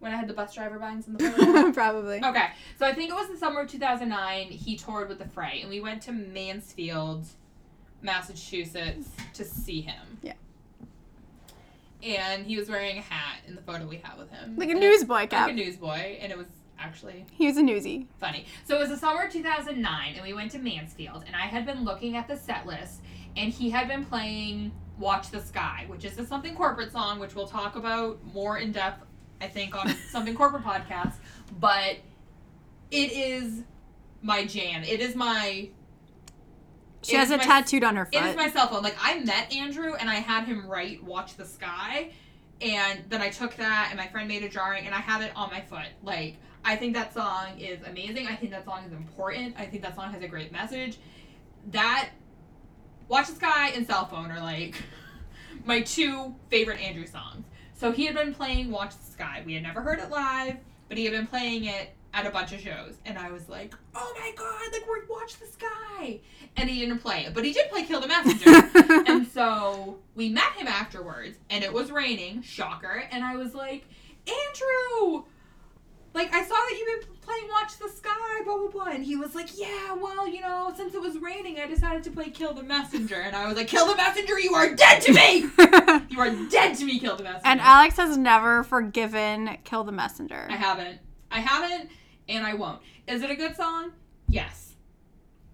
When 0.00 0.12
I 0.12 0.16
had 0.16 0.28
the 0.28 0.34
bus 0.34 0.54
driver 0.54 0.78
bangs 0.78 1.06
in 1.06 1.14
the 1.14 1.30
photo? 1.30 1.72
Probably. 1.72 2.24
Okay. 2.24 2.46
So 2.78 2.86
I 2.86 2.92
think 2.94 3.10
it 3.10 3.14
was 3.14 3.28
the 3.28 3.36
summer 3.36 3.60
of 3.60 3.70
2009 3.70 4.48
he 4.48 4.76
toured 4.76 5.08
with 5.08 5.18
the 5.18 5.28
Fray 5.28 5.60
and 5.60 5.70
we 5.70 5.80
went 5.80 6.02
to 6.02 6.12
Mansfield, 6.12 7.26
Massachusetts 8.02 9.08
to 9.34 9.44
see 9.44 9.82
him. 9.82 10.18
Yeah 10.22 10.32
and 12.02 12.46
he 12.46 12.56
was 12.56 12.68
wearing 12.68 12.98
a 12.98 13.02
hat 13.02 13.40
in 13.46 13.54
the 13.54 13.62
photo 13.62 13.86
we 13.86 14.00
have 14.02 14.18
with 14.18 14.30
him. 14.30 14.56
Like 14.56 14.70
a 14.70 14.74
newsboy 14.74 15.26
cap. 15.28 15.48
Like 15.48 15.52
a 15.52 15.56
newsboy, 15.56 16.18
and 16.20 16.32
it 16.32 16.38
was 16.38 16.46
actually 16.78 17.26
he 17.32 17.46
was 17.46 17.56
a 17.56 17.62
newsie. 17.62 18.06
Funny. 18.18 18.46
So 18.64 18.76
it 18.76 18.80
was 18.80 18.88
the 18.88 18.96
summer 18.96 19.24
of 19.24 19.32
2009, 19.32 20.14
and 20.14 20.22
we 20.22 20.32
went 20.32 20.50
to 20.52 20.58
Mansfield, 20.58 21.24
and 21.26 21.36
I 21.36 21.46
had 21.46 21.66
been 21.66 21.84
looking 21.84 22.16
at 22.16 22.28
the 22.28 22.36
set 22.36 22.66
list, 22.66 23.02
and 23.36 23.52
he 23.52 23.70
had 23.70 23.88
been 23.88 24.04
playing 24.04 24.72
"Watch 24.98 25.30
the 25.30 25.40
Sky," 25.40 25.84
which 25.88 26.04
is 26.04 26.18
a 26.18 26.26
something 26.26 26.54
corporate 26.54 26.92
song, 26.92 27.18
which 27.18 27.34
we'll 27.34 27.48
talk 27.48 27.76
about 27.76 28.18
more 28.32 28.58
in 28.58 28.72
depth, 28.72 29.04
I 29.40 29.48
think, 29.48 29.74
on 29.74 29.94
something 30.10 30.34
corporate 30.34 30.64
podcast. 30.64 31.14
But 31.58 31.96
it 32.90 33.12
is 33.12 33.62
my 34.22 34.44
jam. 34.44 34.82
It 34.82 35.00
is 35.00 35.14
my 35.14 35.70
she 37.02 37.16
has 37.16 37.30
it 37.30 37.38
my, 37.38 37.44
tattooed 37.44 37.84
on 37.84 37.96
her 37.96 38.04
foot. 38.06 38.22
It 38.22 38.26
is 38.26 38.36
my 38.36 38.50
cell 38.50 38.68
phone. 38.68 38.82
Like 38.82 38.96
I 39.00 39.20
met 39.20 39.52
Andrew 39.54 39.94
and 39.94 40.10
I 40.10 40.16
had 40.16 40.44
him 40.44 40.66
write 40.68 41.02
"Watch 41.02 41.36
the 41.36 41.46
Sky," 41.46 42.10
and 42.60 43.04
then 43.08 43.22
I 43.22 43.30
took 43.30 43.56
that 43.56 43.88
and 43.90 43.98
my 43.98 44.06
friend 44.08 44.28
made 44.28 44.42
a 44.42 44.48
drawing 44.48 44.86
and 44.86 44.94
I 44.94 44.98
have 44.98 45.22
it 45.22 45.32
on 45.34 45.50
my 45.50 45.60
foot. 45.62 45.88
Like 46.02 46.36
I 46.64 46.76
think 46.76 46.94
that 46.94 47.14
song 47.14 47.58
is 47.58 47.80
amazing. 47.86 48.26
I 48.26 48.36
think 48.36 48.50
that 48.52 48.64
song 48.64 48.84
is 48.84 48.92
important. 48.92 49.54
I 49.58 49.64
think 49.64 49.82
that 49.82 49.96
song 49.96 50.12
has 50.12 50.22
a 50.22 50.28
great 50.28 50.52
message. 50.52 50.98
That 51.70 52.10
"Watch 53.08 53.28
the 53.28 53.34
Sky" 53.34 53.70
and 53.70 53.86
"Cell 53.86 54.06
Phone" 54.06 54.30
are 54.30 54.40
like 54.40 54.74
my 55.64 55.80
two 55.80 56.34
favorite 56.50 56.80
Andrew 56.80 57.06
songs. 57.06 57.46
So 57.80 57.92
he 57.92 58.04
had 58.04 58.14
been 58.14 58.34
playing 58.34 58.70
"Watch 58.70 58.90
the 58.90 59.10
Sky." 59.10 59.42
We 59.46 59.54
had 59.54 59.62
never 59.62 59.80
heard 59.80 60.00
it 60.00 60.10
live, 60.10 60.56
but 60.90 60.98
he 60.98 61.04
had 61.04 61.14
been 61.14 61.26
playing 61.26 61.64
it 61.64 61.94
at 62.12 62.26
a 62.26 62.30
bunch 62.30 62.52
of 62.52 62.60
shows, 62.60 62.98
and 63.06 63.16
I 63.16 63.30
was 63.30 63.48
like, 63.48 63.74
"Oh 63.94 64.14
my 64.18 64.32
god! 64.36 64.70
Like 64.70 64.86
we're 64.86 65.06
watch 65.06 65.38
the 65.38 65.46
sky!" 65.46 66.20
And 66.58 66.68
he 66.68 66.80
didn't 66.80 66.98
play 66.98 67.24
it, 67.24 67.32
but 67.32 67.42
he 67.42 67.54
did 67.54 67.70
play 67.70 67.84
"Kill 67.84 68.02
the 68.02 68.06
Messenger." 68.06 69.04
and 69.10 69.26
so 69.26 69.98
we 70.14 70.28
met 70.28 70.52
him 70.58 70.68
afterwards, 70.68 71.38
and 71.48 71.64
it 71.64 71.72
was 71.72 71.90
raining, 71.90 72.42
shocker. 72.42 73.08
And 73.10 73.24
I 73.24 73.36
was 73.36 73.54
like, 73.54 73.86
"Andrew, 74.28 75.24
like 76.14 76.32
I 76.32 76.42
saw 76.42 76.54
that 76.54 76.76
you've 76.78 77.00
been 77.00 77.16
playing 77.20 77.48
Watch 77.48 77.78
the 77.78 77.88
Sky, 77.88 78.42
blah 78.44 78.58
blah 78.58 78.68
blah." 78.68 78.92
And 78.92 79.04
he 79.04 79.16
was 79.16 79.34
like, 79.34 79.58
"Yeah, 79.58 79.94
well, 79.94 80.26
you 80.26 80.40
know, 80.40 80.72
since 80.76 80.94
it 80.94 81.00
was 81.00 81.18
raining, 81.18 81.58
I 81.58 81.66
decided 81.66 82.02
to 82.04 82.10
play 82.10 82.30
Kill 82.30 82.52
the 82.52 82.62
Messenger." 82.62 83.16
And 83.16 83.36
I 83.36 83.46
was 83.46 83.56
like, 83.56 83.68
"Kill 83.68 83.86
the 83.86 83.96
Messenger! 83.96 84.38
You 84.38 84.54
are 84.54 84.74
dead 84.74 85.00
to 85.02 85.12
me! 85.12 85.40
you 86.10 86.20
are 86.20 86.30
dead 86.48 86.74
to 86.76 86.84
me! 86.84 86.98
Kill 86.98 87.16
the 87.16 87.24
Messenger!" 87.24 87.46
And 87.46 87.60
Alex 87.60 87.96
has 87.96 88.16
never 88.16 88.62
forgiven 88.64 89.58
Kill 89.64 89.84
the 89.84 89.92
Messenger. 89.92 90.48
I 90.50 90.56
haven't. 90.56 91.00
I 91.30 91.40
haven't 91.40 91.90
and 92.30 92.46
I 92.46 92.54
won't. 92.54 92.80
Is 93.06 93.22
it 93.22 93.30
a 93.30 93.36
good 93.36 93.56
song? 93.56 93.92
Yes. 94.28 94.74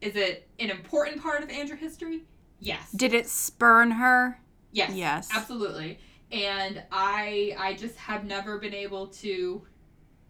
Is 0.00 0.14
it 0.14 0.48
an 0.58 0.70
important 0.70 1.22
part 1.22 1.42
of 1.42 1.50
Andrew 1.50 1.76
history? 1.76 2.24
Yes. 2.60 2.92
Did 2.92 3.14
it 3.14 3.28
spurn 3.28 3.90
her? 3.92 4.40
Yes. 4.72 4.92
Yes. 4.94 5.28
Absolutely. 5.32 5.98
And 6.30 6.82
I 6.92 7.54
I 7.58 7.74
just 7.74 7.96
have 7.96 8.24
never 8.24 8.58
been 8.58 8.74
able 8.74 9.08
to 9.08 9.62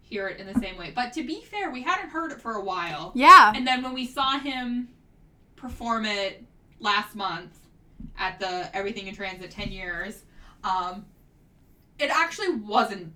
hear 0.09 0.29
it 0.29 0.39
in 0.39 0.47
the 0.47 0.59
same 0.61 0.79
way. 0.79 0.93
But 0.95 1.13
to 1.15 1.25
be 1.25 1.43
fair, 1.43 1.71
we 1.71 1.83
hadn't 1.83 2.11
heard 2.11 2.31
it 2.31 2.41
for 2.41 2.53
a 2.53 2.65
while. 2.65 3.13
Yeah. 3.15 3.53
And 3.55 3.67
then 3.67 3.83
when 3.83 3.93
we 3.93 4.07
saw 4.07 4.39
him 4.39 4.89
perform 5.57 6.07
it 6.07 6.45
last 6.79 7.17
month 7.17 7.59
at 8.17 8.39
the 8.39 8.71
Everything 8.75 9.09
in 9.09 9.15
Transit 9.15 9.51
10 9.51 9.73
years, 9.73 10.23
um, 10.63 11.05
it 11.99 12.11
actually 12.11 12.55
wasn't 12.57 13.13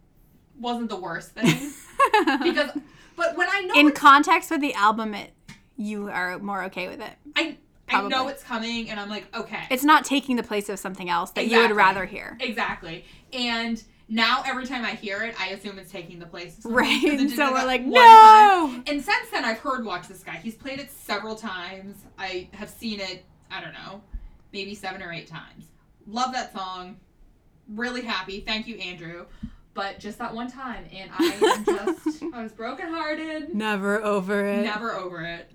wasn't 0.58 0.90
the 0.90 0.96
worst 0.96 1.30
thing 1.30 1.72
because 2.42 2.70
but 3.16 3.34
when 3.36 3.48
I 3.50 3.62
know 3.62 3.74
in 3.74 3.92
context 3.92 4.50
with 4.50 4.60
the 4.60 4.74
album, 4.74 5.14
it 5.14 5.32
you 5.76 6.08
are 6.08 6.38
more 6.38 6.64
okay 6.64 6.88
with 6.88 7.00
it. 7.00 7.12
I 7.36 7.56
I 7.88 8.06
know 8.08 8.28
it's 8.28 8.42
coming, 8.42 8.90
and 8.90 9.00
I'm 9.00 9.08
like, 9.08 9.34
okay. 9.34 9.62
It's 9.70 9.82
not 9.84 10.04
taking 10.04 10.36
the 10.36 10.42
place 10.42 10.68
of 10.68 10.78
something 10.78 11.08
else 11.08 11.30
that 11.32 11.42
exactly. 11.42 11.62
you 11.62 11.68
would 11.68 11.76
rather 11.76 12.04
hear. 12.04 12.36
Exactly, 12.40 13.04
and 13.32 13.82
now 14.10 14.42
every 14.44 14.66
time 14.66 14.84
I 14.84 14.90
hear 14.90 15.22
it, 15.22 15.40
I 15.40 15.48
assume 15.48 15.78
it's 15.78 15.90
taking 15.90 16.18
the 16.18 16.26
place. 16.26 16.58
Of 16.58 16.72
right, 16.72 17.30
so 17.30 17.52
we're 17.52 17.64
like, 17.64 17.82
no. 17.82 18.00
Time. 18.00 18.84
And 18.86 19.02
since 19.02 19.30
then, 19.30 19.44
I've 19.44 19.58
heard 19.58 19.84
"Watch 19.84 20.08
the 20.08 20.14
Sky." 20.14 20.38
He's 20.42 20.56
played 20.56 20.78
it 20.78 20.90
several 20.90 21.36
times. 21.36 21.96
I 22.18 22.48
have 22.52 22.68
seen 22.68 23.00
it. 23.00 23.24
I 23.50 23.60
don't 23.62 23.72
know, 23.72 24.02
maybe 24.52 24.74
seven 24.74 25.02
or 25.02 25.12
eight 25.12 25.26
times. 25.26 25.64
Love 26.06 26.32
that 26.32 26.52
song. 26.52 26.98
Really 27.68 28.02
happy. 28.02 28.40
Thank 28.40 28.66
you, 28.66 28.76
Andrew 28.76 29.26
but 29.74 29.98
just 29.98 30.18
that 30.18 30.34
one 30.34 30.50
time, 30.50 30.84
and 30.92 31.10
I 31.18 31.24
am 31.24 31.64
just 31.64 32.22
I 32.34 32.42
was 32.42 32.52
brokenhearted. 32.52 33.54
Never 33.54 34.02
over 34.04 34.44
it. 34.44 34.62
Never 34.62 34.94
over 34.94 35.22
it. 35.22 35.50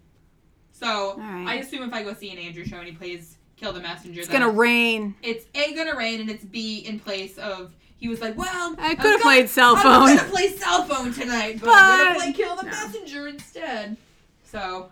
So 0.72 1.18
right. 1.18 1.46
I 1.48 1.56
assume 1.56 1.84
if 1.84 1.94
I 1.94 2.04
go 2.04 2.13
see 2.13 2.32
an 2.32 2.38
Andrew 2.38 2.65
show 2.65 2.78
and 2.78 2.88
he 2.88 2.94
plays 2.94 3.38
Kill 3.56 3.72
the 3.72 3.80
Messenger, 3.80 4.22
it's 4.22 4.30
gonna 4.30 4.50
rain. 4.50 5.15
It's 5.22 5.46
a 5.54 5.74
gonna 5.74 5.96
rain, 5.96 6.22
and 6.22 6.30
it's 6.30 6.44
b 6.44 6.80
in 6.80 7.00
place 7.00 7.38
of. 7.38 7.74
He 7.97 8.08
was 8.08 8.21
like, 8.21 8.38
"Well, 8.38 8.75
I 8.77 8.95
could 8.95 9.12
have 9.12 9.21
played 9.21 9.49
cell 9.49 9.75
phone. 9.75 10.10
I'm 10.10 10.17
gonna 10.17 10.29
play 10.29 10.49
cell 10.49 10.84
phone 10.84 11.13
tonight, 11.13 11.60
but, 11.60 11.67
but 11.67 11.75
I'm 11.75 12.08
gonna 12.08 12.19
play 12.19 12.34
Kill 12.34 12.55
the 12.55 12.63
no. 12.63 12.71
Messenger 12.71 13.27
instead." 13.27 13.97
So, 14.43 14.91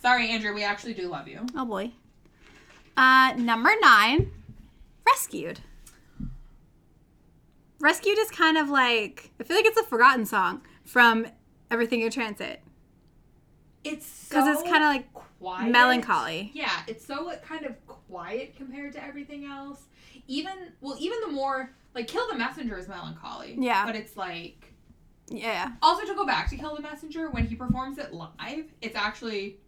sorry, 0.00 0.30
Andrew. 0.30 0.54
We 0.54 0.64
actually 0.64 0.94
do 0.94 1.08
love 1.08 1.28
you. 1.28 1.46
Oh 1.56 1.64
boy. 1.64 1.92
Uh, 2.96 3.34
number 3.36 3.70
nine, 3.80 4.30
rescued. 5.06 5.60
Rescued 7.80 8.18
is 8.18 8.30
kind 8.30 8.58
of 8.58 8.68
like 8.68 9.30
I 9.40 9.44
feel 9.44 9.56
like 9.56 9.66
it's 9.66 9.78
a 9.78 9.84
forgotten 9.84 10.26
song 10.26 10.62
from 10.84 11.26
Everything 11.70 12.00
in 12.00 12.10
Transit. 12.10 12.60
It's 13.84 14.28
because 14.28 14.44
so 14.44 14.52
it's 14.52 14.62
kind 14.68 14.82
of 14.82 14.88
like 14.88 15.12
quiet. 15.12 15.70
melancholy. 15.70 16.50
Yeah, 16.54 16.82
it's 16.88 17.04
so 17.06 17.32
kind 17.44 17.64
of 17.64 17.74
quiet 17.86 18.56
compared 18.56 18.92
to 18.94 19.02
everything 19.04 19.44
else. 19.44 19.82
Even 20.26 20.72
well, 20.80 20.96
even 20.98 21.20
the 21.20 21.32
more 21.32 21.70
like 21.98 22.08
Kill 22.08 22.28
the 22.28 22.38
Messenger 22.38 22.78
is 22.78 22.88
melancholy. 22.88 23.56
Yeah, 23.58 23.84
but 23.84 23.96
it's 23.96 24.16
like 24.16 24.72
yeah. 25.28 25.72
Also, 25.82 26.06
to 26.06 26.14
go 26.14 26.24
back 26.24 26.48
to 26.50 26.56
Kill 26.56 26.76
the 26.76 26.82
Messenger, 26.82 27.30
when 27.30 27.46
he 27.46 27.56
performs 27.56 27.98
it 27.98 28.14
live, 28.14 28.64
it's 28.80 28.96
actually 28.96 29.58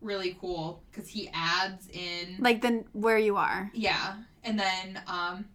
really 0.00 0.36
cool 0.40 0.82
because 0.90 1.08
he 1.08 1.30
adds 1.32 1.88
in 1.88 2.36
like 2.40 2.60
the 2.60 2.84
where 2.92 3.18
you 3.18 3.36
are. 3.36 3.70
Yeah, 3.72 4.16
and 4.42 4.58
then 4.58 5.00
um 5.06 5.46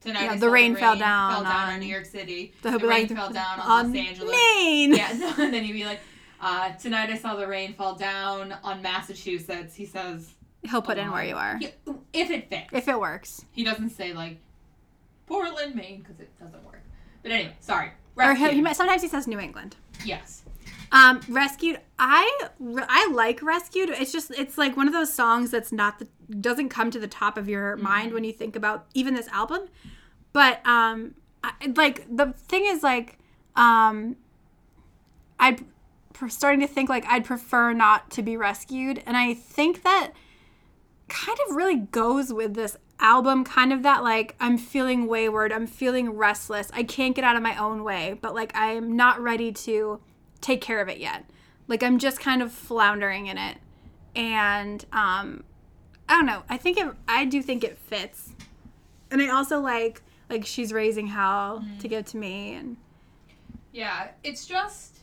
Tonight 0.00 0.22
yeah, 0.22 0.36
the 0.36 0.48
rain, 0.48 0.74
the 0.74 0.74
rain, 0.74 0.76
fell 0.76 0.96
down, 0.96 1.32
fell 1.32 1.42
down 1.42 1.72
on, 1.72 1.80
New 1.80 1.86
York 1.86 2.04
City. 2.04 2.52
The, 2.62 2.72
the 2.72 2.86
rain 2.86 3.08
like, 3.08 3.16
fell 3.16 3.30
down 3.30 3.58
on, 3.58 3.86
on, 3.86 3.92
Los 3.92 3.96
Angeles. 3.96 4.30
Maine. 4.30 4.94
Yeah, 4.94 5.12
no, 5.18 5.34
and 5.42 5.52
then 5.52 5.64
he'd 5.64 5.72
be 5.72 5.84
like, 5.84 6.00
uh, 6.40 6.72
"Tonight 6.74 7.10
I 7.10 7.16
saw 7.16 7.34
the 7.34 7.46
rain 7.46 7.74
fall 7.74 7.96
down 7.96 8.52
on 8.62 8.82
Massachusetts." 8.82 9.74
He 9.74 9.84
says 9.84 10.34
he'll 10.62 10.82
put 10.82 10.98
in 10.98 11.10
where 11.10 11.24
you 11.24 11.34
are 11.34 11.58
yeah, 11.60 11.70
if 12.12 12.30
it 12.30 12.48
fits. 12.48 12.68
If 12.72 12.88
it 12.88 13.00
works. 13.00 13.44
He 13.50 13.64
doesn't 13.64 13.90
say 13.90 14.12
like 14.12 14.38
Portland, 15.26 15.74
Maine, 15.74 16.00
because 16.00 16.20
it 16.20 16.30
doesn't 16.38 16.64
work. 16.64 16.82
But 17.22 17.32
anyway, 17.32 17.56
sorry. 17.60 17.90
Rescued. 18.14 18.48
Or 18.48 18.52
he, 18.52 18.62
he, 18.62 18.74
sometimes 18.74 19.02
he 19.02 19.08
says 19.08 19.26
New 19.26 19.38
England. 19.38 19.76
Yes. 20.04 20.42
Um, 20.92 21.20
rescued. 21.28 21.80
I 21.98 22.48
I 22.60 23.10
like 23.12 23.42
rescued. 23.42 23.90
It's 23.90 24.12
just 24.12 24.30
it's 24.30 24.56
like 24.56 24.76
one 24.76 24.86
of 24.86 24.92
those 24.92 25.12
songs 25.12 25.50
that's 25.50 25.72
not 25.72 25.98
the 25.98 26.06
doesn't 26.40 26.68
come 26.68 26.90
to 26.92 26.98
the 26.98 27.08
top 27.08 27.36
of 27.36 27.48
your 27.48 27.74
mm-hmm. 27.74 27.84
mind 27.84 28.12
when 28.12 28.24
you 28.24 28.32
think 28.32 28.54
about 28.54 28.86
even 28.94 29.14
this 29.14 29.28
album. 29.28 29.62
But 30.32 30.64
um, 30.66 31.14
I, 31.42 31.52
like 31.74 32.06
the 32.14 32.32
thing 32.32 32.66
is 32.66 32.82
like 32.82 33.18
um, 33.56 34.16
I'd 35.40 35.64
starting 36.28 36.60
to 36.60 36.66
think 36.66 36.88
like 36.88 37.04
I'd 37.06 37.24
prefer 37.24 37.72
not 37.72 38.10
to 38.12 38.22
be 38.22 38.36
rescued, 38.36 39.02
and 39.06 39.16
I 39.16 39.34
think 39.34 39.82
that 39.82 40.12
kind 41.08 41.38
of 41.48 41.56
really 41.56 41.76
goes 41.76 42.32
with 42.32 42.54
this 42.54 42.76
album 42.98 43.44
kind 43.44 43.72
of 43.72 43.82
that 43.82 44.02
like 44.02 44.34
I'm 44.40 44.58
feeling 44.58 45.06
wayward, 45.06 45.52
I'm 45.52 45.66
feeling 45.66 46.10
restless. 46.10 46.70
I 46.72 46.82
can't 46.82 47.14
get 47.14 47.24
out 47.24 47.36
of 47.36 47.42
my 47.42 47.56
own 47.56 47.84
way, 47.84 48.18
but 48.20 48.34
like 48.34 48.52
I'm 48.54 48.96
not 48.96 49.20
ready 49.20 49.52
to 49.52 50.00
take 50.40 50.60
care 50.60 50.80
of 50.80 50.88
it 50.88 50.98
yet. 50.98 51.24
Like 51.68 51.82
I'm 51.82 51.98
just 51.98 52.20
kind 52.20 52.42
of 52.42 52.52
floundering 52.52 53.26
in 53.26 53.38
it. 53.38 53.58
And 54.14 54.84
um 54.92 55.44
I 56.08 56.14
don't 56.14 56.26
know. 56.26 56.44
I 56.48 56.56
think 56.56 56.78
it 56.78 56.88
I 57.08 57.24
do 57.24 57.42
think 57.42 57.64
it 57.64 57.78
fits. 57.78 58.30
And 59.10 59.20
I 59.20 59.28
also 59.28 59.60
like 59.60 60.02
like 60.28 60.46
she's 60.46 60.72
raising 60.72 61.08
hell 61.08 61.64
mm. 61.64 61.78
to 61.80 61.88
give 61.88 62.04
to 62.06 62.16
me 62.16 62.54
and 62.54 62.76
yeah 63.72 64.08
it's 64.24 64.46
just 64.46 64.95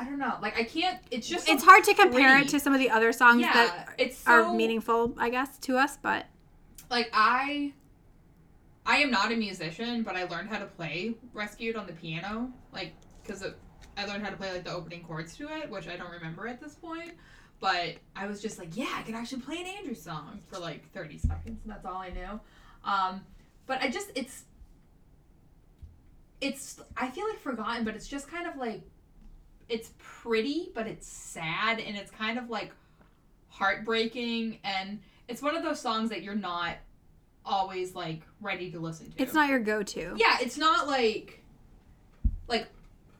I 0.00 0.04
don't 0.04 0.18
know. 0.18 0.38
Like 0.40 0.58
I 0.58 0.64
can't. 0.64 0.98
It's 1.10 1.28
just. 1.28 1.46
It's 1.46 1.62
hard 1.62 1.84
to 1.84 1.92
compare 1.92 2.38
it 2.38 2.48
to 2.48 2.58
some 2.58 2.72
of 2.72 2.80
the 2.80 2.88
other 2.88 3.12
songs 3.12 3.42
yeah, 3.42 3.52
that 3.52 3.88
it's 3.98 4.16
so, 4.16 4.32
are 4.32 4.54
meaningful, 4.54 5.14
I 5.18 5.28
guess, 5.28 5.58
to 5.58 5.76
us. 5.76 5.98
But 6.00 6.24
like 6.90 7.10
I, 7.12 7.74
I 8.86 8.96
am 8.96 9.10
not 9.10 9.30
a 9.30 9.36
musician, 9.36 10.02
but 10.02 10.16
I 10.16 10.24
learned 10.24 10.48
how 10.48 10.58
to 10.58 10.64
play 10.64 11.16
"Rescued" 11.34 11.76
on 11.76 11.86
the 11.86 11.92
piano, 11.92 12.50
like 12.72 12.94
because 13.22 13.44
I 13.98 14.06
learned 14.06 14.24
how 14.24 14.30
to 14.30 14.36
play 14.38 14.50
like 14.50 14.64
the 14.64 14.72
opening 14.72 15.04
chords 15.04 15.36
to 15.36 15.54
it, 15.58 15.68
which 15.68 15.86
I 15.86 15.98
don't 15.98 16.10
remember 16.10 16.48
at 16.48 16.62
this 16.62 16.76
point. 16.76 17.12
But 17.60 17.96
I 18.16 18.26
was 18.26 18.40
just 18.40 18.58
like, 18.58 18.74
yeah, 18.74 18.94
I 18.96 19.02
can 19.02 19.14
actually 19.14 19.42
play 19.42 19.58
an 19.58 19.66
Andrew 19.66 19.94
song 19.94 20.40
for 20.50 20.58
like 20.58 20.90
30 20.94 21.18
seconds, 21.18 21.60
and 21.62 21.70
that's 21.70 21.84
all 21.84 21.98
I 21.98 22.08
knew. 22.08 22.40
Um, 22.86 23.20
but 23.66 23.82
I 23.82 23.90
just 23.90 24.12
it's 24.14 24.44
it's 26.40 26.80
I 26.96 27.10
feel 27.10 27.28
like 27.28 27.38
forgotten, 27.38 27.84
but 27.84 27.94
it's 27.94 28.08
just 28.08 28.30
kind 28.30 28.46
of 28.46 28.56
like 28.56 28.80
it's 29.70 29.92
pretty, 29.98 30.70
but 30.74 30.86
it's 30.86 31.06
sad 31.06 31.78
and 31.78 31.96
it's 31.96 32.10
kind 32.10 32.38
of 32.38 32.50
like 32.50 32.72
heartbreaking 33.48 34.58
and 34.64 35.00
it's 35.28 35.40
one 35.40 35.56
of 35.56 35.62
those 35.62 35.80
songs 35.80 36.10
that 36.10 36.22
you're 36.22 36.34
not 36.34 36.76
always 37.44 37.94
like 37.94 38.22
ready 38.40 38.70
to 38.72 38.80
listen 38.80 39.10
to. 39.12 39.22
It's 39.22 39.32
not 39.32 39.48
your 39.48 39.60
go-to. 39.60 40.14
Yeah, 40.16 40.38
it's 40.40 40.58
not 40.58 40.86
like 40.86 41.42
like 42.48 42.68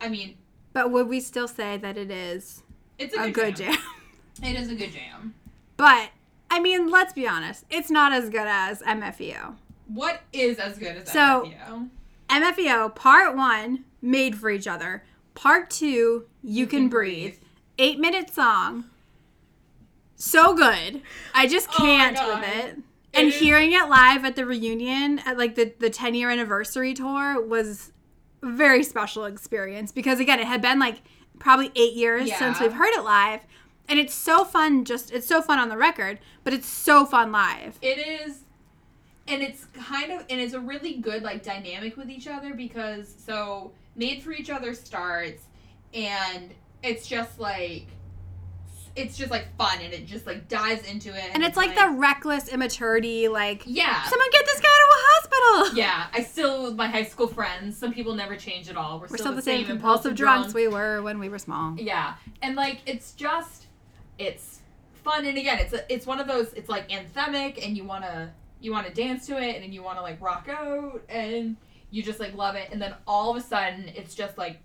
I 0.00 0.08
mean, 0.08 0.36
but 0.72 0.90
would 0.90 1.08
we 1.08 1.20
still 1.20 1.48
say 1.48 1.76
that 1.78 1.96
it 1.96 2.10
is 2.10 2.62
it's 2.98 3.14
a 3.14 3.18
good, 3.18 3.28
a 3.28 3.32
good 3.32 3.56
jam. 3.56 3.72
jam. 3.74 3.82
It 4.42 4.56
is 4.56 4.70
a 4.70 4.74
good 4.74 4.92
jam. 4.92 5.34
But 5.76 6.10
I 6.50 6.60
mean, 6.60 6.90
let's 6.90 7.12
be 7.12 7.28
honest, 7.28 7.64
it's 7.68 7.90
not 7.90 8.12
as 8.12 8.30
good 8.30 8.46
as 8.46 8.80
MFEO. 8.82 9.56
What 9.86 10.22
is 10.32 10.58
as 10.58 10.78
good 10.78 10.96
as 10.96 11.12
so, 11.12 11.50
MFEO? 11.68 11.90
MFEO 12.28 12.94
Part 12.94 13.36
1 13.36 13.84
made 14.00 14.36
for 14.36 14.50
each 14.50 14.66
other. 14.66 15.04
Part 15.34 15.70
2 15.70 16.26
you, 16.42 16.66
can, 16.66 16.82
can 16.82 16.88
breathe. 16.88 17.32
breathe. 17.32 17.38
Eight 17.78 17.98
minute 17.98 18.32
song. 18.32 18.84
So 20.16 20.54
good. 20.54 21.00
I 21.34 21.46
just 21.46 21.68
oh 21.70 21.76
can't 21.78 22.16
oh 22.20 22.34
with 22.34 22.48
it. 22.56 22.78
And 23.12 23.32
hearing 23.32 23.72
it 23.72 23.88
live 23.88 24.24
at 24.24 24.36
the 24.36 24.46
reunion 24.46 25.18
at 25.20 25.36
like 25.36 25.54
the, 25.54 25.72
the 25.78 25.90
10 25.90 26.14
year 26.14 26.30
anniversary 26.30 26.94
tour 26.94 27.40
was 27.40 27.92
a 28.42 28.50
very 28.50 28.82
special 28.82 29.24
experience 29.24 29.92
because 29.92 30.20
again 30.20 30.38
it 30.38 30.46
had 30.46 30.62
been 30.62 30.78
like 30.78 31.02
probably 31.38 31.72
eight 31.74 31.94
years 31.94 32.28
yeah. 32.28 32.38
since 32.38 32.60
we've 32.60 32.74
heard 32.74 32.92
it 32.94 33.02
live. 33.02 33.40
And 33.88 33.98
it's 33.98 34.14
so 34.14 34.44
fun 34.44 34.84
just 34.84 35.10
it's 35.10 35.26
so 35.26 35.42
fun 35.42 35.58
on 35.58 35.68
the 35.68 35.76
record, 35.76 36.18
but 36.44 36.52
it's 36.52 36.68
so 36.68 37.04
fun 37.06 37.32
live. 37.32 37.78
It 37.82 37.98
is 37.98 38.40
and 39.26 39.42
it's 39.42 39.66
kind 39.86 40.12
of 40.12 40.24
and 40.28 40.40
it's 40.40 40.54
a 40.54 40.60
really 40.60 40.94
good 40.94 41.22
like 41.22 41.42
dynamic 41.42 41.96
with 41.96 42.10
each 42.10 42.28
other 42.28 42.54
because 42.54 43.12
so 43.24 43.72
made 43.96 44.22
for 44.22 44.32
each 44.32 44.50
other 44.50 44.74
starts 44.74 45.44
and 45.92 46.50
it's 46.82 47.06
just 47.06 47.38
like 47.38 47.86
it's 48.96 49.16
just 49.16 49.30
like 49.30 49.46
fun 49.56 49.78
and 49.80 49.92
it 49.92 50.06
just 50.06 50.26
like 50.26 50.48
dives 50.48 50.88
into 50.88 51.10
it 51.10 51.24
and, 51.24 51.36
and 51.36 51.44
it's, 51.44 51.56
like, 51.56 51.76
like, 51.76 51.78
the 51.78 51.96
reckless 51.96 52.48
immaturity 52.48 53.28
like 53.28 53.62
yeah. 53.66 54.02
someone 54.04 54.28
get 54.32 54.44
this 54.46 54.60
guy 54.60 54.62
to 54.62 54.68
a 54.68 55.00
hospital. 55.00 55.76
Yeah 55.76 56.06
i 56.12 56.22
still 56.22 56.64
with 56.64 56.74
my 56.74 56.88
high 56.88 57.04
school 57.04 57.28
friends 57.28 57.76
some 57.76 57.92
people 57.92 58.14
never 58.14 58.36
change 58.36 58.68
at 58.68 58.76
all. 58.76 58.96
We're, 58.96 59.02
we're 59.02 59.06
still, 59.08 59.18
still, 59.18 59.34
the 59.34 59.42
same, 59.42 59.66
same 59.66 59.76
impulsive 59.76 60.14
drunks 60.14 60.54
we 60.54 60.68
were 60.68 61.02
when 61.02 61.18
we 61.18 61.28
were 61.28 61.38
small. 61.38 61.76
Yeah 61.78 62.14
and 62.42 62.56
like 62.56 62.80
it's 62.86 63.12
just 63.12 63.66
it's 64.18 64.60
fun 65.04 65.24
and 65.24 65.38
again 65.38 65.58
it's 65.58 65.72
a, 65.72 65.92
it's 65.92 66.06
one 66.06 66.20
of 66.20 66.26
those 66.26 66.52
it's 66.54 66.68
like 66.68 66.88
anthemic 66.90 67.64
and 67.64 67.76
you 67.76 67.84
want 67.84 68.04
to 68.04 68.30
you 68.60 68.72
want 68.72 68.86
to 68.86 68.92
dance 68.92 69.26
to 69.26 69.40
it 69.40 69.54
and 69.54 69.64
then 69.64 69.72
you 69.72 69.82
want 69.82 69.96
to 69.96 70.02
like 70.02 70.20
rock 70.20 70.48
out 70.50 71.02
and 71.08 71.56
you 71.90 72.02
just 72.02 72.20
like 72.20 72.34
love 72.34 72.54
it 72.54 72.68
and 72.72 72.80
then 72.80 72.94
all 73.06 73.30
of 73.30 73.36
a 73.36 73.40
sudden 73.40 73.90
it's 73.94 74.14
just 74.14 74.38
like 74.38 74.60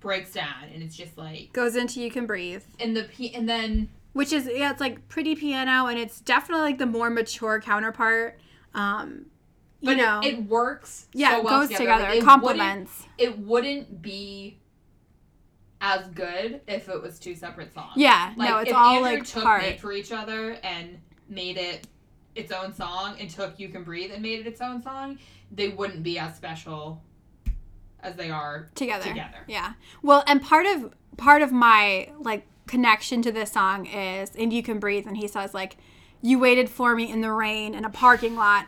breaks 0.00 0.32
down 0.32 0.64
and 0.72 0.82
it's 0.82 0.96
just 0.96 1.18
like 1.18 1.52
goes 1.52 1.74
into 1.76 2.00
you 2.00 2.10
can 2.10 2.26
breathe. 2.26 2.62
And 2.78 2.96
the 2.96 3.04
p 3.04 3.34
and 3.34 3.48
then 3.48 3.88
which 4.12 4.32
is 4.32 4.48
yeah 4.52 4.70
it's 4.70 4.80
like 4.80 5.08
pretty 5.08 5.34
piano 5.34 5.86
and 5.86 5.98
it's 5.98 6.20
definitely 6.20 6.64
like 6.64 6.78
the 6.78 6.86
more 6.86 7.10
mature 7.10 7.60
counterpart 7.60 8.38
um 8.74 9.26
you 9.80 9.90
but 9.90 9.96
know. 9.96 10.20
it, 10.22 10.34
it 10.34 10.44
works 10.44 11.06
yeah 11.12 11.32
so 11.32 11.38
it 11.38 11.44
well 11.44 11.60
goes 11.60 11.68
together, 11.68 11.84
together. 11.84 12.04
Like, 12.10 12.18
it 12.18 12.24
complements. 12.24 13.06
it 13.18 13.38
wouldn't 13.38 14.02
be 14.02 14.58
as 15.80 16.06
good 16.08 16.60
if 16.66 16.88
it 16.88 17.00
was 17.00 17.18
two 17.20 17.34
separate 17.36 17.72
songs. 17.72 17.92
Yeah 17.96 18.32
like, 18.36 18.50
no 18.50 18.58
it's 18.58 18.72
all 18.72 18.96
Andrew 18.96 19.12
like 19.12 19.24
took 19.24 19.42
part. 19.44 19.80
for 19.80 19.92
each 19.92 20.10
other 20.12 20.58
and 20.62 20.98
made 21.28 21.56
it 21.56 21.86
its 22.34 22.52
own 22.52 22.72
song 22.72 23.16
and 23.18 23.28
took 23.28 23.58
You 23.58 23.68
Can 23.68 23.82
Breathe 23.82 24.12
and 24.12 24.22
made 24.22 24.40
it 24.40 24.46
its 24.46 24.60
own 24.60 24.80
song, 24.82 25.18
they 25.50 25.68
wouldn't 25.68 26.02
be 26.02 26.18
as 26.18 26.36
special 26.36 27.02
as 28.00 28.16
they 28.16 28.30
are 28.30 28.68
together. 28.74 29.04
Together. 29.04 29.38
Yeah. 29.46 29.74
Well, 30.02 30.24
and 30.26 30.42
part 30.42 30.66
of 30.66 30.94
part 31.16 31.42
of 31.42 31.52
my 31.52 32.10
like 32.20 32.46
connection 32.66 33.22
to 33.22 33.32
this 33.32 33.52
song 33.52 33.86
is 33.86 34.30
and 34.36 34.52
You 34.52 34.62
Can 34.62 34.78
Breathe 34.78 35.06
and 35.06 35.16
he 35.16 35.26
says 35.26 35.54
like 35.54 35.76
you 36.20 36.38
waited 36.38 36.68
for 36.68 36.94
me 36.94 37.10
in 37.10 37.22
the 37.22 37.32
rain 37.32 37.74
in 37.74 37.84
a 37.84 37.90
parking 37.90 38.36
lot 38.36 38.66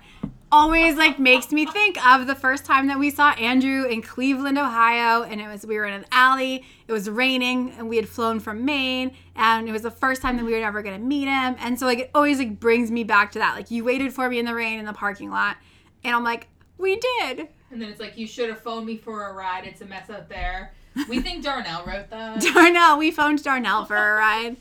always 0.53 0.97
like 0.97 1.19
makes 1.19 1.53
me 1.53 1.67
think 1.67 2.05
of 2.05 2.27
the 2.27 2.35
first 2.35 2.65
time 2.65 2.89
that 2.89 2.99
we 2.99 3.11
saw 3.11 3.31
Andrew 3.33 3.85
in 3.85 4.03
Cleveland, 4.03 4.59
Ohio, 4.59 5.23
and 5.23 5.41
it 5.41 5.47
was 5.47 5.65
we 5.67 5.77
were 5.77 5.87
in 5.87 5.95
an 5.95 6.07
alley. 6.11 6.65
It 6.89 6.93
was 6.93 7.09
raining, 7.09 7.73
and 7.79 7.89
we 7.89 7.97
had 7.97 8.09
flown 8.09 8.41
from 8.41 8.65
Maine, 8.65 9.13
and 9.37 9.69
it 9.69 9.73
was 9.73 9.83
the 9.83 9.91
first 9.91 10.23
time 10.23 10.37
that 10.37 10.45
we 10.45 10.53
were 10.53 10.65
ever 10.65 10.83
gonna 10.83 10.99
meet 10.99 11.27
him. 11.27 11.57
And 11.61 11.79
so 11.79 11.87
like 11.87 11.99
it 11.99 12.11
always 12.15 12.39
like 12.39 12.59
brings 12.59 12.91
me 12.91 13.05
back 13.05 13.33
to 13.33 13.39
that. 13.39 13.55
Like 13.55 13.71
you 13.71 13.85
waited 13.85 14.13
for 14.13 14.29
me 14.29 14.39
in 14.39 14.45
the 14.45 14.55
rain 14.55 14.79
in 14.79 14.85
the 14.85 14.93
parking 14.93 15.31
lot, 15.31 15.57
and 16.05 16.15
I'm 16.15 16.25
like, 16.25 16.49
we 16.81 16.97
did. 16.97 17.49
And 17.71 17.81
then 17.81 17.89
it's 17.89 18.01
like 18.01 18.17
you 18.19 18.27
should 18.27 18.49
have 18.49 18.61
phoned 18.61 18.87
me 18.87 18.97
for 18.97 19.29
a 19.29 19.33
ride. 19.33 19.65
It's 19.65 19.81
a 19.81 19.87
mess 19.87 20.11
out 20.11 20.29
there. 20.29 20.73
We 21.09 21.21
think 21.21 21.45
Darnell 21.45 21.85
wrote 21.85 22.11
that. 22.11 22.41
Darnell, 22.41 22.99
we 22.99 23.11
phoned 23.11 23.43
Darnell 23.43 23.85
for 23.85 23.97
a 23.97 24.15
ride. 24.19 24.57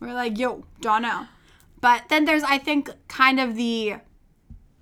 We're 0.00 0.14
like, 0.14 0.38
yo, 0.38 0.64
Darnell. 0.80 1.28
But 1.80 2.08
then 2.08 2.24
there's 2.24 2.42
I 2.42 2.58
think 2.58 2.90
kind 3.08 3.38
of 3.38 3.56
the 3.56 3.96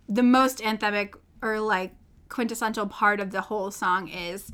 the 0.08 0.22
most 0.22 0.58
anthemic 0.58 1.14
or 1.40 1.58
like 1.58 1.94
quintessential 2.28 2.86
part 2.86 3.20
of 3.20 3.30
the 3.30 3.42
whole 3.42 3.70
song 3.70 4.08
is 4.08 4.50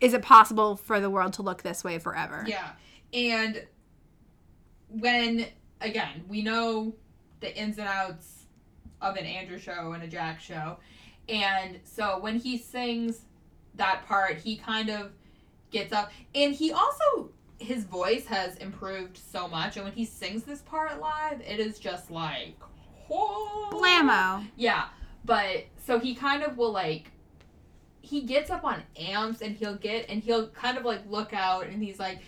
is 0.00 0.14
it 0.14 0.22
possible 0.22 0.76
for 0.76 1.00
the 1.00 1.10
world 1.10 1.32
to 1.34 1.42
look 1.42 1.62
this 1.62 1.82
way 1.82 1.98
forever? 1.98 2.44
Yeah. 2.46 2.70
And 3.12 3.66
when 4.88 5.46
again, 5.80 6.24
we 6.28 6.42
know 6.42 6.94
the 7.40 7.56
ins 7.56 7.78
and 7.78 7.88
outs 7.88 8.46
of 9.00 9.16
an 9.16 9.24
Andrew 9.24 9.58
show 9.58 9.92
and 9.92 10.02
a 10.02 10.06
Jack 10.06 10.40
show. 10.40 10.78
And 11.28 11.78
so 11.84 12.18
when 12.20 12.38
he 12.38 12.58
sings 12.58 13.22
that 13.74 14.06
part, 14.06 14.38
he 14.38 14.56
kind 14.56 14.90
of 14.90 15.12
gets 15.70 15.92
up 15.92 16.10
and 16.34 16.54
he 16.54 16.72
also 16.72 17.30
his 17.58 17.84
voice 17.84 18.24
has 18.24 18.56
improved 18.56 19.18
so 19.18 19.48
much 19.48 19.76
and 19.76 19.84
when 19.84 19.92
he 19.92 20.04
sings 20.04 20.44
this 20.44 20.62
part 20.62 21.00
live, 21.00 21.40
it 21.40 21.60
is 21.60 21.78
just 21.78 22.10
like 22.10 22.54
whoa. 23.08 23.70
Blammo. 23.70 24.46
Yeah. 24.56 24.86
But 25.24 25.66
so 25.84 25.98
he 25.98 26.14
kind 26.14 26.42
of 26.42 26.56
will 26.56 26.72
like 26.72 27.10
he 28.00 28.22
gets 28.22 28.50
up 28.50 28.64
on 28.64 28.82
amps 28.98 29.42
and 29.42 29.56
he'll 29.56 29.76
get 29.76 30.08
and 30.08 30.22
he'll 30.22 30.48
kind 30.48 30.78
of 30.78 30.84
like 30.84 31.02
look 31.10 31.34
out 31.34 31.66
and 31.66 31.82
he's 31.82 31.98
like 31.98 32.20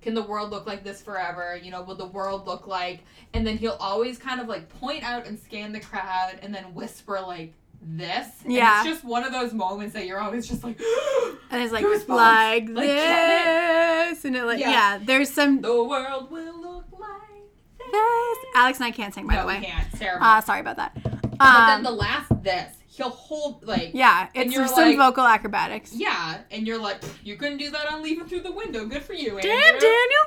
can 0.00 0.14
the 0.14 0.22
world 0.22 0.50
look 0.50 0.64
like 0.66 0.84
this 0.84 1.02
forever? 1.02 1.58
You 1.60 1.72
know, 1.72 1.82
will 1.82 1.96
the 1.96 2.06
world 2.06 2.46
look 2.46 2.68
like? 2.68 3.00
And 3.34 3.46
then 3.46 3.58
he'll 3.58 3.76
always 3.80 4.16
kind 4.16 4.40
of 4.40 4.46
like 4.46 4.68
point 4.68 5.02
out 5.02 5.26
and 5.26 5.38
scan 5.38 5.72
the 5.72 5.80
crowd 5.80 6.38
and 6.40 6.54
then 6.54 6.72
whisper 6.74 7.20
like 7.20 7.52
this. 7.80 8.26
And 8.44 8.52
yeah. 8.52 8.80
It's 8.80 8.88
just 8.88 9.04
one 9.04 9.24
of 9.24 9.32
those 9.32 9.52
moments 9.52 9.94
that 9.94 10.06
you're 10.06 10.20
always 10.20 10.48
just 10.48 10.64
like, 10.64 10.80
and 11.50 11.62
it's 11.62 11.72
like, 11.72 11.84
like, 11.84 12.68
like 12.68 12.86
this. 12.86 14.24
And 14.24 14.36
it 14.36 14.44
like, 14.44 14.60
yeah. 14.60 14.70
yeah. 14.70 15.00
there's 15.02 15.30
some. 15.30 15.60
The 15.60 15.82
world 15.82 16.30
will 16.30 16.60
look 16.60 16.86
like 16.92 17.90
this. 17.92 18.38
Alex 18.54 18.78
and 18.78 18.86
I 18.86 18.90
can't 18.90 19.14
sing, 19.14 19.26
by 19.26 19.34
no, 19.34 19.42
the 19.42 19.46
way. 19.48 19.60
Can't. 19.60 19.92
Terrible. 19.94 20.26
Uh, 20.26 20.40
sorry 20.40 20.60
about 20.60 20.76
that. 20.76 20.92
Um, 20.94 21.38
but 21.38 21.66
then 21.66 21.76
um, 21.76 21.82
the 21.84 21.90
last 21.92 22.42
this, 22.42 22.74
he'll 22.86 23.10
hold 23.10 23.64
like 23.64 23.90
yeah, 23.94 24.28
it's 24.34 24.54
some 24.54 24.88
like, 24.88 24.96
vocal 24.96 25.24
acrobatics. 25.24 25.92
Yeah, 25.94 26.40
and 26.50 26.66
you're 26.66 26.80
like, 26.80 27.02
you 27.22 27.36
couldn't 27.36 27.58
do 27.58 27.70
that 27.70 27.90
on 27.90 28.02
leaving 28.02 28.26
through 28.26 28.40
the 28.40 28.52
window. 28.52 28.84
Good 28.86 29.02
for 29.02 29.14
you, 29.14 29.40
Damn, 29.40 29.78
Daniel. 29.78 30.24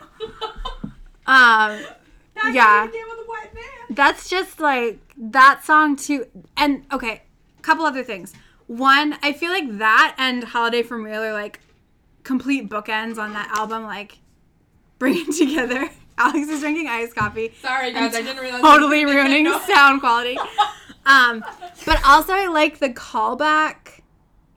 um, 1.28 1.86
yeah, 2.54 2.88
that's 3.90 4.30
just 4.30 4.60
like 4.60 5.00
that 5.18 5.66
song 5.66 5.98
too. 5.98 6.26
And 6.56 6.86
okay, 6.94 7.24
couple 7.62 7.86
other 7.86 8.04
things. 8.04 8.34
One, 8.68 9.18
I 9.22 9.34
feel 9.34 9.52
like 9.52 9.78
that 9.80 10.16
and 10.18 10.44
Holiday 10.44 10.84
from 10.84 11.04
Real 11.04 11.22
are 11.22 11.34
like 11.34 11.60
complete 12.24 12.70
bookends 12.70 13.18
on 13.18 13.34
that 13.34 13.52
album. 13.58 13.84
Like 13.84 14.20
bringing 15.00 15.34
together. 15.38 15.90
Alex 16.18 16.48
is 16.48 16.60
drinking 16.60 16.88
iced 16.88 17.16
coffee. 17.16 17.52
Sorry, 17.62 17.92
guys, 17.92 18.14
I 18.14 18.22
didn't 18.22 18.42
realize. 18.42 18.62
Totally 18.62 19.06
ruining 19.06 19.52
sound 19.62 20.02
quality. 20.02 20.38
um, 21.06 21.44
but 21.86 22.00
also 22.06 22.34
I 22.34 22.48
like 22.48 22.78
the 22.78 22.90
callback 22.90 24.02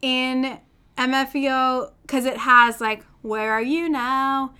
in 0.01 0.59
MFEO 0.97 1.91
because 2.03 2.25
it 2.25 2.37
has 2.37 2.79
like 2.79 3.03
"Where 3.21 3.51
are 3.51 3.61
you 3.61 3.89
now?" 3.89 4.53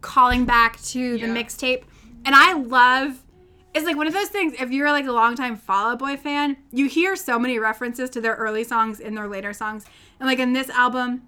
calling 0.00 0.44
back 0.44 0.80
to 0.82 1.18
the 1.18 1.26
mixtape, 1.26 1.84
and 2.24 2.34
I 2.34 2.54
love. 2.54 3.22
It's 3.78 3.86
like 3.86 3.96
one 3.96 4.08
of 4.08 4.12
those 4.12 4.28
things. 4.28 4.54
If 4.58 4.72
you're 4.72 4.90
like 4.90 5.06
a 5.06 5.12
longtime 5.12 5.56
Fall 5.56 5.92
Out 5.92 6.00
Boy 6.00 6.16
fan, 6.16 6.56
you 6.72 6.88
hear 6.88 7.14
so 7.14 7.38
many 7.38 7.60
references 7.60 8.10
to 8.10 8.20
their 8.20 8.34
early 8.34 8.64
songs 8.64 8.98
in 8.98 9.14
their 9.14 9.28
later 9.28 9.52
songs, 9.52 9.84
and 10.18 10.28
like 10.28 10.40
in 10.40 10.52
this 10.52 10.68
album, 10.68 11.22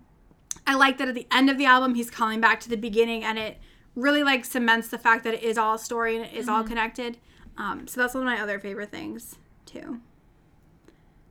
I 0.66 0.74
like 0.74 0.98
that 0.98 1.09
at 1.09 1.14
the 1.14 1.28
end 1.30 1.48
of 1.48 1.59
the 1.59 1.64
album 1.64 1.94
he's 1.94 2.11
calling 2.11 2.40
back 2.40 2.59
to 2.61 2.68
the 2.68 2.76
beginning, 2.76 3.22
and 3.22 3.38
it 3.38 3.59
really 3.94 4.24
like 4.24 4.44
cements 4.44 4.88
the 4.88 4.98
fact 4.98 5.22
that 5.24 5.34
it 5.34 5.42
is 5.44 5.59
all 5.59 5.74
a 5.74 5.78
story 5.78 6.16
and 6.16 6.24
it 6.24 6.32
is 6.32 6.46
mm-hmm. 6.46 6.57
all 6.57 6.64
connected. 6.64 7.18
Um, 7.57 7.86
so 7.86 8.01
that's 8.01 8.14
one 8.14 8.22
of 8.22 8.26
my 8.26 8.40
other 8.40 8.59
favorite 8.59 8.90
things 8.90 9.36
too. 9.64 10.01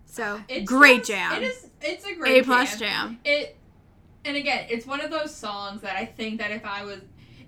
So 0.06 0.42
it's 0.48 0.70
great 0.70 1.00
just, 1.00 1.10
jam. 1.10 1.44
It 1.44 1.48
is. 1.48 1.68
It's 1.82 2.06
a 2.06 2.16
great 2.16 2.42
A 2.42 2.46
plus 2.46 2.78
jam. 2.78 2.80
jam. 2.80 3.20
It, 3.26 3.58
and 4.26 4.38
again, 4.38 4.68
it's 4.70 4.86
one 4.86 5.02
of 5.02 5.12
those 5.12 5.34
songs 5.36 5.82
that 5.82 5.96
I 5.96 6.06
think 6.06 6.40
that 6.40 6.52
if 6.52 6.66
I 6.66 6.84
was, 6.84 7.00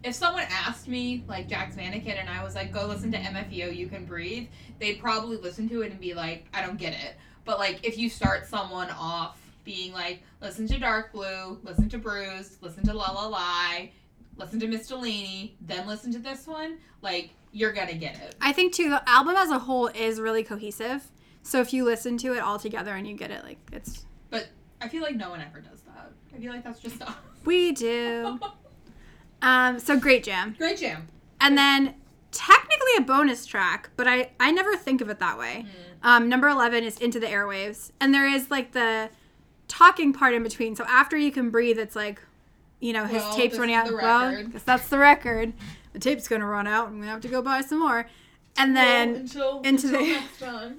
if 0.03 0.15
someone 0.15 0.43
asked 0.49 0.87
me 0.87 1.23
like 1.27 1.47
Jack's 1.47 1.75
Mannequin 1.75 2.17
and 2.17 2.29
I 2.29 2.43
was 2.43 2.55
like, 2.55 2.71
go 2.71 2.85
listen 2.87 3.11
to 3.11 3.17
MFEO, 3.17 3.75
you 3.75 3.87
can 3.87 4.05
breathe, 4.05 4.47
they'd 4.79 4.99
probably 4.99 5.37
listen 5.37 5.69
to 5.69 5.81
it 5.81 5.91
and 5.91 5.99
be 5.99 6.13
like, 6.13 6.45
I 6.53 6.65
don't 6.65 6.77
get 6.77 6.93
it. 6.93 7.15
But 7.45 7.59
like, 7.59 7.79
if 7.83 7.97
you 7.97 8.09
start 8.09 8.47
someone 8.47 8.89
off 8.91 9.37
being 9.63 9.93
like, 9.93 10.23
listen 10.41 10.67
to 10.67 10.79
Dark 10.79 11.11
Blue, 11.11 11.59
listen 11.63 11.89
to 11.89 11.97
Bruised, 11.97 12.61
listen 12.61 12.85
to 12.85 12.93
La 12.93 13.11
La 13.11 13.27
Lie, 13.27 13.91
listen 14.37 14.59
to 14.59 14.67
Miss 14.67 14.87
Delaney, 14.87 15.55
then 15.61 15.87
listen 15.87 16.11
to 16.13 16.19
this 16.19 16.47
one, 16.47 16.77
like 17.01 17.31
you're 17.51 17.73
gonna 17.73 17.93
get 17.93 18.15
it. 18.15 18.35
I 18.41 18.53
think 18.53 18.73
too 18.73 18.89
the 18.89 19.07
album 19.07 19.35
as 19.35 19.49
a 19.49 19.59
whole 19.59 19.87
is 19.87 20.19
really 20.19 20.43
cohesive. 20.43 21.11
So 21.43 21.59
if 21.59 21.73
you 21.73 21.83
listen 21.83 22.17
to 22.19 22.33
it 22.33 22.39
all 22.39 22.59
together 22.59 22.95
and 22.95 23.07
you 23.07 23.15
get 23.15 23.31
it, 23.31 23.43
like 23.43 23.57
it's. 23.71 24.05
But 24.29 24.47
I 24.79 24.87
feel 24.87 25.01
like 25.01 25.15
no 25.15 25.29
one 25.29 25.41
ever 25.41 25.59
does 25.59 25.81
that. 25.81 26.11
I 26.35 26.39
feel 26.39 26.53
like 26.53 26.63
that's 26.63 26.79
just 26.79 27.01
us. 27.01 27.13
We 27.43 27.71
do. 27.71 28.39
um. 29.41 29.79
So 29.79 29.97
great 29.97 30.23
jam. 30.23 30.55
Great 30.57 30.77
jam. 30.77 31.07
And 31.39 31.57
then 31.57 31.95
technically 32.31 32.91
a 32.97 33.01
bonus 33.01 33.45
track, 33.45 33.89
but 33.95 34.07
I 34.07 34.31
I 34.39 34.51
never 34.51 34.75
think 34.75 35.01
of 35.01 35.09
it 35.09 35.19
that 35.19 35.37
way. 35.37 35.65
Mm. 36.03 36.07
Um. 36.07 36.29
Number 36.29 36.47
eleven 36.49 36.83
is 36.83 36.97
Into 36.97 37.19
the 37.19 37.27
Airwaves, 37.27 37.91
and 37.99 38.13
there 38.13 38.27
is 38.27 38.51
like 38.51 38.71
the 38.71 39.09
talking 39.71 40.11
part 40.11 40.33
in 40.33 40.43
between. 40.43 40.75
So 40.75 40.83
after 40.83 41.17
you 41.17 41.31
can 41.31 41.49
breathe, 41.49 41.79
it's 41.79 41.95
like, 41.95 42.21
you 42.81 42.91
know, 42.91 43.05
his 43.05 43.23
well, 43.23 43.35
tape's 43.35 43.57
running 43.57 43.75
out. 43.75 43.91
Well, 43.91 44.45
that's 44.65 44.89
the 44.89 44.97
record. 44.97 45.53
The 45.93 45.99
tape's 45.99 46.27
gonna 46.27 46.45
run 46.45 46.67
out. 46.67 46.87
I'm 46.87 46.99
gonna 46.99 47.11
have 47.11 47.21
to 47.21 47.29
go 47.29 47.41
buy 47.41 47.61
some 47.61 47.79
more. 47.79 48.07
And 48.57 48.75
then 48.75 49.11
well, 49.11 49.21
until, 49.21 49.61
into 49.61 49.87
until 49.87 49.99
the 49.99 50.11
next 50.11 50.39
time. 50.41 50.77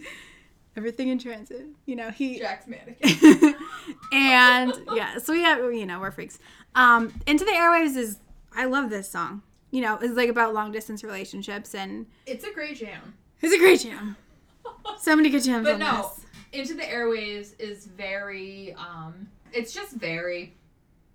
everything 0.77 1.09
in 1.09 1.19
transit. 1.19 1.67
You 1.87 1.97
know, 1.97 2.11
he 2.11 2.39
Jack's 2.39 2.67
mannequin. 2.67 3.55
and 4.13 4.75
yeah, 4.95 5.19
so 5.19 5.33
we 5.33 5.43
have 5.43 5.59
you 5.73 5.87
know, 5.87 6.01
we're 6.01 6.11
freaks. 6.11 6.39
Um, 6.75 7.13
Into 7.27 7.45
the 7.45 7.53
Airwaves 7.53 7.97
is 7.97 8.19
I 8.57 8.67
love 8.67 8.91
this 8.91 9.11
song. 9.11 9.43
You 9.71 9.81
know, 9.81 9.99
it's 10.01 10.15
like 10.15 10.29
about 10.29 10.55
long 10.55 10.71
distance 10.71 11.03
relationships 11.03 11.75
and 11.75 12.07
It's 12.27 12.45
a 12.45 12.53
great 12.53 12.77
jam. 12.77 13.15
It's 13.41 13.55
a 13.55 13.59
great 13.59 13.81
jam. 13.81 14.17
so 14.99 15.17
many 15.17 15.31
good 15.31 15.43
jams. 15.43 15.67
But 15.67 15.79
no, 15.79 16.13
this. 16.15 16.27
Into 16.53 16.75
the 16.75 16.83
Airwaves 16.83 17.59
is 17.59 17.87
very 17.87 18.75
um 18.75 19.29
it's 19.53 19.73
just 19.73 19.95
very 19.97 20.55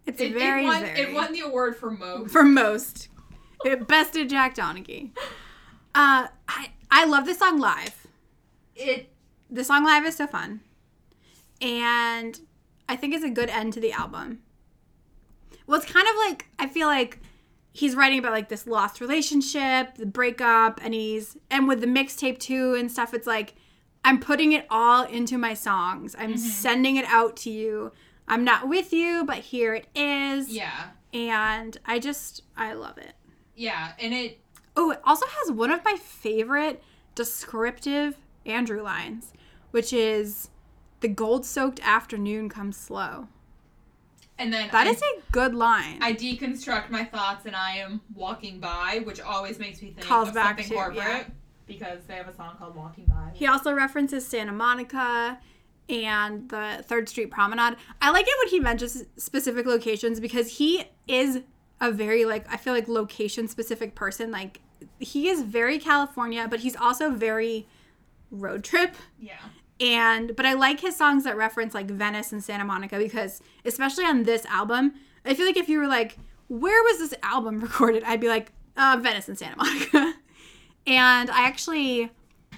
it's 0.06 0.22
it, 0.22 0.34
very, 0.34 0.64
it 0.64 0.66
won, 0.66 0.82
very 0.82 1.00
it 1.02 1.14
won 1.14 1.34
the 1.34 1.42
award 1.42 1.76
for 1.76 1.92
most. 1.92 2.32
For 2.32 2.44
most. 2.44 3.10
it 3.64 3.88
bested 3.88 4.30
Jack 4.30 4.56
Donaghy. 4.56 5.12
Uh 5.94 6.28
I 6.48 6.72
I 6.90 7.06
love 7.06 7.26
this 7.26 7.40
song 7.40 7.60
live. 7.60 8.08
It 8.76 9.10
the 9.50 9.64
song 9.64 9.86
live 9.86 10.06
is 10.06 10.16
so 10.16 10.28
fun. 10.28 10.62
And 11.62 12.40
I 12.90 12.96
think 12.96 13.14
it's 13.14 13.24
a 13.24 13.30
good 13.30 13.50
end 13.50 13.74
to 13.74 13.80
the 13.80 13.92
album. 13.92 14.40
Well, 15.66 15.80
it's 15.80 15.92
kind 15.92 16.08
of 16.08 16.16
like 16.16 16.48
I 16.58 16.68
feel 16.68 16.88
like 16.88 17.20
he's 17.78 17.96
writing 17.96 18.20
about 18.20 18.32
like 18.32 18.50
this 18.50 18.68
lost 18.68 19.02
relationship, 19.02 19.96
the 19.96 20.06
breakup, 20.06 20.80
and 20.84 20.94
he's 20.94 21.38
and 21.50 21.68
with 21.68 21.82
the 21.82 21.88
mixtape 21.88 22.40
too 22.40 22.76
and 22.76 22.92
stuff, 22.92 23.14
it's 23.14 23.28
like 23.28 23.56
I'm 24.04 24.20
putting 24.20 24.54
it 24.54 24.66
all 24.70 25.04
into 25.04 25.38
my 25.38 25.54
songs. 25.54 26.16
I'm 26.18 26.32
mm-hmm. 26.32 26.38
sending 26.38 26.96
it 26.96 27.06
out 27.06 27.36
to 27.38 27.50
you. 27.50 27.92
I'm 28.28 28.44
not 28.44 28.68
with 28.68 28.94
you, 28.94 29.24
but 29.26 29.38
here 29.38 29.74
it 29.74 29.88
is. 29.96 30.50
Yeah. 30.50 30.90
And 31.14 31.78
I 31.86 32.00
just 32.00 32.44
I 32.56 32.74
love 32.74 32.98
it. 32.98 33.14
Yeah, 33.56 33.94
and 34.00 34.14
it 34.14 34.40
Oh, 34.76 34.92
it 34.92 35.02
also 35.04 35.26
has 35.26 35.52
one 35.52 35.72
of 35.72 35.84
my 35.84 35.96
favorite 35.96 36.84
descriptive 37.16 38.18
Andrew 38.46 38.82
lines 38.82 39.34
which 39.72 39.94
is 39.94 40.50
the 41.02 41.08
gold 41.08 41.46
soaked 41.46 41.80
afternoon 41.82 42.50
comes 42.50 42.78
slow. 42.78 43.28
And 44.40 44.54
then 44.54 44.70
that 44.72 44.88
I, 44.88 44.92
is 44.92 45.02
a 45.02 45.32
good 45.32 45.56
line. 45.56 45.98
I 46.02 46.14
deconstruct 46.14 46.90
my 46.90 47.04
thoughts 47.04 47.46
and 47.46 47.56
I 47.56 47.78
am 47.78 48.02
walking 48.14 48.60
by, 48.60 49.02
which 49.04 49.20
always 49.20 49.58
makes 49.60 49.82
me 49.82 49.92
think 49.92 50.06
Calls 50.06 50.30
of 50.30 50.36
back 50.36 50.60
something 50.60 50.70
to, 50.70 50.74
corporate 50.76 50.98
yeah. 50.98 51.24
because 51.66 52.04
they 52.08 52.16
have 52.16 52.28
a 52.28 52.36
song 52.36 52.56
called 52.58 52.76
Walking 52.76 53.06
By. 53.06 53.32
He 53.34 53.48
also 53.48 53.74
references 53.74 54.28
Santa 54.28 54.52
Monica 54.52 55.40
and 55.90 56.50
the 56.50 56.84
Third 56.86 57.10
Street 57.10 57.32
Promenade. 57.32 57.78
I 58.02 58.12
like 58.12 58.26
it 58.28 58.34
when 58.44 58.50
he 58.50 58.60
mentions 58.60 59.06
specific 59.18 59.66
locations 59.66 60.20
because 60.20 60.58
he 60.58 60.86
is 61.08 61.42
a 61.80 61.92
very 61.92 62.26
like 62.26 62.52
I 62.52 62.58
feel 62.58 62.74
like 62.74 62.88
location 62.88 63.48
specific 63.48 63.96
person. 63.96 64.32
Like 64.32 64.62
he 65.00 65.30
is 65.30 65.42
very 65.42 65.80
California, 65.80 66.48
but 66.50 66.60
he's 66.60 66.76
also 66.76 67.12
very 67.12 67.68
road 68.32 68.64
trip. 68.64 68.96
Yeah. 69.20 69.38
And 69.80 70.36
but 70.36 70.46
I 70.46 70.54
like 70.54 70.80
his 70.80 70.96
songs 70.96 71.24
that 71.24 71.38
reference 71.38 71.74
like 71.74 71.88
Venice 71.88 72.32
and 72.32 72.44
Santa 72.44 72.66
Monica 72.66 72.98
because 72.98 73.42
especially 73.64 74.06
on 74.06 74.24
this 74.24 74.46
album, 74.46 74.94
I 75.26 75.34
feel 75.34 75.46
like 75.46 75.58
if 75.58 75.70
you 75.70 75.80
were 75.80 75.88
like, 75.88 76.18
where 76.48 76.82
was 76.84 76.98
this 77.00 77.14
album 77.22 77.60
recorded? 77.62 78.04
I'd 78.04 78.22
be 78.22 78.28
like, 78.28 78.52
uh, 78.76 78.98
Venice 79.02 79.28
and 79.28 79.38
Santa 79.38 79.58
Monica. 79.58 80.16
and 80.88 81.30
I 81.30 81.46
actually 81.46 82.12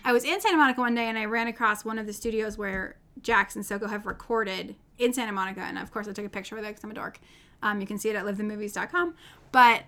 I 0.04 0.14
was 0.14 0.24
in 0.24 0.40
Santa 0.40 0.58
Monica 0.58 0.80
one 0.80 0.96
day 0.96 1.06
and 1.06 1.18
I 1.18 1.26
ran 1.26 1.48
across 1.48 1.84
one 1.84 2.00
of 2.00 2.06
the 2.06 2.14
studios 2.14 2.58
where 2.58 2.96
Jack's 3.22 3.56
and 3.56 3.66
SoCo 3.66 3.90
have 3.90 4.06
recorded 4.06 4.76
in 4.98 5.14
Santa 5.14 5.32
Monica, 5.32 5.62
and 5.62 5.78
of 5.78 5.92
course 5.92 6.08
I 6.08 6.14
took 6.14 6.26
a 6.26 6.30
picture 6.30 6.56
with 6.56 6.64
it 6.66 6.70
because 6.70 6.84
I'm 6.84 6.92
a 6.92 6.94
dork. 6.94 7.20
Um, 7.62 7.82
you 7.82 7.88
can 7.88 7.98
see 7.98 8.10
it 8.10 8.16
at 8.16 8.26
livethemovies.com. 8.26 9.16
But 9.52 9.84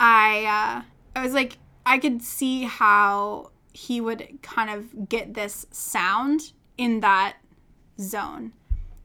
I 0.00 0.82
uh, 0.84 1.18
I 1.18 1.22
was 1.22 1.32
like 1.32 1.58
I 1.86 1.98
could 1.98 2.22
see 2.22 2.64
how 2.64 3.50
he 3.72 4.00
would 4.00 4.38
kind 4.42 4.70
of 4.70 5.08
get 5.08 5.34
this 5.34 5.66
sound 5.70 6.52
in 6.76 7.00
that 7.00 7.36
zone. 8.00 8.52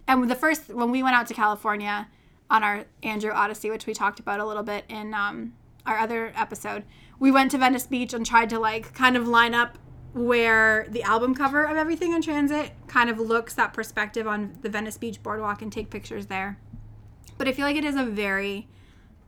And 0.07 0.29
the 0.29 0.35
first, 0.35 0.69
when 0.69 0.91
we 0.91 1.03
went 1.03 1.15
out 1.15 1.27
to 1.27 1.33
California 1.33 2.07
on 2.49 2.63
our 2.63 2.85
Andrew 3.03 3.31
Odyssey, 3.31 3.69
which 3.69 3.85
we 3.85 3.93
talked 3.93 4.19
about 4.19 4.39
a 4.39 4.45
little 4.45 4.63
bit 4.63 4.85
in 4.89 5.13
um, 5.13 5.53
our 5.85 5.99
other 5.99 6.33
episode, 6.35 6.83
we 7.19 7.31
went 7.31 7.51
to 7.51 7.57
Venice 7.57 7.85
Beach 7.85 8.13
and 8.13 8.25
tried 8.25 8.49
to 8.49 8.59
like 8.59 8.93
kind 8.93 9.15
of 9.15 9.27
line 9.27 9.53
up 9.53 9.77
where 10.13 10.87
the 10.89 11.03
album 11.03 11.35
cover 11.35 11.63
of 11.63 11.77
Everything 11.77 12.13
in 12.13 12.21
Transit 12.21 12.71
kind 12.87 13.09
of 13.09 13.19
looks 13.19 13.53
that 13.53 13.73
perspective 13.73 14.27
on 14.27 14.57
the 14.61 14.69
Venice 14.69 14.97
Beach 14.97 15.21
boardwalk 15.21 15.61
and 15.61 15.71
take 15.71 15.89
pictures 15.91 16.25
there. 16.25 16.57
But 17.37 17.47
I 17.47 17.51
feel 17.51 17.65
like 17.65 17.75
it 17.75 17.85
is 17.85 17.95
a 17.95 18.03
very 18.03 18.67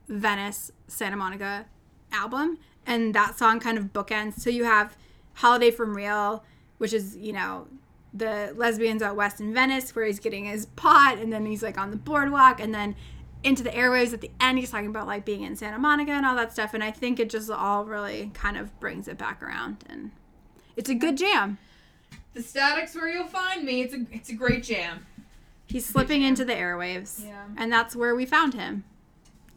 Venice 0.08 0.72
Santa 0.88 1.16
Monica 1.16 1.66
album 2.12 2.58
and 2.86 3.14
that 3.14 3.38
song 3.38 3.60
kind 3.60 3.78
of 3.78 3.94
bookends. 3.94 4.40
So 4.40 4.50
you 4.50 4.64
have 4.64 4.98
Holiday 5.36 5.72
from 5.72 5.96
Real, 5.96 6.44
which 6.80 6.94
is, 6.94 7.16
you 7.16 7.34
know, 7.34 7.68
the 8.14 8.54
lesbians 8.56 9.02
out 9.02 9.16
west 9.16 9.40
in 9.40 9.54
Venice 9.54 9.96
where 9.96 10.06
he's 10.06 10.20
getting 10.20 10.46
his 10.46 10.66
pot 10.66 11.18
and 11.18 11.32
then 11.32 11.46
he's 11.46 11.64
like 11.64 11.78
on 11.78 11.92
the 11.92 11.98
boardwalk 11.98 12.60
and 12.60 12.74
then 12.74 12.96
into 13.44 13.64
the 13.64 13.70
airwaves 13.70 14.14
at 14.14 14.22
the 14.22 14.30
end 14.40 14.60
he's 14.60 14.70
talking 14.70 14.88
about 14.88 15.08
like 15.08 15.26
being 15.26 15.44
in 15.44 15.56
Santa 15.56 15.80
Monica 15.80 16.12
and 16.12 16.26
all 16.26 16.36
that 16.36 16.52
stuff 16.52 16.74
and 16.74 16.84
I 16.84 16.92
think 16.92 17.20
it 17.20 17.30
just 17.30 17.50
all 17.50 17.86
really 17.86 18.32
kind 18.34 18.58
of 18.58 18.78
brings 18.80 19.08
it 19.08 19.18
back 19.18 19.42
around 19.42 19.84
and 19.90 20.12
it's 20.76 20.90
a 20.90 20.96
good 20.96 21.18
jam. 21.18 21.58
The 22.34 22.42
static's 22.42 22.96
where 22.96 23.10
you'll 23.10 23.28
find 23.28 23.64
me. 23.64 23.82
It's 23.82 23.94
a 23.94 24.06
it's 24.12 24.30
a 24.30 24.36
great 24.36 24.64
jam. 24.64 25.06
He's 25.68 25.86
slipping 25.86 26.22
jam. 26.22 26.30
into 26.30 26.46
the 26.46 26.54
airwaves. 26.54 27.26
Yeah. 27.26 27.46
And 27.58 27.72
that's 27.72 27.96
where 27.96 28.16
we 28.16 28.26
found 28.26 28.54
him 28.54 28.84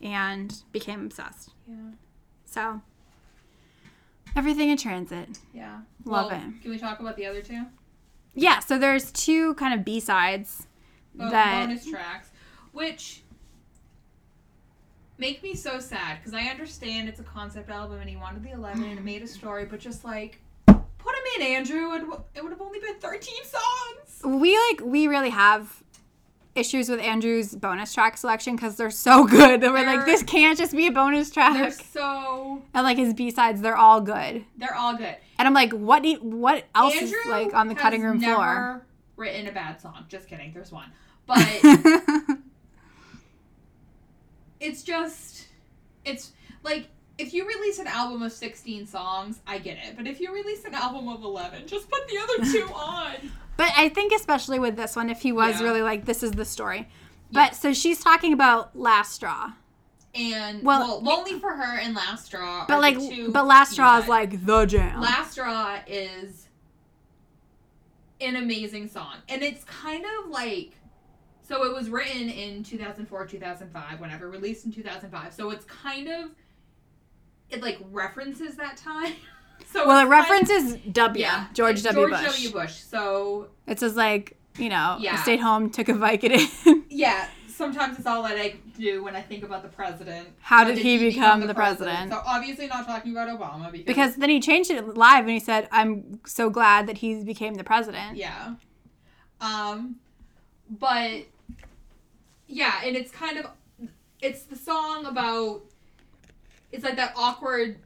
and 0.03 0.63
became 0.73 1.05
obsessed. 1.05 1.51
Yeah. 1.69 1.93
So 2.45 2.83
Everything 4.37 4.71
in 4.71 4.77
transit. 4.77 5.39
Yeah. 5.53 5.81
Love 6.05 6.31
well, 6.31 6.41
it. 6.41 6.63
Can 6.63 6.71
we 6.71 6.79
talk 6.79 7.01
about 7.01 7.17
the 7.17 7.27
other 7.27 7.41
two? 7.41 7.65
Yeah, 8.35 8.59
so 8.59 8.79
there's 8.79 9.13
two 9.13 9.55
kind 9.55 9.79
of 9.79 9.85
B 9.85 10.01
sides 10.01 10.67
oh, 11.19 11.31
that 11.31 11.67
bonus 11.67 11.87
tracks, 11.87 12.31
which 12.73 13.23
make 15.19 15.43
me 15.43 15.55
so 15.55 15.79
sad 15.79 16.19
because 16.19 16.35
I 16.35 16.45
understand 16.47 17.09
it's 17.09 17.21
a 17.21 17.25
concept 17.25 17.71
album 17.71 18.01
and 18.01 18.11
he 18.11 18.17
wanted 18.17 18.43
the 18.43 18.51
11 18.51 18.83
and 18.83 18.99
it 18.99 19.05
made 19.05 19.23
a 19.23 19.29
story, 19.29 19.65
but 19.65 19.79
just 19.81 20.05
like 20.05 20.41
put 20.67 21.15
him 21.15 21.23
in, 21.37 21.43
Andrew. 21.55 21.93
and 21.93 22.13
it 22.35 22.43
would 22.43 22.51
have 22.51 22.61
only 22.61 22.81
been 22.81 22.99
13 22.99 23.35
songs. 23.45 24.41
We 24.41 24.59
like 24.71 24.81
we 24.85 25.07
really 25.07 25.31
have 25.31 25.83
issues 26.55 26.89
with 26.89 27.01
Andrew's 27.01 27.55
bonus 27.55 27.93
track 27.93 28.17
selection 28.17 28.57
because 28.57 28.77
they're 28.77 28.91
so 28.91 29.25
good 29.29 29.61
that 29.61 29.73
we're 29.73 29.87
like, 29.87 30.07
this 30.07 30.23
can't 30.23 30.59
just 30.59 30.73
be 30.73 30.87
a 30.87 30.93
bonus 30.93 31.31
track. 31.31 31.55
They're 31.55 31.71
so 31.71 32.63
and 32.73 32.85
like 32.85 32.97
his 32.97 33.15
B 33.15 33.31
sides, 33.31 33.61
they're 33.61 33.77
all 33.77 34.01
good. 34.01 34.45
They're 34.57 34.75
all 34.75 34.97
good. 34.97 35.17
And 35.39 35.49
I'm 35.49 35.55
like, 35.55 35.73
what? 35.73 36.03
Do 36.03 36.09
you, 36.11 36.19
what 36.19 36.65
else 36.75 36.95
Andrew 36.95 37.19
is 37.19 37.27
like 37.27 37.55
on 37.55 37.69
the 37.69 37.75
cutting 37.75 38.03
room 38.03 38.19
never 38.19 38.35
floor? 38.35 38.87
Written 39.17 39.47
a 39.47 39.53
bad 39.53 39.81
song. 39.81 40.05
Just 40.09 40.29
kidding. 40.29 40.53
There's 40.53 40.73
one, 40.73 40.91
but 41.27 41.39
it's 44.61 44.83
just 44.83 45.47
it's 46.05 46.33
like 46.63 46.89
if 47.19 47.33
you 47.33 47.47
release 47.47 47.79
an 47.79 47.87
album 47.87 48.23
of 48.23 48.33
16 48.33 48.87
songs, 48.87 49.41
I 49.47 49.59
get 49.59 49.79
it. 49.79 49.97
But 49.97 50.07
if 50.07 50.21
you 50.21 50.33
release 50.35 50.65
an 50.65 50.75
album 50.75 51.09
of 51.09 51.23
11, 51.23 51.67
just 51.67 51.89
put 51.89 52.07
the 52.09 52.19
other 52.19 52.53
two 52.53 52.65
on. 52.75 53.15
But 53.57 53.71
I 53.77 53.89
think 53.89 54.13
especially 54.13 54.59
with 54.59 54.77
this 54.77 54.97
one, 54.97 55.09
if 55.11 55.21
he 55.21 55.31
was 55.31 55.61
yeah. 55.61 55.67
really 55.67 55.83
like, 55.83 56.07
this 56.07 56.23
is 56.23 56.33
the 56.33 56.45
story. 56.45 56.89
But 57.31 57.55
so 57.55 57.73
she's 57.73 58.03
talking 58.03 58.33
about 58.33 58.77
Last 58.77 59.13
Straw. 59.13 59.53
And 60.15 60.63
well, 60.63 61.01
well 61.03 61.03
lonely 61.03 61.39
for 61.41 61.53
her 61.53 61.79
and 61.79 61.95
last 61.95 62.27
straw. 62.27 62.65
But 62.69 62.81
like, 62.81 62.99
but 63.33 63.47
last 63.47 63.73
straw 63.73 63.99
is 63.99 64.09
like 64.09 64.45
the 64.47 64.65
jam. 64.65 65.01
Last 65.01 65.33
straw 65.33 65.79
is 65.87 66.49
an 68.21 68.37
amazing 68.37 68.89
song, 68.89 69.17
and 69.29 69.43
it's 69.43 69.65
kind 69.65 70.05
of 70.05 70.31
like. 70.31 70.73
So 71.47 71.65
it 71.65 71.75
was 71.75 71.91
written 71.91 72.31
in 72.31 72.63
2004, 72.63 73.27
2005, 73.27 74.01
whenever 74.01 74.31
released 74.31 74.65
in 74.65 74.73
2005. 74.73 75.35
So 75.35 75.51
it's 75.51 75.67
kind 75.67 76.09
of 76.09 76.31
it 77.51 77.63
like 77.63 77.79
references 77.91 78.57
that 78.57 78.77
time. 78.77 79.15
so 79.67 79.87
well, 79.87 80.07
it 80.07 80.09
references 80.09 80.77
W, 80.93 81.23
yeah, 81.23 81.49
George 81.53 81.83
W. 81.83 82.09
Bush. 82.09 82.21
George 82.21 82.25
Bush. 82.25 82.43
W. 82.45 82.53
Bush. 82.53 82.75
So 82.75 83.49
it 83.67 83.81
says 83.81 83.97
like 83.97 84.37
you 84.59 84.69
know, 84.69 84.97
yeah. 85.01 85.21
Stayed 85.23 85.41
home, 85.41 85.71
took 85.71 85.89
a 85.89 85.93
Vicodin. 85.93 86.85
yeah, 86.89 87.29
sometimes 87.55 87.99
it's 87.99 88.07
all 88.07 88.23
that 88.25 88.37
I 88.37 88.57
do 88.77 89.05
when 89.05 89.15
I 89.15 89.23
think 89.23 89.45
about 89.45 89.63
the 89.63 89.69
president. 89.69 90.29
How 90.41 90.65
did, 90.65 90.77
did 90.77 90.83
he, 90.83 90.99
he, 90.99 91.11
become, 91.11 91.23
become 91.23 91.41
the, 91.41 91.47
the 91.49 91.55
president? 91.55 92.11
president? 92.11 92.25
So 92.25 92.31
obviously 92.31 92.67
not 92.67 92.87
talking 92.87 93.13
about 93.13 93.29
Obama 93.29 93.71
because 93.71 93.87
because 93.87 94.17
then 94.17 94.31
he 94.31 94.41
changed 94.41 94.71
it 94.71 94.97
live 94.97 95.21
and 95.21 95.31
he 95.31 95.41
said, 95.41 95.69
"I'm 95.71 96.21
so 96.27 96.51
glad 96.51 96.87
that 96.89 96.99
he 96.99 97.23
became 97.23 97.55
the 97.55 97.65
president." 97.65 98.17
Yeah. 98.17 98.55
Um, 99.41 99.97
but 100.69 101.27
yeah, 102.47 102.81
and 102.85 102.97
it's 102.97 103.11
kind 103.11 103.39
of 103.39 103.47
it's 104.21 104.45
the 104.45 104.57
song 104.57 105.07
about 105.07 105.63
it's 106.73 106.83
like 106.83 106.97
that 106.97 107.13
awkward 107.17 107.79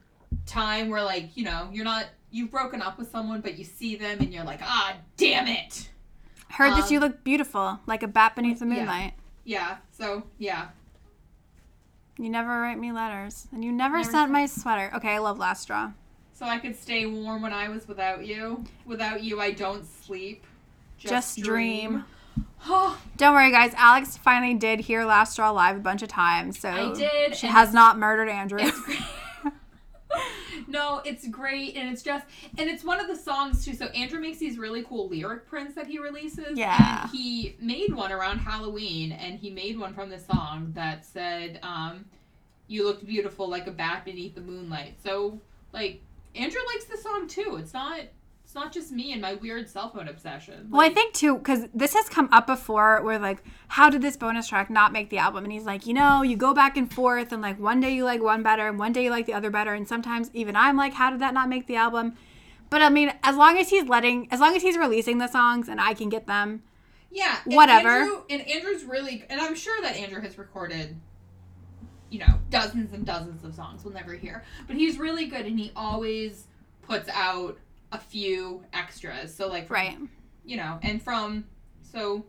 time 0.45 0.89
where 0.89 1.03
like 1.03 1.35
you 1.35 1.43
know 1.43 1.69
you're 1.71 1.85
not 1.85 2.05
you've 2.31 2.49
broken 2.49 2.81
up 2.81 2.97
with 2.97 3.11
someone 3.11 3.41
but 3.41 3.57
you 3.57 3.63
see 3.63 3.95
them 3.95 4.19
and 4.19 4.33
you're 4.33 4.43
like 4.43 4.59
ah 4.63 4.95
damn 5.17 5.47
it 5.47 5.89
heard 6.49 6.71
um, 6.71 6.79
that 6.79 6.89
you 6.89 6.99
look 6.99 7.23
beautiful 7.23 7.79
like 7.85 8.03
a 8.03 8.07
bat 8.07 8.35
beneath 8.35 8.59
the 8.59 8.65
moonlight 8.65 9.13
yeah, 9.49 9.77
so 9.91 10.23
yeah. 10.37 10.67
You 12.19 12.29
never 12.29 12.61
write 12.61 12.77
me 12.77 12.91
letters. 12.91 13.47
And 13.51 13.65
you 13.65 13.71
never, 13.71 13.97
never 13.97 14.11
sent 14.11 14.31
my 14.31 14.45
sweater. 14.45 14.91
Okay, 14.95 15.15
I 15.15 15.17
love 15.17 15.39
Last 15.39 15.63
Straw. 15.63 15.91
So 16.33 16.45
I 16.45 16.59
could 16.59 16.75
stay 16.75 17.07
warm 17.07 17.41
when 17.41 17.51
I 17.51 17.67
was 17.67 17.87
without 17.87 18.25
you. 18.25 18.63
Without 18.85 19.23
you, 19.23 19.41
I 19.41 19.51
don't 19.51 19.85
sleep. 20.03 20.45
Just, 20.99 21.37
Just 21.37 21.41
dream. 21.41 22.05
dream. 22.67 22.93
don't 23.17 23.33
worry, 23.33 23.51
guys. 23.51 23.73
Alex 23.75 24.17
finally 24.17 24.53
did 24.53 24.81
hear 24.81 25.03
Last 25.03 25.33
Straw 25.33 25.49
live 25.51 25.77
a 25.77 25.79
bunch 25.79 26.03
of 26.03 26.09
times. 26.09 26.59
So 26.59 26.69
I 26.69 26.93
did. 26.93 27.35
She 27.35 27.47
has 27.47 27.73
not 27.73 27.97
murdered 27.97 28.29
Andrew. 28.29 28.59
no, 30.69 31.01
it's 31.03 31.27
great, 31.27 31.75
and 31.75 31.89
it's 31.89 32.01
just, 32.01 32.25
and 32.57 32.69
it's 32.69 32.83
one 32.83 32.99
of 32.99 33.07
the 33.07 33.15
songs 33.15 33.65
too. 33.65 33.73
So 33.73 33.85
Andrew 33.87 34.19
makes 34.19 34.37
these 34.37 34.57
really 34.57 34.83
cool 34.83 35.09
lyric 35.09 35.47
prints 35.47 35.75
that 35.75 35.87
he 35.87 35.99
releases. 35.99 36.57
Yeah. 36.57 37.03
And 37.03 37.11
he 37.11 37.55
made 37.59 37.93
one 37.93 38.11
around 38.11 38.39
Halloween, 38.39 39.11
and 39.11 39.39
he 39.39 39.49
made 39.49 39.77
one 39.77 39.93
from 39.93 40.09
the 40.09 40.19
song 40.19 40.71
that 40.75 41.05
said, 41.05 41.59
um, 41.63 42.05
"You 42.67 42.85
looked 42.85 43.05
beautiful 43.05 43.49
like 43.49 43.67
a 43.67 43.71
bat 43.71 44.05
beneath 44.05 44.35
the 44.35 44.41
moonlight." 44.41 44.97
So, 45.03 45.41
like, 45.73 46.01
Andrew 46.35 46.61
likes 46.73 46.85
the 46.85 46.97
song 46.97 47.27
too. 47.27 47.57
It's 47.59 47.73
not 47.73 48.01
it's 48.49 48.55
not 48.55 48.73
just 48.73 48.91
me 48.91 49.13
and 49.13 49.21
my 49.21 49.35
weird 49.35 49.69
cell 49.69 49.91
phone 49.91 50.07
obsession. 50.07 50.55
Like, 50.55 50.71
well, 50.71 50.81
I 50.81 50.91
think 50.91 51.13
too, 51.13 51.37
because 51.37 51.67
this 51.71 51.93
has 51.93 52.09
come 52.09 52.27
up 52.31 52.47
before 52.47 52.99
where, 53.03 53.19
like, 53.19 53.43
how 53.67 53.91
did 53.91 54.01
this 54.01 54.17
bonus 54.17 54.47
track 54.47 54.71
not 54.71 54.91
make 54.91 55.11
the 55.11 55.19
album? 55.19 55.43
And 55.43 55.53
he's 55.53 55.65
like, 55.65 55.85
you 55.85 55.93
know, 55.93 56.23
you 56.23 56.35
go 56.35 56.55
back 56.55 56.75
and 56.75 56.91
forth, 56.91 57.31
and 57.31 57.43
like 57.43 57.59
one 57.59 57.79
day 57.79 57.93
you 57.93 58.05
like 58.05 58.23
one 58.23 58.41
better, 58.41 58.67
and 58.67 58.79
one 58.79 58.91
day 58.91 59.03
you 59.03 59.11
like 59.11 59.27
the 59.27 59.35
other 59.35 59.51
better. 59.51 59.75
And 59.75 59.87
sometimes 59.87 60.31
even 60.33 60.55
I'm 60.55 60.75
like, 60.75 60.93
how 60.93 61.11
did 61.11 61.19
that 61.19 61.35
not 61.35 61.47
make 61.47 61.67
the 61.67 61.75
album? 61.75 62.15
But 62.71 62.81
I 62.81 62.89
mean, 62.89 63.13
as 63.21 63.35
long 63.35 63.55
as 63.55 63.69
he's 63.69 63.87
letting, 63.87 64.27
as 64.31 64.39
long 64.39 64.55
as 64.55 64.63
he's 64.63 64.79
releasing 64.79 65.19
the 65.19 65.27
songs 65.27 65.69
and 65.69 65.79
I 65.79 65.93
can 65.93 66.09
get 66.09 66.25
them, 66.25 66.63
yeah, 67.11 67.37
whatever. 67.45 67.89
Andrew, 67.89 68.23
and 68.31 68.41
Andrew's 68.49 68.83
really, 68.83 69.25
and 69.29 69.39
I'm 69.39 69.53
sure 69.53 69.79
that 69.83 69.95
Andrew 69.95 70.21
has 70.21 70.39
recorded 70.39 70.99
you 72.09 72.17
know, 72.17 72.39
dozens 72.49 72.93
and 72.93 73.05
dozens 73.05 73.43
of 73.43 73.53
songs. 73.53 73.85
We'll 73.85 73.93
never 73.93 74.13
hear. 74.13 74.43
But 74.65 74.77
he's 74.77 74.97
really 74.97 75.27
good 75.27 75.45
and 75.45 75.59
he 75.59 75.71
always 75.75 76.47
puts 76.81 77.07
out 77.09 77.59
a 77.91 77.97
few 77.97 78.63
extras. 78.73 79.33
So 79.33 79.47
like 79.47 79.67
from, 79.67 79.75
right, 79.75 79.97
you 80.45 80.57
know, 80.57 80.79
and 80.81 81.01
from 81.01 81.45
so 81.81 82.25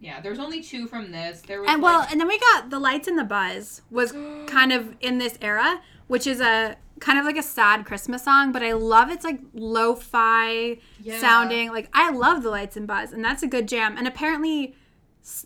yeah, 0.00 0.20
there's 0.20 0.38
only 0.38 0.62
two 0.62 0.86
from 0.86 1.10
this. 1.10 1.40
There 1.40 1.60
was 1.60 1.70
and 1.70 1.82
well, 1.82 2.06
and 2.10 2.20
then 2.20 2.28
we 2.28 2.38
got 2.38 2.70
the 2.70 2.78
lights 2.78 3.08
and 3.08 3.18
the 3.18 3.24
buzz 3.24 3.82
was 3.90 4.12
kind 4.46 4.72
of 4.72 4.94
in 5.00 5.18
this 5.18 5.38
era, 5.40 5.80
which 6.06 6.26
is 6.26 6.40
a 6.40 6.76
kind 7.00 7.18
of 7.18 7.24
like 7.24 7.36
a 7.36 7.42
sad 7.42 7.84
Christmas 7.84 8.24
song, 8.24 8.52
but 8.52 8.62
I 8.62 8.72
love 8.72 9.10
it's 9.10 9.24
like 9.24 9.40
lo-fi 9.54 10.78
yeah. 11.00 11.18
sounding. 11.18 11.70
Like 11.70 11.88
I 11.92 12.10
love 12.10 12.42
the 12.42 12.50
lights 12.50 12.76
and 12.76 12.86
buzz, 12.86 13.12
and 13.12 13.24
that's 13.24 13.42
a 13.42 13.46
good 13.46 13.68
jam. 13.68 13.96
And 13.96 14.06
apparently, 14.06 14.74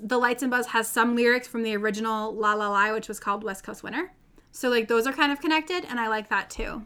the 0.01 0.19
lights 0.19 0.43
and 0.43 0.51
buzz 0.51 0.69
has 0.69 0.89
some 0.89 1.17
lyrics 1.17 1.49
from 1.49 1.63
the 1.63 1.77
original 1.77 2.35
La 2.35 2.55
La 2.55 2.69
Lie, 2.69 2.93
which 2.93 3.09
was 3.09 3.19
called 3.19 3.45
West 3.45 3.65
Coast 3.65 3.83
Winter. 3.83 4.13
So 4.51 4.69
like 4.69 4.89
those 4.89 5.07
are 5.07 5.13
kind 5.13 5.33
of 5.33 5.41
connected, 5.41 5.85
and 5.89 5.99
I 5.99 6.09
like 6.09 6.29
that 6.29 6.51
too. 6.51 6.83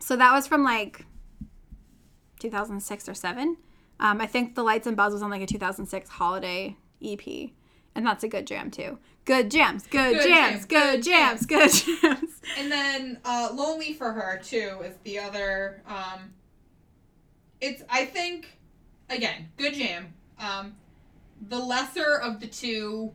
So 0.00 0.16
that 0.16 0.32
was 0.32 0.46
from 0.46 0.64
like 0.64 1.06
2006 2.38 3.08
or 3.08 3.14
7. 3.14 3.56
Um, 3.98 4.20
I 4.20 4.26
think 4.26 4.54
The 4.54 4.62
Lights 4.62 4.86
and 4.86 4.96
Buzz 4.96 5.12
was 5.12 5.22
on 5.22 5.30
like 5.30 5.42
a 5.42 5.46
2006 5.46 6.10
holiday 6.10 6.76
EP. 7.02 7.50
And 7.94 8.04
that's 8.06 8.24
a 8.24 8.28
good 8.28 8.46
jam 8.46 8.70
too. 8.70 8.98
Good 9.24 9.50
jams, 9.50 9.84
good, 9.86 10.14
good 10.16 10.28
jams, 10.28 10.50
jams, 10.50 10.66
good 10.66 11.02
jams, 11.02 11.46
good 11.46 11.72
jams. 11.72 12.30
And 12.58 12.70
then 12.70 13.18
uh, 13.24 13.50
Lonely 13.52 13.92
for 13.92 14.12
Her 14.12 14.38
too 14.40 14.80
is 14.84 14.94
the 15.02 15.18
other. 15.18 15.82
Um, 15.88 16.32
it's, 17.60 17.82
I 17.90 18.04
think, 18.04 18.58
again, 19.10 19.48
good 19.56 19.74
jam. 19.74 20.14
Um, 20.38 20.76
the 21.48 21.58
lesser 21.58 22.18
of 22.18 22.38
the 22.38 22.46
two 22.46 23.12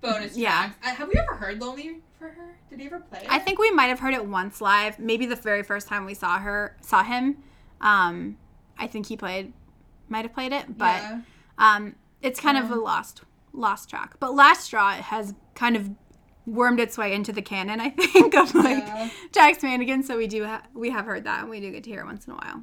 bonus 0.00 0.36
tracks. 0.36 0.36
Yeah. 0.36 0.70
have 0.82 1.08
we 1.08 1.14
ever 1.18 1.34
heard 1.34 1.60
Lonely 1.60 1.96
for 2.18 2.28
Her? 2.28 2.56
Did 2.70 2.80
he 2.80 2.86
ever 2.86 3.00
play 3.00 3.20
it? 3.20 3.26
I 3.28 3.38
think 3.38 3.58
we 3.58 3.70
might 3.70 3.86
have 3.86 3.98
heard 3.98 4.14
it 4.14 4.24
once 4.24 4.60
live. 4.60 4.98
Maybe 4.98 5.26
the 5.26 5.36
very 5.36 5.62
first 5.62 5.88
time 5.88 6.04
we 6.04 6.14
saw 6.14 6.38
her, 6.38 6.76
saw 6.80 7.02
him. 7.02 7.38
Um, 7.80 8.36
I 8.78 8.86
think 8.86 9.06
he 9.06 9.16
played, 9.16 9.52
might 10.08 10.24
have 10.24 10.32
played 10.32 10.52
it, 10.52 10.78
but 10.78 11.02
yeah. 11.02 11.20
um, 11.58 11.94
it's 12.22 12.40
kind 12.40 12.56
yeah. 12.56 12.64
of 12.64 12.70
a 12.70 12.76
lost 12.76 13.22
lost 13.52 13.90
track. 13.90 14.14
But 14.20 14.34
Last 14.34 14.64
Straw 14.64 14.92
has 14.92 15.34
kind 15.54 15.76
of 15.76 15.90
wormed 16.46 16.80
its 16.80 16.96
way 16.96 17.12
into 17.12 17.32
the 17.32 17.42
canon, 17.42 17.80
I 17.80 17.90
think, 17.90 18.34
of 18.34 18.54
like 18.54 18.78
yeah. 18.78 19.10
Jack's 19.32 19.62
Mannequin. 19.62 20.02
So 20.02 20.16
we 20.16 20.26
do 20.26 20.46
ha- 20.46 20.62
we 20.74 20.90
have 20.90 21.04
heard 21.04 21.24
that, 21.24 21.42
and 21.42 21.50
we 21.50 21.60
do 21.60 21.70
get 21.70 21.84
to 21.84 21.90
hear 21.90 22.00
it 22.00 22.06
once 22.06 22.26
in 22.26 22.32
a 22.32 22.36
while. 22.36 22.62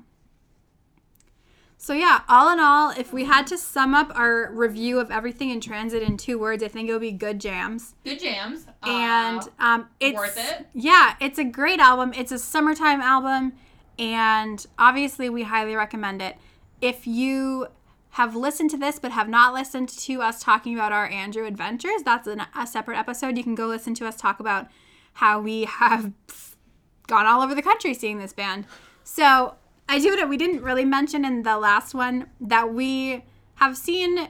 So 1.78 1.94
yeah, 1.94 2.22
all 2.28 2.52
in 2.52 2.60
all, 2.60 2.92
if 2.92 3.14
we 3.14 3.26
had 3.26 3.46
to 3.48 3.58
sum 3.58 3.94
up 3.94 4.12
our 4.16 4.52
review 4.54 5.00
of 5.00 5.12
everything 5.12 5.50
in 5.50 5.60
transit 5.60 6.02
in 6.02 6.18
two 6.18 6.40
words, 6.40 6.64
I 6.64 6.68
think 6.68 6.90
it 6.90 6.94
would 6.94 7.02
be 7.02 7.12
good 7.12 7.40
jams. 7.40 7.96
Good 8.04 8.22
jams. 8.22 8.66
And 8.82 9.42
uh, 9.42 9.64
um, 9.64 9.90
it's 10.00 10.18
worth 10.18 10.38
it. 10.38 10.68
Yeah, 10.74 11.16
it's 11.20 11.38
a 11.38 11.44
great 11.44 11.80
album. 11.80 12.14
It's 12.14 12.32
a 12.32 12.40
summertime 12.40 13.02
album 13.02 13.54
and 13.98 14.66
obviously 14.78 15.30
we 15.30 15.44
highly 15.44 15.76
recommend 15.76 16.22
it. 16.22 16.38
If 16.82 17.08
you 17.08 17.68
have 18.12 18.36
listened 18.36 18.70
to 18.72 18.78
this 18.78 19.00
but 19.00 19.12
have 19.12 19.28
not 19.28 19.54
listened 19.54 19.90
to 19.90 20.22
us 20.22 20.42
talking 20.42 20.74
about 20.74 20.92
our 20.92 21.08
Andrew 21.08 21.46
adventures, 21.46 22.02
that's 22.04 22.28
an, 22.28 22.44
a 22.58 22.66
separate 22.66 22.98
episode. 22.98 23.38
You 23.38 23.44
can 23.44 23.56
go 23.56 23.68
listen 23.68 23.94
to 23.96 24.08
us 24.08 24.16
talk 24.16 24.40
about 24.40 24.68
how 25.14 25.40
we 25.40 25.66
have 25.66 26.12
gone 27.08 27.26
all 27.26 27.42
over 27.42 27.56
the 27.56 27.62
country 27.62 27.94
seeing 27.94 28.20
this 28.20 28.34
band. 28.34 28.66
So 29.04 29.56
I 29.88 30.00
do 30.00 30.14
it. 30.14 30.30
We 30.30 30.38
didn't 30.38 30.64
really 30.64 30.86
mention 30.86 31.26
in 31.26 31.44
the 31.44 31.58
last 31.58 31.94
one 31.94 32.28
that 32.42 32.74
we 32.74 33.24
have 33.56 33.78
seen 33.78 34.30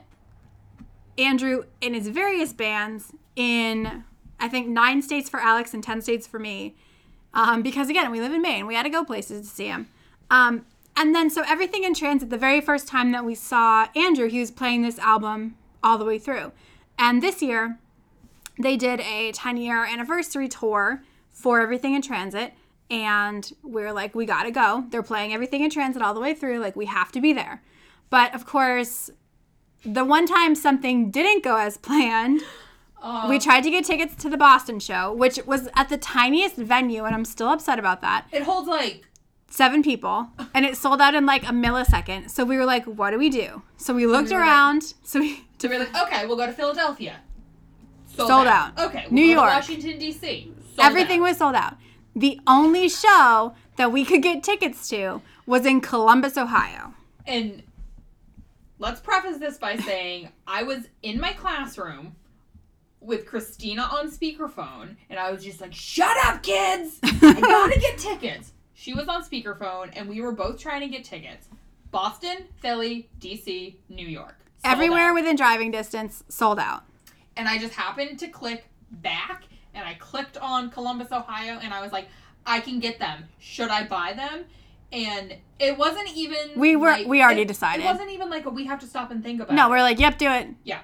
Andrew 1.18 1.64
in 1.82 1.94
his 1.94 2.08
various 2.10 2.54
bands 2.54 3.14
in 3.36 4.04
I 4.40 4.50
think 4.50 4.68
nine 4.68 5.02
states 5.02 5.30
for 5.30 5.40
Alex 5.40 5.74
and 5.74 5.84
ten 5.84 6.02
states 6.02 6.28
for 6.28 6.40
me. 6.40 6.76
Um, 7.36 7.62
because 7.62 7.90
again, 7.90 8.10
we 8.12 8.22
live 8.22 8.32
in 8.32 8.42
Maine. 8.42 8.66
We 8.66 8.76
had 8.76 8.84
to 8.84 8.90
go 8.90 9.04
places 9.04 9.48
to 9.48 9.56
see 9.56 9.68
him. 9.68 9.90
Um, 10.32 10.66
and 10.98 11.14
then, 11.14 11.30
so 11.30 11.44
everything 11.46 11.84
in 11.84 11.94
transit, 11.94 12.30
the 12.30 12.38
very 12.38 12.62
first 12.62 12.88
time 12.88 13.12
that 13.12 13.26
we 13.26 13.36
saw 13.36 13.88
Andrew, 13.96 14.30
he 14.30 14.40
was 14.40 14.50
playing 14.50 14.82
this 14.82 14.98
album 15.00 15.56
all 15.84 15.98
the 15.98 16.06
way 16.06 16.18
through. 16.18 16.54
And 16.98 17.22
this 17.22 17.42
year, 17.42 17.78
they 18.58 18.78
did 18.78 19.02
a 19.02 19.34
10 19.34 19.58
year 19.58 19.84
anniversary 19.84 20.48
tour 20.48 21.04
for 21.32 21.60
Everything 21.60 21.94
in 21.94 22.02
Transit. 22.02 22.54
And 22.90 23.52
we 23.62 23.84
are 23.84 23.92
like, 23.92 24.16
we 24.16 24.26
gotta 24.26 24.52
go. 24.52 24.86
They're 24.90 25.04
playing 25.04 25.34
Everything 25.34 25.64
in 25.64 25.70
Transit 25.70 26.02
all 26.02 26.14
the 26.14 26.22
way 26.22 26.34
through. 26.34 26.60
Like, 26.60 26.78
we 26.78 26.86
have 26.86 27.12
to 27.12 27.20
be 27.20 27.34
there. 27.34 27.62
But 28.10 28.34
of 28.34 28.46
course, 28.46 29.10
the 29.84 30.06
one 30.06 30.26
time 30.26 30.56
something 30.56 31.12
didn't 31.12 31.44
go 31.44 31.58
as 31.58 31.76
planned, 31.78 32.42
Oh. 33.02 33.30
We 33.30 33.40
tried 33.40 33.62
to 33.62 33.70
get 33.70 33.86
tickets 33.86 34.16
to 34.16 34.30
the 34.30 34.38
Boston 34.38 34.80
show, 34.80 35.14
which 35.14 35.40
was 35.46 35.70
at 35.76 35.90
the 35.90 35.98
tiniest 35.98 36.56
venue, 36.56 37.04
and 37.04 37.14
I'm 37.14 37.26
still 37.26 37.50
upset 37.50 37.78
about 37.78 38.02
that. 38.02 38.28
It 38.32 38.44
holds 38.44 38.68
like 38.68 39.04
seven 39.50 39.84
people, 39.84 40.30
and 40.54 40.66
it 40.66 40.76
sold 40.78 41.02
out 41.02 41.14
in 41.14 41.26
like 41.26 41.44
a 41.44 41.52
millisecond. 41.52 42.30
So 42.30 42.44
we 42.46 42.58
were 42.58 42.66
like, 42.66 42.86
"What 42.86 43.12
do 43.12 43.20
we 43.20 43.30
do?" 43.30 43.62
So 43.78 43.94
we 43.94 44.06
looked 44.08 44.30
we 44.30 44.36
around. 44.36 44.84
Like, 44.84 44.94
so 45.04 45.20
we, 45.20 45.46
we 45.64 45.70
were 45.70 45.80
like, 45.80 45.96
"Okay, 45.96 46.26
we'll 46.26 46.38
go 46.38 46.46
to 46.46 46.54
Philadelphia." 46.54 47.20
Sold, 48.08 48.30
sold 48.30 48.48
out. 48.48 48.80
out. 48.80 48.88
Okay, 48.88 49.04
we'll 49.06 49.14
New 49.14 49.26
York, 49.26 49.50
Washington 49.50 50.00
D.C. 50.00 50.52
Everything 50.80 51.20
out. 51.20 51.24
was 51.24 51.38
sold 51.38 51.56
out. 51.56 51.76
The 52.16 52.40
only 52.48 52.88
show 52.88 53.56
that 53.78 53.92
we 53.92 54.06
could 54.06 54.24
get 54.24 54.42
tickets 54.42 54.88
to 54.90 55.22
was 55.46 55.66
in 55.66 55.82
Columbus, 55.82 56.38
Ohio. 56.38 56.94
And 57.28 57.64
let's 58.80 59.02
preface 59.02 59.38
this 59.38 59.58
by 59.58 59.76
saying 59.76 60.30
I 60.48 60.64
was 60.64 60.88
in 61.02 61.20
my 61.20 61.34
classroom 61.34 62.16
with 63.06 63.26
Christina 63.26 63.84
on 63.84 64.10
speakerphone, 64.10 64.96
and 65.10 65.20
I 65.20 65.32
was 65.32 65.44
just 65.44 65.62
like, 65.62 65.74
"Shut 65.74 66.16
up, 66.26 66.44
kids! 66.44 67.00
I 67.04 67.40
gotta 67.40 67.80
get 67.80 67.98
tickets." 67.98 68.52
She 68.74 68.94
was 68.94 69.08
on 69.08 69.24
speakerphone, 69.24 69.92
and 69.96 70.10
we 70.10 70.22
were 70.22 70.32
both 70.32 70.60
trying 70.60 70.82
to 70.82 70.88
get 70.88 71.04
tickets. 71.04 71.48
Boston, 71.92 72.46
Philly, 72.58 73.10
DC, 73.20 73.76
New 73.90 74.08
York. 74.08 74.36
Everywhere 74.64 75.10
out. 75.10 75.16
within 75.16 75.36
driving 75.36 75.72
distance, 75.72 76.24
sold 76.28 76.60
out. 76.60 76.84
And 77.38 77.48
I 77.48 77.58
just 77.58 77.74
happened 77.74 78.20
to 78.20 78.28
click 78.28 78.66
back, 78.92 79.44
and 79.74 79.88
I 79.88 79.94
clicked 79.94 80.38
on 80.38 80.70
Columbus, 80.70 81.12
Ohio, 81.12 81.60
and 81.62 81.74
I 81.74 81.82
was 81.82 81.92
like, 81.92 82.08
"I 82.46 82.60
can 82.60 82.80
get 82.80 83.00
them. 83.00 83.26
Should 83.40 83.70
I 83.70 83.86
buy 83.86 84.14
them?" 84.14 84.46
and 84.92 85.36
it 85.60 85.78
wasn't 85.78 86.08
even 86.16 86.38
we 86.56 86.76
were 86.76 86.90
like, 86.90 87.08
we 87.08 87.22
already 87.22 87.42
it, 87.42 87.48
decided 87.48 87.84
it 87.84 87.86
wasn't 87.86 88.10
even 88.10 88.30
like 88.30 88.46
a, 88.46 88.50
we 88.50 88.66
have 88.66 88.80
to 88.80 88.88
stop 88.88 89.12
and 89.12 89.24
think 89.24 89.42
about 89.42 89.54
no 89.54 89.66
it. 89.66 89.66
No 89.66 89.70
we're 89.70 89.82
like 89.82 90.00
yep 90.00 90.18
do 90.18 90.30
it 90.30 90.48
yeah 90.64 90.80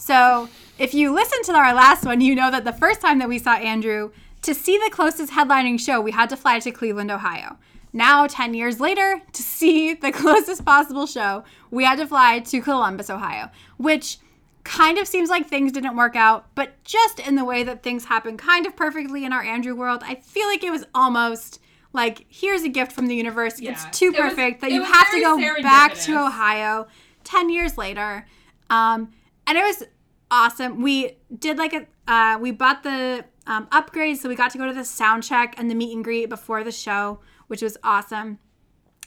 so 0.00 0.48
if 0.78 0.94
you 0.94 1.12
listened 1.12 1.44
to 1.44 1.52
our 1.52 1.74
last 1.74 2.04
one 2.04 2.20
you 2.20 2.34
know 2.34 2.50
that 2.50 2.64
the 2.64 2.72
first 2.72 3.00
time 3.00 3.18
that 3.18 3.28
we 3.28 3.38
saw 3.38 3.54
andrew 3.54 4.10
to 4.42 4.54
see 4.54 4.78
the 4.78 4.90
closest 4.90 5.32
headlining 5.32 5.78
show 5.78 6.00
we 6.00 6.10
had 6.10 6.28
to 6.28 6.36
fly 6.36 6.58
to 6.58 6.70
cleveland 6.70 7.10
ohio 7.10 7.56
now 7.92 8.26
10 8.26 8.54
years 8.54 8.80
later 8.80 9.20
to 9.32 9.42
see 9.42 9.94
the 9.94 10.12
closest 10.22 10.64
possible 10.64 11.06
show 11.06 11.44
we 11.70 11.84
had 11.84 11.98
to 11.98 12.06
fly 12.06 12.38
to 12.38 12.60
columbus 12.60 13.10
ohio 13.10 13.50
which 13.76 14.18
kind 14.64 14.98
of 14.98 15.06
seems 15.06 15.30
like 15.30 15.46
things 15.46 15.72
didn't 15.72 15.96
work 15.96 16.16
out 16.16 16.46
but 16.54 16.82
just 16.84 17.18
in 17.20 17.34
the 17.34 17.44
way 17.44 17.62
that 17.62 17.82
things 17.82 18.04
happen 18.06 18.36
kind 18.36 18.66
of 18.66 18.76
perfectly 18.76 19.24
in 19.24 19.32
our 19.32 19.42
andrew 19.42 19.74
world 19.74 20.02
i 20.04 20.14
feel 20.14 20.46
like 20.46 20.64
it 20.64 20.70
was 20.70 20.84
almost 20.94 21.60
like 21.92 22.26
here's 22.28 22.62
a 22.62 22.68
gift 22.68 22.92
from 22.92 23.06
the 23.06 23.14
universe. 23.14 23.60
Yeah. 23.60 23.72
It's 23.72 23.98
too 23.98 24.12
perfect 24.12 24.62
was, 24.62 24.70
that 24.70 24.72
you 24.72 24.84
have 24.84 25.10
to 25.10 25.20
go 25.20 25.62
back 25.62 25.94
to 25.94 26.24
Ohio 26.24 26.86
10 27.24 27.50
years 27.50 27.76
later. 27.76 28.26
Um, 28.68 29.10
and 29.46 29.58
it 29.58 29.62
was 29.62 29.84
awesome. 30.30 30.82
We 30.82 31.18
did 31.36 31.58
like 31.58 31.72
a 31.72 31.86
uh, 32.10 32.38
we 32.38 32.50
bought 32.50 32.82
the 32.82 33.24
um, 33.46 33.66
upgrades, 33.68 34.18
so 34.18 34.28
we 34.28 34.34
got 34.34 34.50
to 34.52 34.58
go 34.58 34.66
to 34.66 34.72
the 34.72 34.84
sound 34.84 35.22
check 35.22 35.54
and 35.58 35.70
the 35.70 35.74
meet 35.74 35.94
and 35.94 36.04
greet 36.04 36.28
before 36.28 36.64
the 36.64 36.72
show, 36.72 37.20
which 37.46 37.62
was 37.62 37.76
awesome. 37.82 38.38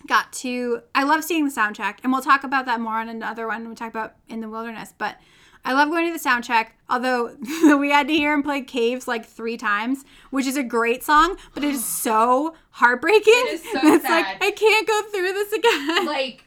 Got 0.08 0.34
to 0.34 0.82
I 0.94 1.04
love 1.04 1.24
seeing 1.24 1.46
the 1.46 1.52
sound 1.52 1.76
check, 1.76 2.00
and 2.04 2.12
we'll 2.12 2.22
talk 2.22 2.44
about 2.44 2.66
that 2.66 2.80
more 2.80 2.96
on 2.96 3.10
another 3.10 3.48
one. 3.48 3.68
We 3.70 3.76
talk 3.76 3.90
about 3.90 4.16
in 4.28 4.42
the 4.42 4.50
wilderness, 4.50 4.94
but 4.98 5.18
I 5.66 5.74
love 5.74 5.90
going 5.90 6.08
to 6.08 6.14
the 6.14 6.20
sound 6.20 6.44
check, 6.44 6.78
although 6.90 7.36
we 7.78 7.90
had 7.90 8.08
to 8.08 8.14
hear 8.14 8.34
him 8.34 8.44
play 8.44 8.62
Caves 8.62 9.08
like 9.08 9.26
three 9.26 9.56
times, 9.56 10.04
which 10.30 10.46
is 10.46 10.58
a 10.58 10.64
great 10.64 11.04
song, 11.04 11.38
but 11.54 11.64
it 11.64 11.74
is 11.74 11.86
so 12.02 12.54
heartbreaking. 12.72 13.34
It 13.34 13.54
is 13.54 13.64
so 13.64 13.80
it's 13.84 14.04
sad. 14.04 14.12
like 14.12 14.44
I 14.44 14.52
can't 14.52 14.88
go 14.88 15.02
through 15.04 15.34
this 15.34 15.54
again. 15.54 16.06
Like, 16.06 16.44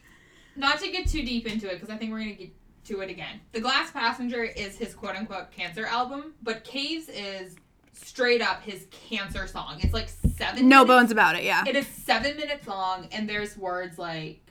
not 0.55 0.79
to 0.79 0.91
get 0.91 1.07
too 1.07 1.23
deep 1.23 1.47
into 1.47 1.67
it, 1.69 1.75
because 1.75 1.89
I 1.89 1.97
think 1.97 2.11
we're 2.11 2.19
gonna 2.19 2.33
get 2.33 2.51
to 2.87 3.01
it 3.01 3.09
again. 3.09 3.39
The 3.51 3.59
Glass 3.61 3.91
Passenger 3.91 4.43
is 4.43 4.77
his 4.77 4.93
quote 4.93 5.15
unquote 5.15 5.51
cancer 5.51 5.85
album, 5.85 6.33
but 6.43 6.63
Caves 6.63 7.09
is 7.09 7.55
straight 7.93 8.41
up 8.41 8.61
his 8.63 8.87
cancer 8.91 9.47
song. 9.47 9.79
It's 9.81 9.93
like 9.93 10.09
seven 10.37 10.67
No 10.69 10.83
minutes. 10.83 10.87
bones 10.87 11.11
about 11.11 11.35
it, 11.35 11.43
yeah. 11.43 11.63
It 11.67 11.75
is 11.75 11.87
seven 11.87 12.37
minutes 12.37 12.67
long 12.67 13.07
and 13.11 13.27
there's 13.29 13.57
words 13.57 13.97
like 13.97 14.41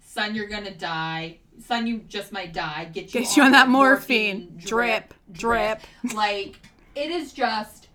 Son, 0.00 0.34
you're 0.34 0.48
gonna 0.48 0.74
die 0.74 1.38
son, 1.60 1.86
you 1.86 1.98
just 2.08 2.32
might 2.32 2.52
die. 2.52 2.88
Get 2.92 3.14
you, 3.14 3.20
Get 3.20 3.36
you 3.36 3.42
on, 3.42 3.46
on 3.46 3.52
that 3.52 3.68
morphine. 3.68 4.48
morphine. 4.50 4.58
Drip, 4.58 5.14
drip, 5.32 5.80
drip. 6.02 6.14
like, 6.14 6.56
it 6.94 7.10
is 7.10 7.32
just, 7.32 7.88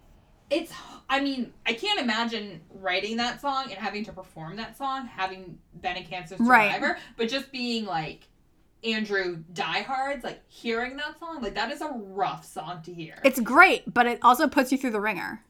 it's, 0.50 0.72
I 1.10 1.22
mean, 1.22 1.54
I 1.66 1.74
can't 1.74 2.00
imagine 2.00 2.62
writing 2.74 3.18
that 3.18 3.42
song 3.42 3.66
and 3.66 3.74
having 3.74 4.06
to 4.06 4.14
perform 4.14 4.56
that 4.58 4.78
song, 4.78 5.08
having 5.08 5.58
been 5.82 5.98
a 5.98 6.04
cancer 6.04 6.38
survivor, 6.38 6.88
right. 6.88 6.98
but 7.18 7.30
just 7.30 7.52
being 7.52 7.86
like, 7.86 8.28
Andrew 8.84 9.44
diehards, 9.54 10.24
like 10.24 10.42
hearing 10.48 10.98
that 10.98 11.20
song, 11.20 11.42
like 11.42 11.56
that 11.56 11.72
is 11.72 11.82
a 11.82 11.90
rough 11.90 12.46
song 12.46 12.82
to 12.84 12.94
hear. 12.94 13.20
It's 13.24 13.40
great, 13.40 13.94
but 13.94 14.06
it 14.06 14.20
also 14.22 14.48
puts 14.48 14.72
you 14.72 14.78
through 14.78 14.92
the 14.92 15.02
ringer. 15.02 15.42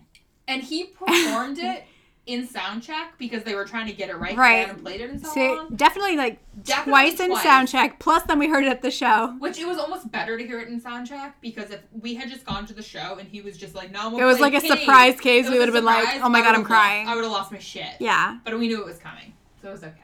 And 0.48 0.62
he 0.62 0.84
performed 1.00 1.60
it 1.60 1.86
in 2.26 2.48
soundcheck 2.48 3.10
because 3.18 3.44
they 3.44 3.54
were 3.54 3.66
trying 3.66 3.86
to 3.88 3.94
get 3.94 4.10
it 4.10 4.16
right. 4.16 4.36
Right. 4.38 4.68
Hadn't 4.68 4.82
played 4.82 5.02
it 5.02 5.10
in 5.10 5.20
so, 5.20 5.34
so 5.34 5.54
long. 5.56 5.76
Definitely 5.76 6.16
like 6.16 6.40
definitely 6.64 7.16
twice, 7.16 7.20
in 7.20 7.36
soundcheck. 7.36 8.00
Plus, 8.00 8.24
then 8.24 8.40
we 8.40 8.48
heard 8.48 8.64
it 8.64 8.70
at 8.70 8.82
the 8.82 8.92
show. 8.92 9.36
Which 9.40 9.60
it 9.60 9.68
was 9.68 9.78
almost 9.78 10.12
better 10.12 10.38
to 10.38 10.46
hear 10.46 10.60
it 10.60 10.70
in 10.70 10.80
soundcheck 10.80 11.34
because 11.42 11.72
if 11.72 11.82
we 12.00 12.16
had 12.16 12.30
just 12.30 12.46
gone 12.46 12.66
to 12.68 12.74
the 12.74 12.84
show 12.84 13.18
and 13.20 13.28
he 13.28 13.42
was 13.42 13.58
just 13.58 13.76
like, 13.76 13.92
"No, 13.92 14.18
it 14.18 14.24
was 14.24 14.40
like 14.40 14.54
a 14.54 14.62
surprise 14.62 15.20
case." 15.20 15.50
We 15.50 15.60
would 15.60 15.68
have 15.68 15.76
been 15.76 15.86
like, 15.86 16.22
"Oh 16.22 16.30
my 16.30 16.42
god, 16.42 16.56
I'm 16.56 16.64
crying." 16.64 17.06
Lost, 17.06 17.14
I 17.14 17.16
would 17.16 17.24
have 17.26 17.34
lost 17.34 17.52
my 17.52 17.60
shit. 17.60 17.96
Yeah. 18.00 18.38
But 18.46 18.58
we 18.58 18.68
knew 18.68 18.80
it 18.80 18.86
was 18.86 19.00
coming, 19.00 19.34
so 19.62 19.70
it 19.70 19.72
was 19.72 19.84
okay. 19.84 20.00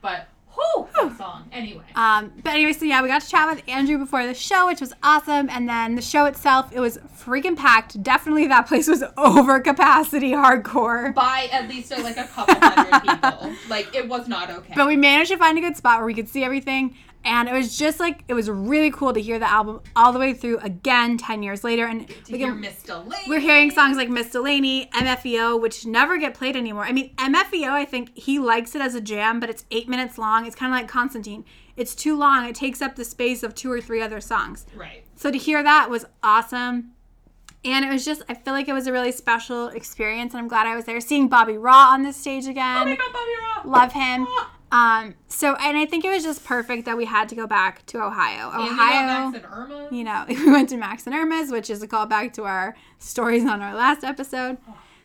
But 0.00 0.28
Whew, 0.54 0.88
that 0.94 1.16
song. 1.18 1.48
Anyway. 1.52 1.84
Um, 1.94 2.32
but 2.42 2.54
anyway, 2.54 2.72
so 2.72 2.84
yeah, 2.84 3.02
we 3.02 3.08
got 3.08 3.22
to 3.22 3.28
chat 3.28 3.54
with 3.54 3.68
Andrew 3.68 3.98
before 3.98 4.26
the 4.26 4.34
show, 4.34 4.66
which 4.66 4.80
was 4.80 4.92
awesome. 5.02 5.48
And 5.50 5.68
then 5.68 5.94
the 5.94 6.02
show 6.02 6.26
itself, 6.26 6.70
it 6.72 6.80
was 6.80 6.98
freaking 7.18 7.56
packed. 7.56 8.02
Definitely 8.02 8.46
that 8.48 8.66
place 8.66 8.88
was 8.88 9.02
over 9.16 9.60
capacity 9.60 10.32
hardcore. 10.32 11.14
By 11.14 11.48
at 11.52 11.68
least 11.68 11.92
uh, 11.92 12.02
like 12.02 12.16
a 12.16 12.24
couple 12.24 12.54
hundred 12.58 13.02
people. 13.02 13.54
Like 13.68 13.94
it 13.94 14.08
was 14.08 14.28
not 14.28 14.50
okay. 14.50 14.74
But 14.76 14.86
we 14.86 14.96
managed 14.96 15.30
to 15.30 15.36
find 15.36 15.56
a 15.56 15.60
good 15.60 15.76
spot 15.76 15.98
where 15.98 16.06
we 16.06 16.14
could 16.14 16.28
see 16.28 16.44
everything 16.44 16.96
and 17.24 17.48
it 17.48 17.52
was 17.52 17.76
just 17.76 17.98
like 18.00 18.22
it 18.28 18.34
was 18.34 18.50
really 18.50 18.90
cool 18.90 19.12
to 19.12 19.20
hear 19.20 19.38
the 19.38 19.50
album 19.50 19.80
all 19.96 20.12
the 20.12 20.18
way 20.18 20.34
through 20.34 20.58
again 20.58 21.16
10 21.16 21.42
years 21.42 21.64
later 21.64 21.86
and 21.86 22.06
to 22.26 22.36
hear 22.36 22.54
Miss 22.54 22.82
Delaney. 22.82 23.24
we're 23.26 23.40
hearing 23.40 23.70
songs 23.70 23.96
like 23.96 24.08
Miss 24.08 24.30
Delaney, 24.30 24.88
MFEO, 24.94 25.60
which 25.60 25.86
never 25.86 26.18
get 26.18 26.34
played 26.34 26.56
anymore. 26.56 26.84
I 26.84 26.92
mean, 26.92 27.14
MFEO, 27.16 27.70
I 27.70 27.84
think 27.84 28.16
he 28.16 28.38
likes 28.38 28.74
it 28.74 28.82
as 28.82 28.94
a 28.94 29.00
jam, 29.00 29.40
but 29.40 29.48
it's 29.50 29.64
eight 29.70 29.88
minutes 29.88 30.18
long. 30.18 30.46
It's 30.46 30.56
kind 30.56 30.72
of 30.72 30.78
like 30.78 30.88
Konstantine. 30.88 31.44
It's 31.76 31.94
too 31.94 32.16
long. 32.16 32.46
It 32.46 32.54
takes 32.54 32.80
up 32.80 32.96
the 32.96 33.04
space 33.04 33.42
of 33.42 33.54
two 33.54 33.70
or 33.70 33.80
three 33.80 34.00
other 34.00 34.20
songs. 34.20 34.66
Right. 34.76 35.04
So 35.16 35.30
to 35.30 35.38
hear 35.38 35.62
that 35.62 35.90
was 35.90 36.04
awesome. 36.22 36.92
And 37.64 37.82
it 37.84 37.88
was 37.88 38.04
just, 38.04 38.22
I 38.28 38.34
feel 38.34 38.52
like 38.52 38.68
it 38.68 38.74
was 38.74 38.86
a 38.86 38.92
really 38.92 39.10
special 39.10 39.68
experience, 39.68 40.34
and 40.34 40.40
I'm 40.42 40.48
glad 40.48 40.66
I 40.66 40.76
was 40.76 40.84
there. 40.84 41.00
Seeing 41.00 41.28
Bobby 41.28 41.56
Raw 41.56 41.92
on 41.92 42.02
this 42.02 42.16
stage 42.18 42.46
again. 42.46 42.82
Oh 42.82 42.84
my 42.84 42.96
God, 42.96 43.12
Bobby 43.12 43.30
Raw. 43.40 43.70
Love 43.72 43.92
him. 43.92 44.26
Um, 44.72 45.14
so, 45.28 45.54
and 45.54 45.76
I 45.78 45.86
think 45.86 46.04
it 46.04 46.10
was 46.10 46.24
just 46.24 46.44
perfect 46.44 46.84
that 46.86 46.96
we 46.96 47.04
had 47.04 47.28
to 47.28 47.34
go 47.36 47.46
back 47.46 47.86
to 47.86 48.02
Ohio. 48.02 48.50
And 48.52 48.62
Ohio, 48.72 49.88
you 49.92 50.02
know, 50.02 50.24
we 50.28 50.50
went 50.50 50.68
to 50.70 50.76
Max 50.76 51.06
and 51.06 51.14
Erma's, 51.14 51.50
which 51.52 51.70
is 51.70 51.82
a 51.82 51.88
callback 51.88 52.32
to 52.34 52.44
our 52.44 52.74
stories 52.98 53.44
on 53.44 53.60
our 53.62 53.74
last 53.74 54.02
episode. 54.02 54.58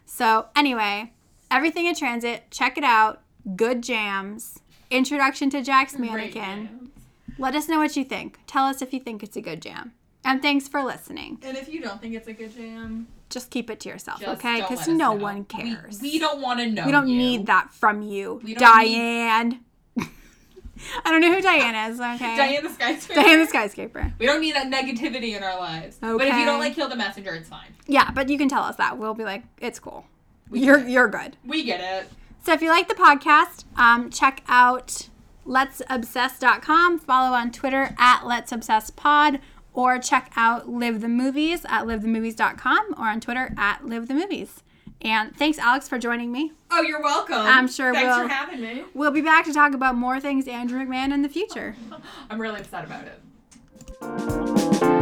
So, 0.05 0.47
anyway, 0.55 1.13
everything 1.51 1.85
in 1.85 1.93
transit, 1.95 2.49
check 2.49 2.77
it 2.77 2.83
out. 2.83 3.21
Good 3.55 3.83
jams. 3.83 4.59
Introduction 4.89 5.49
to 5.51 5.61
Jack's 5.61 5.99
Mannequin. 5.99 6.89
Let 7.37 7.55
us 7.55 7.69
know 7.69 7.77
what 7.77 7.95
you 7.95 8.03
think. 8.03 8.39
Tell 8.47 8.65
us 8.65 8.81
if 8.81 8.91
you 8.91 8.99
think 8.99 9.21
it's 9.21 9.37
a 9.37 9.41
good 9.41 9.61
jam. 9.61 9.93
And 10.25 10.41
thanks 10.41 10.67
for 10.67 10.83
listening. 10.83 11.39
And 11.43 11.57
if 11.57 11.69
you 11.69 11.81
don't 11.81 12.01
think 12.01 12.13
it's 12.13 12.27
a 12.27 12.33
good 12.33 12.55
jam, 12.55 13.07
just 13.29 13.49
keep 13.49 13.69
it 13.69 13.79
to 13.81 13.89
yourself, 13.89 14.19
just 14.19 14.39
okay? 14.39 14.61
Because 14.61 14.87
no 14.87 14.95
know. 14.95 15.13
one 15.13 15.45
cares. 15.45 16.01
We, 16.01 16.11
we 16.11 16.19
don't 16.19 16.41
want 16.41 16.59
to 16.59 16.67
know. 16.67 16.85
We 16.85 16.91
don't 16.91 17.07
you. 17.07 17.17
need 17.17 17.45
that 17.45 17.73
from 17.73 18.01
you, 18.01 18.41
Diane. 18.57 19.59
Need... 19.95 20.07
I 21.05 21.11
don't 21.11 21.21
know 21.21 21.33
who 21.33 21.41
Diane 21.41 21.91
is. 21.91 21.99
Okay. 22.19 22.35
Diane 22.35 22.63
the 22.63 22.69
skyscraper. 22.69 23.21
Diane 23.21 23.39
the 23.39 23.47
skyscraper. 23.47 24.13
We 24.19 24.25
don't 24.25 24.41
need 24.41 24.55
that 24.55 24.67
negativity 24.67 25.35
in 25.35 25.43
our 25.43 25.57
lives. 25.57 25.97
Okay. 26.03 26.17
But 26.17 26.27
if 26.27 26.37
you 26.37 26.45
don't 26.45 26.59
like 26.59 26.75
Kill 26.75 26.89
the 26.89 26.95
Messenger, 26.95 27.35
it's 27.35 27.49
fine. 27.49 27.75
Yeah, 27.87 28.11
but 28.11 28.29
you 28.29 28.37
can 28.37 28.49
tell 28.49 28.63
us 28.63 28.75
that. 28.77 28.97
We'll 28.97 29.13
be 29.13 29.23
like, 29.23 29.43
it's 29.59 29.79
cool. 29.79 30.05
We 30.49 30.61
you're 30.61 30.85
you're 30.87 31.07
good. 31.07 31.37
We 31.45 31.63
get 31.63 31.81
it. 31.81 32.09
So 32.43 32.53
if 32.53 32.61
you 32.61 32.69
like 32.69 32.87
the 32.87 32.95
podcast, 32.95 33.65
um, 33.77 34.09
check 34.09 34.43
out 34.47 35.09
let'sobsess.com. 35.45 36.99
Follow 36.99 37.35
on 37.35 37.51
Twitter 37.51 37.95
at 37.97 38.25
let's 38.25 38.51
obsess 38.51 38.89
pod 38.89 39.39
or 39.79 39.97
check 39.97 40.29
out 40.35 40.67
Live 40.67 40.99
the 40.99 41.07
Movies 41.07 41.63
at 41.63 41.85
livethemovies.com 41.85 42.95
or 42.97 43.07
on 43.07 43.21
Twitter 43.21 43.53
at 43.57 43.85
Live 43.85 44.09
the 44.09 44.13
Movies. 44.13 44.61
And 45.01 45.33
thanks, 45.37 45.57
Alex, 45.57 45.87
for 45.87 45.97
joining 45.97 46.33
me. 46.33 46.51
Oh, 46.69 46.81
you're 46.81 47.01
welcome. 47.01 47.37
I'm 47.37 47.69
sure 47.69 47.93
Thanks 47.93 48.13
we'll, 48.13 48.27
for 48.27 48.27
having 48.27 48.59
me. 48.59 48.83
We'll 48.93 49.11
be 49.11 49.21
back 49.21 49.45
to 49.45 49.53
talk 49.53 49.73
about 49.73 49.95
more 49.95 50.19
things 50.19 50.49
Andrew 50.49 50.85
McMahon 50.85 51.13
in 51.13 51.21
the 51.21 51.29
future. 51.29 51.77
I'm 52.29 52.41
really 52.41 52.59
upset 52.59 52.83
about 52.83 53.05
it. 53.05 54.98